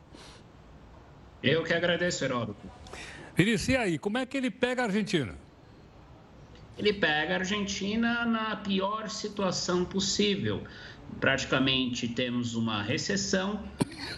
Eu 1.43 1.65
que 1.65 1.73
agradeço, 1.73 2.23
Heródoto. 2.23 2.71
Vinícius, 3.35 3.69
e 3.71 3.77
aí, 3.79 3.99
como 3.99 4.19
é 4.19 4.27
que 4.27 4.37
ele 4.37 4.51
pega 4.51 4.83
a 4.83 4.85
Argentina? 4.85 5.46
Ele 6.79 6.93
pega 6.93 7.35
a 7.35 7.39
Argentina 7.39 8.25
na 8.27 8.57
pior 8.57 9.09
situação 9.09 9.85
possível 9.85 10.63
praticamente 11.21 12.09
temos 12.09 12.55
uma 12.55 12.83
recessão, 12.83 13.63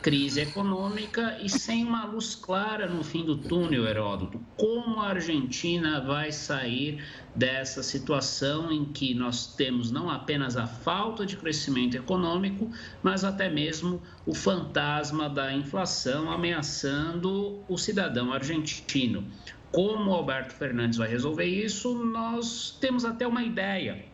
crise 0.03 0.41
econômica 0.41 1.39
e 1.43 1.49
sem 1.49 1.85
uma 1.85 2.05
luz 2.05 2.35
clara 2.35 2.89
no 2.89 3.05
fim 3.05 3.25
do 3.25 3.37
túnel, 3.37 3.87
Heródoto. 3.87 4.41
Como 4.57 5.01
a 5.01 5.09
Argentina 5.09 6.01
vai 6.01 6.33
sair 6.33 7.05
dessa 7.35 7.83
situação 7.83 8.73
em 8.73 8.85
que 8.85 9.15
nós 9.15 9.55
temos 9.55 9.91
não 9.91 10.11
apenas 10.11 10.57
a 10.57 10.67
falta 10.67 11.25
de 11.25 11.37
crescimento 11.37 11.97
econômico, 11.97 12.71
mas 13.03 13.23
até 13.25 13.49
mesmo 13.49 14.03
o 14.27 14.35
fantasma 14.35 15.29
da 15.29 15.53
inflação 15.53 16.31
ameaçando 16.31 17.63
o 17.69 17.77
cidadão 17.79 18.33
argentino? 18.33 19.25
Como 19.71 20.13
Alberto 20.13 20.55
Fernandes 20.55 20.99
vai 20.99 21.09
resolver 21.09 21.45
isso? 21.45 21.95
Nós 22.05 22.77
temos 22.81 23.05
até 23.05 23.27
uma 23.27 23.43
ideia. 23.43 24.05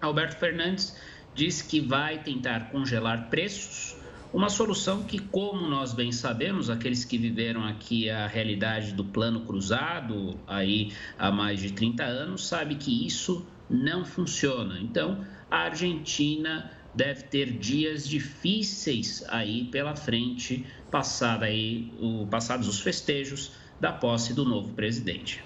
Alberto 0.00 0.36
Fernandes 0.36 0.96
diz 1.34 1.60
que 1.60 1.80
vai 1.80 2.22
tentar 2.22 2.70
congelar 2.70 3.28
preços, 3.28 3.96
uma 4.32 4.48
solução 4.48 5.04
que, 5.04 5.18
como 5.18 5.68
nós 5.68 5.92
bem 5.92 6.10
sabemos, 6.10 6.68
aqueles 6.68 7.04
que 7.04 7.16
viveram 7.16 7.64
aqui 7.64 8.10
a 8.10 8.26
realidade 8.26 8.92
do 8.92 9.04
plano 9.04 9.40
cruzado 9.42 10.38
aí 10.46 10.92
há 11.18 11.30
mais 11.30 11.60
de 11.60 11.72
30 11.72 12.02
anos, 12.02 12.46
sabe 12.46 12.74
que 12.74 13.06
isso 13.06 13.46
não 13.70 14.04
funciona. 14.04 14.80
Então, 14.80 15.24
a 15.50 15.58
Argentina 15.58 16.70
deve 16.94 17.24
ter 17.24 17.52
dias 17.58 18.08
difíceis 18.08 19.24
aí 19.28 19.64
pela 19.66 19.94
frente, 19.94 20.66
passada 20.90 21.46
aí, 21.46 21.92
o, 22.00 22.26
passados 22.26 22.66
os 22.66 22.80
festejos 22.80 23.52
da 23.84 23.92
posse 23.92 24.32
do 24.32 24.46
novo 24.46 24.72
presidente. 24.72 25.44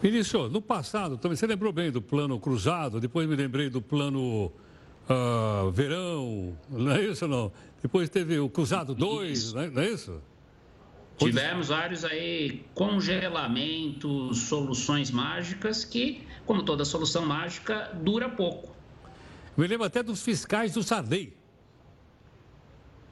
Vinícius, 0.00 0.52
no 0.52 0.62
passado, 0.62 1.18
também 1.18 1.34
você 1.34 1.48
lembrou 1.48 1.72
bem 1.72 1.90
do 1.90 2.00
plano 2.00 2.38
cruzado, 2.38 3.00
depois 3.00 3.28
me 3.28 3.34
lembrei 3.34 3.68
do 3.68 3.82
plano 3.82 4.52
uh, 5.10 5.68
Verão, 5.72 6.56
não 6.70 6.92
é 6.92 7.02
isso 7.02 7.26
não? 7.26 7.50
Depois 7.82 8.08
teve 8.08 8.38
o 8.38 8.48
Cruzado 8.48 8.94
2, 8.94 9.52
não, 9.54 9.62
é, 9.62 9.70
não 9.70 9.82
é 9.82 9.90
isso? 9.90 10.20
Tivemos 11.18 11.68
vários 11.68 12.04
aí 12.04 12.64
congelamentos, 12.72 14.38
soluções 14.38 15.10
mágicas 15.10 15.84
que, 15.84 16.22
como 16.46 16.62
toda 16.62 16.84
solução 16.84 17.26
mágica, 17.26 17.90
dura 18.00 18.28
pouco. 18.28 18.72
Me 19.56 19.66
lembro 19.66 19.84
até 19.84 20.04
dos 20.04 20.22
fiscais 20.22 20.72
do 20.72 20.84
Sarney. 20.84 21.34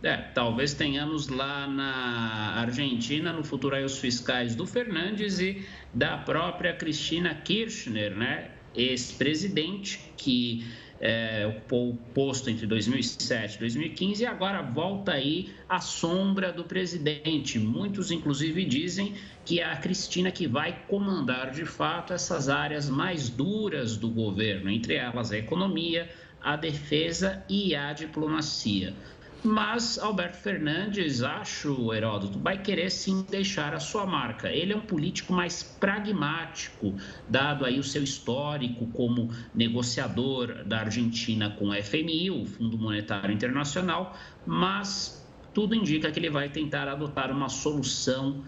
É, 0.03 0.16
talvez 0.16 0.72
tenhamos 0.72 1.28
lá 1.28 1.66
na 1.66 2.55
Argentina, 2.57 3.32
no 3.32 3.44
futuro, 3.44 3.76
aí 3.76 3.84
os 3.84 3.98
fiscais 3.98 4.55
do 4.55 4.66
Fernandes 4.66 5.40
e 5.40 5.66
da 5.92 6.16
própria 6.16 6.72
Cristina 6.72 7.34
Kirchner, 7.34 8.16
né? 8.16 8.51
Ex-presidente, 8.74 10.12
que 10.16 10.64
é, 11.01 11.46
ocupou 11.46 11.90
o 11.90 11.96
posto 12.14 12.48
entre 12.51 12.66
2007 12.66 13.57
e 13.57 13.59
2015 13.59 14.22
e 14.22 14.26
agora 14.26 14.62
volta 14.62 15.12
aí 15.12 15.51
à 15.68 15.80
sombra 15.80 16.53
do 16.53 16.64
presidente. 16.64 17.59
Muitos, 17.59 18.11
inclusive, 18.11 18.64
dizem 18.64 19.14
que 19.44 19.61
é 19.61 19.64
a 19.64 19.76
Cristina 19.76 20.30
que 20.30 20.46
vai 20.46 20.78
comandar 20.88 21.51
de 21.51 21.64
fato 21.64 22.12
essas 22.12 22.48
áreas 22.48 22.88
mais 22.88 23.28
duras 23.28 23.96
do 23.96 24.09
governo, 24.11 24.70
entre 24.70 24.94
elas 24.94 25.32
a 25.32 25.38
economia, 25.38 26.09
a 26.40 26.55
defesa 26.55 27.44
e 27.48 27.74
a 27.74 27.92
diplomacia. 27.92 28.94
Mas 29.43 29.99
Alberto 29.99 30.36
Fernandes, 30.36 31.22
acho, 31.22 31.95
Heródoto, 31.95 32.38
vai 32.38 32.61
querer 32.61 32.91
sim 32.91 33.24
deixar 33.30 33.72
a 33.72 33.80
sua 33.80 34.05
marca. 34.05 34.51
Ele 34.51 34.74
é 34.74 34.76
um 34.76 34.82
político 34.82 35.32
mais 35.32 35.62
pragmático, 35.62 36.95
dado 37.26 37.64
aí 37.64 37.78
o 37.78 37.82
seu 37.82 38.03
histórico 38.03 38.86
como 38.88 39.30
negociador 39.55 40.62
da 40.64 40.80
Argentina 40.80 41.51
com 41.59 41.70
o 41.70 41.82
FMI, 41.82 42.30
o 42.30 42.45
Fundo 42.45 42.76
Monetário 42.76 43.32
Internacional, 43.32 44.14
mas 44.45 45.26
tudo 45.55 45.74
indica 45.74 46.11
que 46.11 46.18
ele 46.18 46.30
vai 46.30 46.51
tentar 46.51 46.86
adotar 46.86 47.30
uma 47.30 47.49
solução 47.49 48.45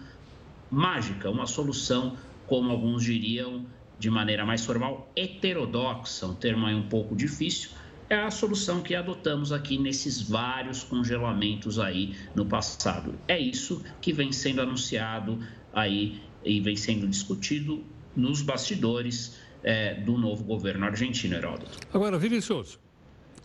mágica, 0.69 1.29
uma 1.29 1.47
solução, 1.47 2.15
como 2.45 2.71
alguns 2.71 3.03
diriam 3.03 3.65
de 3.97 4.09
maneira 4.11 4.45
mais 4.45 4.65
formal, 4.65 5.11
heterodoxa, 5.15 6.27
um 6.27 6.35
termo 6.35 6.65
aí 6.65 6.75
um 6.75 6.87
pouco 6.87 7.15
difícil, 7.15 7.71
é 8.09 8.15
a 8.15 8.31
solução 8.31 8.81
que 8.81 8.95
adotamos 8.95 9.51
aqui 9.51 9.77
nesses 9.77 10.21
vários 10.21 10.83
congelamentos 10.83 11.79
aí 11.79 12.15
no 12.35 12.45
passado. 12.45 13.15
É 13.27 13.39
isso 13.39 13.83
que 14.01 14.13
vem 14.13 14.31
sendo 14.31 14.61
anunciado 14.61 15.39
aí 15.73 16.21
e 16.43 16.59
vem 16.59 16.75
sendo 16.75 17.07
discutido 17.07 17.83
nos 18.15 18.41
bastidores 18.41 19.39
é, 19.63 19.95
do 19.95 20.17
novo 20.17 20.43
governo 20.43 20.85
argentino, 20.85 21.35
Heródoto. 21.35 21.79
Agora, 21.93 22.17
Vinícius, 22.17 22.77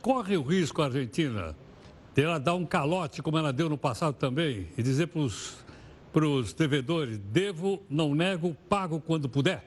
corre 0.03 0.37
o 0.37 0.43
risco 0.43 0.83
a 0.83 0.87
Argentina 0.87 1.57
de 2.15 2.23
ela 2.23 2.39
dar 2.39 2.55
um 2.55 2.67
calote, 2.67 3.23
como 3.23 3.39
ela 3.39 3.53
deu 3.53 3.69
no 3.69 3.79
passado 3.79 4.15
também, 4.15 4.69
e 4.77 4.83
dizer 4.83 5.07
para 5.07 6.27
os 6.27 6.53
devedores: 6.53 7.19
devo, 7.19 7.83
não 7.89 8.15
nego, 8.15 8.57
pago 8.69 9.01
quando 9.01 9.29
puder? 9.29 9.65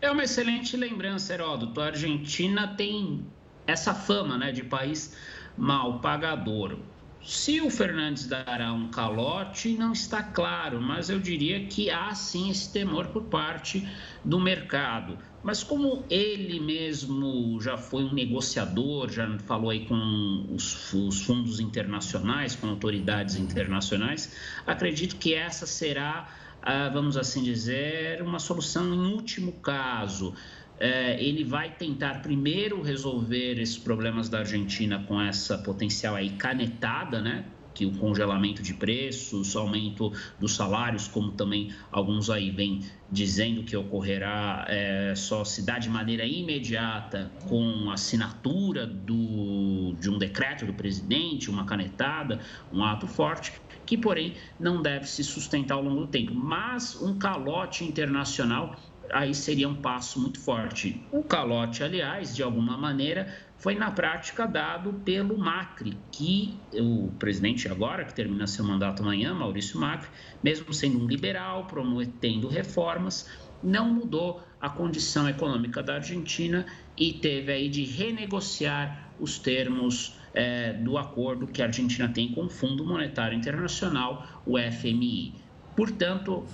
É 0.00 0.10
uma 0.10 0.24
excelente 0.24 0.76
lembrança, 0.76 1.32
Heródoto. 1.32 1.80
A 1.80 1.86
Argentina 1.86 2.68
tem 2.68 3.24
essa 3.66 3.94
fama 3.94 4.36
né, 4.38 4.52
de 4.52 4.62
país 4.64 5.16
mal 5.56 6.00
pagador. 6.00 6.78
Se 7.22 7.58
o 7.62 7.70
Fernandes 7.70 8.26
dará 8.26 8.70
um 8.74 8.88
calote, 8.88 9.70
não 9.78 9.92
está 9.92 10.22
claro, 10.22 10.78
mas 10.78 11.08
eu 11.08 11.18
diria 11.18 11.64
que 11.64 11.90
há 11.90 12.14
sim 12.14 12.50
esse 12.50 12.70
temor 12.70 13.06
por 13.06 13.24
parte 13.24 13.88
do 14.22 14.38
mercado. 14.38 15.16
Mas 15.42 15.62
como 15.62 16.04
ele 16.10 16.60
mesmo 16.60 17.58
já 17.62 17.78
foi 17.78 18.04
um 18.04 18.12
negociador, 18.12 19.10
já 19.10 19.38
falou 19.38 19.70
aí 19.70 19.86
com 19.86 20.46
os, 20.50 20.92
os 20.92 21.22
fundos 21.22 21.60
internacionais, 21.60 22.54
com 22.54 22.68
autoridades 22.68 23.36
internacionais, 23.36 24.36
acredito 24.66 25.16
que 25.16 25.32
essa 25.32 25.66
será, 25.66 26.28
ah, 26.60 26.90
vamos 26.90 27.16
assim 27.16 27.42
dizer, 27.42 28.20
uma 28.20 28.38
solução 28.38 28.92
em 28.92 29.12
último 29.14 29.52
caso 29.52 30.34
é, 30.78 31.22
ele 31.22 31.44
vai 31.44 31.70
tentar 31.70 32.22
primeiro 32.22 32.82
resolver 32.82 33.60
esses 33.60 33.78
problemas 33.78 34.28
da 34.28 34.40
Argentina 34.40 35.04
com 35.06 35.20
essa 35.20 35.58
potencial 35.58 36.14
aí 36.14 36.30
canetada, 36.30 37.20
né? 37.20 37.44
que 37.74 37.84
o 37.84 37.92
congelamento 37.98 38.62
de 38.62 38.72
preços, 38.72 39.56
aumento 39.56 40.12
dos 40.38 40.54
salários, 40.54 41.08
como 41.08 41.32
também 41.32 41.74
alguns 41.90 42.30
aí 42.30 42.50
vêm 42.50 42.80
dizendo 43.10 43.64
que 43.64 43.76
ocorrerá 43.76 44.64
é, 44.68 45.12
só 45.16 45.44
se 45.44 45.66
dá 45.66 45.78
de 45.78 45.88
maneira 45.88 46.24
imediata 46.24 47.32
com 47.48 47.90
assinatura 47.90 48.86
do, 48.86 49.96
de 49.98 50.08
um 50.08 50.16
decreto 50.16 50.64
do 50.64 50.72
presidente, 50.72 51.50
uma 51.50 51.66
canetada, 51.66 52.40
um 52.72 52.82
ato 52.84 53.08
forte, 53.08 53.52
que 53.84 53.98
porém 53.98 54.36
não 54.58 54.80
deve 54.80 55.06
se 55.06 55.24
sustentar 55.24 55.74
ao 55.74 55.82
longo 55.82 56.02
do 56.02 56.06
tempo. 56.06 56.32
Mas 56.32 56.94
um 57.02 57.18
calote 57.18 57.84
internacional 57.84 58.76
aí 59.10 59.34
seria 59.34 59.68
um 59.68 59.74
passo 59.74 60.20
muito 60.20 60.40
forte. 60.40 61.02
O 61.12 61.22
calote, 61.22 61.82
aliás, 61.82 62.34
de 62.34 62.42
alguma 62.42 62.76
maneira, 62.76 63.32
foi 63.56 63.74
na 63.74 63.90
prática 63.90 64.46
dado 64.46 64.92
pelo 65.04 65.38
Macri, 65.38 65.96
que 66.10 66.54
o 66.72 67.10
presidente 67.18 67.68
agora, 67.68 68.04
que 68.04 68.14
termina 68.14 68.46
seu 68.46 68.64
mandato 68.64 69.02
amanhã, 69.02 69.34
Maurício 69.34 69.80
Macri, 69.80 70.08
mesmo 70.42 70.72
sendo 70.72 71.02
um 71.02 71.06
liberal, 71.06 71.66
prometendo 71.66 72.48
reformas, 72.48 73.28
não 73.62 73.92
mudou 73.92 74.42
a 74.60 74.68
condição 74.68 75.28
econômica 75.28 75.82
da 75.82 75.94
Argentina 75.94 76.66
e 76.96 77.14
teve 77.14 77.52
aí 77.52 77.68
de 77.68 77.84
renegociar 77.84 79.10
os 79.18 79.38
termos 79.38 80.18
é, 80.34 80.72
do 80.72 80.98
acordo 80.98 81.46
que 81.46 81.62
a 81.62 81.66
Argentina 81.66 82.08
tem 82.08 82.32
com 82.32 82.44
o 82.44 82.50
Fundo 82.50 82.84
Monetário 82.84 83.36
Internacional, 83.36 84.42
o 84.44 84.58
FMI. 84.58 85.34
Portanto, 85.76 86.44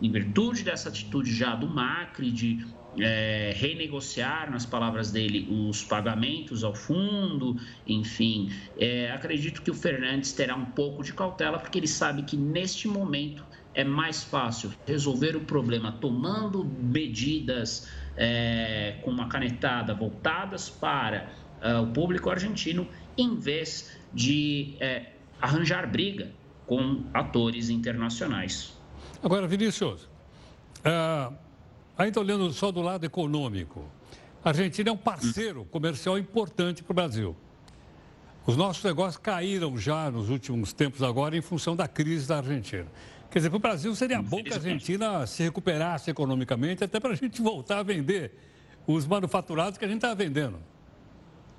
em 0.00 0.10
virtude 0.10 0.62
dessa 0.62 0.88
atitude 0.88 1.34
já 1.34 1.54
do 1.54 1.68
Macri 1.68 2.30
de 2.30 2.66
é, 3.00 3.52
renegociar, 3.56 4.50
nas 4.50 4.66
palavras 4.66 5.10
dele, 5.10 5.46
os 5.50 5.84
pagamentos 5.84 6.64
ao 6.64 6.74
fundo, 6.74 7.56
enfim, 7.86 8.50
é, 8.78 9.10
acredito 9.10 9.62
que 9.62 9.70
o 9.70 9.74
Fernandes 9.74 10.32
terá 10.32 10.56
um 10.56 10.64
pouco 10.64 11.02
de 11.02 11.12
cautela, 11.12 11.58
porque 11.58 11.78
ele 11.78 11.86
sabe 11.86 12.22
que 12.22 12.36
neste 12.36 12.88
momento 12.88 13.44
é 13.74 13.84
mais 13.84 14.24
fácil 14.24 14.72
resolver 14.86 15.36
o 15.36 15.40
problema 15.40 15.92
tomando 15.92 16.64
medidas 16.64 17.88
é, 18.16 18.96
com 19.02 19.10
uma 19.10 19.28
canetada 19.28 19.94
voltadas 19.94 20.68
para 20.68 21.30
uh, 21.62 21.82
o 21.82 21.92
público 21.92 22.28
argentino, 22.28 22.88
em 23.16 23.36
vez 23.36 23.96
de 24.12 24.74
é, 24.80 25.12
arranjar 25.40 25.88
briga 25.88 26.32
com 26.66 27.04
atores 27.14 27.70
internacionais. 27.70 28.77
Agora, 29.22 29.48
Vinícius, 29.48 30.02
uh, 30.04 31.34
ainda 31.96 32.20
olhando 32.20 32.52
só 32.52 32.70
do 32.70 32.80
lado 32.80 33.04
econômico, 33.04 33.84
a 34.44 34.50
Argentina 34.50 34.90
é 34.90 34.92
um 34.92 34.96
parceiro 34.96 35.64
comercial 35.64 36.16
importante 36.16 36.84
para 36.84 36.92
o 36.92 36.94
Brasil. 36.94 37.36
Os 38.46 38.56
nossos 38.56 38.82
negócios 38.84 39.16
caíram 39.16 39.76
já 39.76 40.10
nos 40.10 40.30
últimos 40.30 40.72
tempos 40.72 41.02
agora 41.02 41.36
em 41.36 41.42
função 41.42 41.74
da 41.74 41.88
crise 41.88 42.28
da 42.28 42.38
Argentina. 42.38 42.86
Quer 43.30 43.40
dizer, 43.40 43.50
para 43.50 43.56
o 43.56 43.60
Brasil 43.60 43.94
seria 43.94 44.22
bom 44.22 44.42
que 44.42 44.52
a 44.52 44.56
Argentina 44.56 45.26
se 45.26 45.42
recuperasse 45.42 46.10
economicamente, 46.10 46.84
até 46.84 47.00
para 47.00 47.10
a 47.10 47.16
gente 47.16 47.42
voltar 47.42 47.80
a 47.80 47.82
vender 47.82 48.32
os 48.86 49.06
manufaturados 49.06 49.76
que 49.78 49.84
a 49.84 49.88
gente 49.88 49.98
está 49.98 50.14
vendendo. 50.14 50.58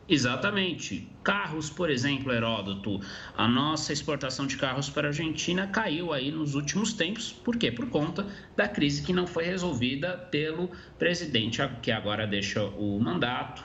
Exatamente. 0.10 1.08
Carros, 1.24 1.70
por 1.70 1.92
exemplo, 1.92 2.34
Heródoto, 2.34 3.00
a 3.38 3.48
nossa 3.48 3.94
exportação 3.94 4.48
de 4.48 4.58
carros 4.58 4.90
para 4.90 5.08
a 5.08 5.12
Argentina 5.12 5.68
caiu 5.68 6.12
aí 6.12 6.32
nos 6.32 6.56
últimos 6.56 6.94
tempos. 6.94 7.32
Por 7.32 7.56
quê? 7.58 7.72
Por 7.72 7.88
conta 7.90 8.26
da 8.58 8.68
crise 8.68 9.04
que 9.04 9.14
não 9.14 9.28
foi 9.28 9.44
resolvida 9.44 10.18
pelo 10.32 10.72
presidente 10.98 11.62
que 11.84 11.92
agora 11.92 12.26
deixa 12.26 12.64
o 12.64 13.00
mandato, 13.00 13.64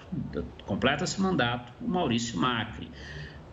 completa 0.67 1.05
esse 1.05 1.19
mandato, 1.19 1.73
o 1.81 1.89
Maurício 1.89 2.39
Macri. 2.39 2.91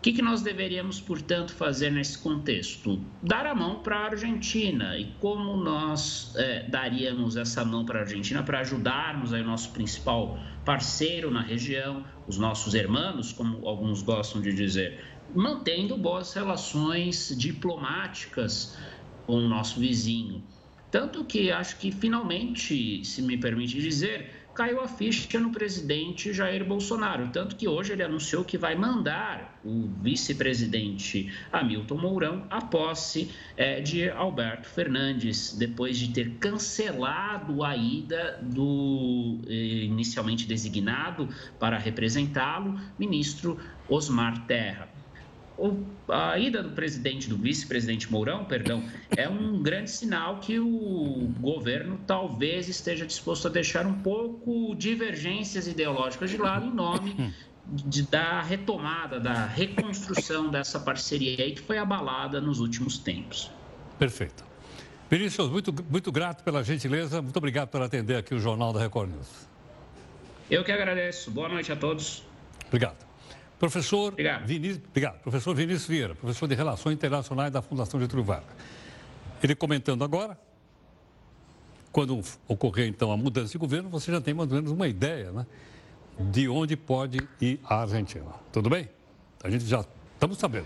O 0.01 0.03
que, 0.03 0.13
que, 0.13 0.21
nós 0.23 0.41
deveríamos, 0.41 0.99
portanto, 0.99 1.53
fazer 1.53 1.91
nesse 1.91 2.17
contexto? 2.17 2.99
Dar 3.21 3.45
a 3.45 3.53
mão 3.53 3.83
para 3.83 3.97
a 3.97 4.05
Argentina. 4.05 4.97
E 4.97 5.13
como 5.19 5.55
nós 5.55 6.33
é, 6.37 6.67
daríamos 6.67 7.37
essa 7.37 7.63
mão 7.63 7.85
para 7.85 7.99
a 7.99 8.01
Argentina 8.01 8.41
para 8.41 8.61
ajudarmos 8.61 9.31
aí 9.31 9.43
o 9.43 9.45
nosso 9.45 9.69
principal 9.69 10.39
parceiro 10.65 11.29
na 11.29 11.43
região, 11.43 12.03
os 12.27 12.39
nossos 12.39 12.73
irmãos, 12.73 13.31
como 13.31 13.67
alguns 13.67 14.01
gostam 14.01 14.41
de 14.41 14.51
dizer, 14.51 15.05
mantendo 15.35 15.95
boas 15.95 16.33
relações 16.33 17.35
diplomáticas 17.37 18.75
com 19.27 19.35
o 19.35 19.47
nosso 19.47 19.79
vizinho. 19.79 20.43
Tanto 20.89 21.23
que 21.23 21.51
acho 21.51 21.77
que 21.77 21.91
finalmente, 21.91 23.05
se 23.05 23.21
me 23.21 23.37
permite 23.37 23.79
dizer, 23.79 24.40
caiu 24.53 24.81
a 24.81 24.87
ficha 24.87 25.39
no 25.39 25.51
presidente 25.51 26.33
Jair 26.33 26.65
Bolsonaro. 26.65 27.29
Tanto 27.29 27.55
que 27.55 27.67
hoje 27.67 27.93
ele 27.93 28.03
anunciou 28.03 28.43
que 28.43 28.57
vai 28.57 28.75
mandar 28.75 29.59
o 29.63 29.89
vice-presidente 30.01 31.31
Hamilton 31.51 31.97
Mourão 31.97 32.47
à 32.49 32.61
posse 32.61 33.31
é, 33.55 33.81
de 33.81 34.09
Alberto 34.09 34.67
Fernandes, 34.67 35.55
depois 35.57 35.97
de 35.97 36.09
ter 36.11 36.31
cancelado 36.39 37.63
a 37.63 37.75
ida 37.75 38.39
do 38.41 39.39
eh, 39.47 39.83
inicialmente 39.85 40.47
designado 40.47 41.29
para 41.59 41.77
representá-lo, 41.77 42.79
ministro 42.97 43.59
Osmar 43.87 44.45
Terra 44.45 45.00
a 46.07 46.37
ida 46.37 46.63
do 46.63 46.71
presidente, 46.71 47.29
do 47.29 47.37
vice-presidente 47.37 48.11
Mourão, 48.11 48.45
perdão, 48.45 48.83
é 49.15 49.27
um 49.27 49.61
grande 49.61 49.91
sinal 49.91 50.39
que 50.39 50.59
o 50.59 51.31
governo 51.39 51.99
talvez 52.05 52.67
esteja 52.67 53.05
disposto 53.05 53.47
a 53.47 53.51
deixar 53.51 53.85
um 53.85 54.01
pouco 54.01 54.75
divergências 54.75 55.67
ideológicas 55.67 56.29
de 56.29 56.37
lado 56.37 56.67
em 56.67 56.73
nome 56.73 57.33
de, 57.65 58.03
da 58.03 58.41
retomada, 58.41 59.19
da 59.19 59.45
reconstrução 59.45 60.49
dessa 60.49 60.79
parceria 60.79 61.43
aí 61.43 61.53
que 61.53 61.61
foi 61.61 61.77
abalada 61.77 62.41
nos 62.41 62.59
últimos 62.59 62.97
tempos. 62.97 63.51
Perfeito. 63.97 64.43
Vinícius, 65.09 65.49
muito, 65.49 65.73
muito 65.89 66.11
grato 66.11 66.43
pela 66.43 66.63
gentileza, 66.63 67.21
muito 67.21 67.35
obrigado 67.37 67.69
por 67.69 67.81
atender 67.81 68.15
aqui 68.15 68.33
o 68.33 68.39
Jornal 68.39 68.71
da 68.71 68.79
Record 68.79 69.11
News. 69.11 69.27
Eu 70.49 70.63
que 70.63 70.71
agradeço. 70.71 71.31
Boa 71.31 71.47
noite 71.47 71.71
a 71.71 71.75
todos. 71.75 72.23
Obrigado. 72.67 73.10
Professor 73.61 74.11
obrigado. 74.11 74.47
Vinícius, 74.47 74.81
obrigado. 74.89 75.19
Professor 75.21 75.55
Vinícius 75.55 75.87
Vieira, 75.87 76.15
professor 76.15 76.47
de 76.47 76.55
Relações 76.55 76.95
Internacionais 76.95 77.51
da 77.53 77.61
Fundação 77.61 77.99
Getúlio 77.99 78.25
Vargas. 78.25 78.49
Ele 79.43 79.53
comentando 79.53 80.03
agora, 80.03 80.35
quando 81.91 82.19
ocorrer 82.47 82.87
então 82.87 83.11
a 83.11 83.17
mudança 83.17 83.51
de 83.51 83.59
governo, 83.59 83.87
você 83.87 84.11
já 84.11 84.19
tem 84.19 84.33
mais 84.33 84.49
ou 84.49 84.55
menos 84.55 84.71
uma 84.71 84.87
ideia, 84.87 85.31
né? 85.31 85.45
de 86.19 86.49
onde 86.49 86.75
pode 86.75 87.19
ir 87.39 87.59
a 87.63 87.81
Argentina. 87.81 88.25
Tudo 88.51 88.67
bem? 88.67 88.89
A 89.43 89.49
gente 89.51 89.65
já 89.65 89.85
estamos 90.15 90.39
sabendo. 90.39 90.65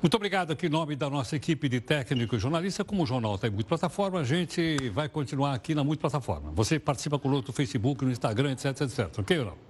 Muito 0.00 0.14
obrigado 0.14 0.52
aqui 0.52 0.64
em 0.64 0.70
nome 0.70 0.96
da 0.96 1.10
nossa 1.10 1.36
equipe 1.36 1.68
de 1.68 1.78
técnico 1.78 2.36
e 2.36 2.38
jornalista. 2.38 2.86
Como 2.86 3.02
o 3.02 3.06
jornal 3.06 3.34
está 3.34 3.48
em 3.48 3.50
multiplataforma, 3.50 4.20
a 4.20 4.24
gente 4.24 4.88
vai 4.94 5.10
continuar 5.10 5.52
aqui 5.52 5.74
na 5.74 5.84
multiplataforma. 5.84 6.52
Você 6.52 6.78
participa 6.78 7.18
conosco 7.18 7.48
no 7.48 7.52
Facebook, 7.52 8.02
no 8.02 8.10
Instagram, 8.10 8.52
etc, 8.52 8.80
etc. 8.80 9.18
Ok 9.18 9.38
ou 9.40 9.44
não? 9.44 9.69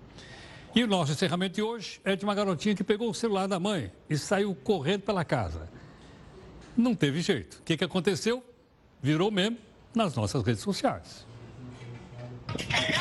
E 0.74 0.84
o 0.84 0.86
nosso 0.86 1.12
encerramento 1.12 1.56
de 1.56 1.62
hoje 1.62 2.00
é 2.04 2.14
de 2.14 2.24
uma 2.24 2.34
garotinha 2.34 2.74
que 2.74 2.84
pegou 2.84 3.10
o 3.10 3.14
celular 3.14 3.48
da 3.48 3.58
mãe 3.58 3.90
e 4.08 4.16
saiu 4.16 4.54
correndo 4.54 5.02
pela 5.02 5.24
casa. 5.24 5.68
Não 6.76 6.94
teve 6.94 7.20
jeito. 7.20 7.58
O 7.58 7.62
que, 7.62 7.76
que 7.76 7.84
aconteceu? 7.84 8.42
Virou 9.02 9.30
meme 9.30 9.58
nas 9.94 10.14
nossas 10.14 10.44
redes 10.44 10.62
sociais. 10.62 11.26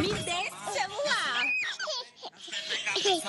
Me 0.00 0.14
dê 0.14 0.30
esse 0.30 0.72
celular. 0.72 1.39
As 3.02 3.24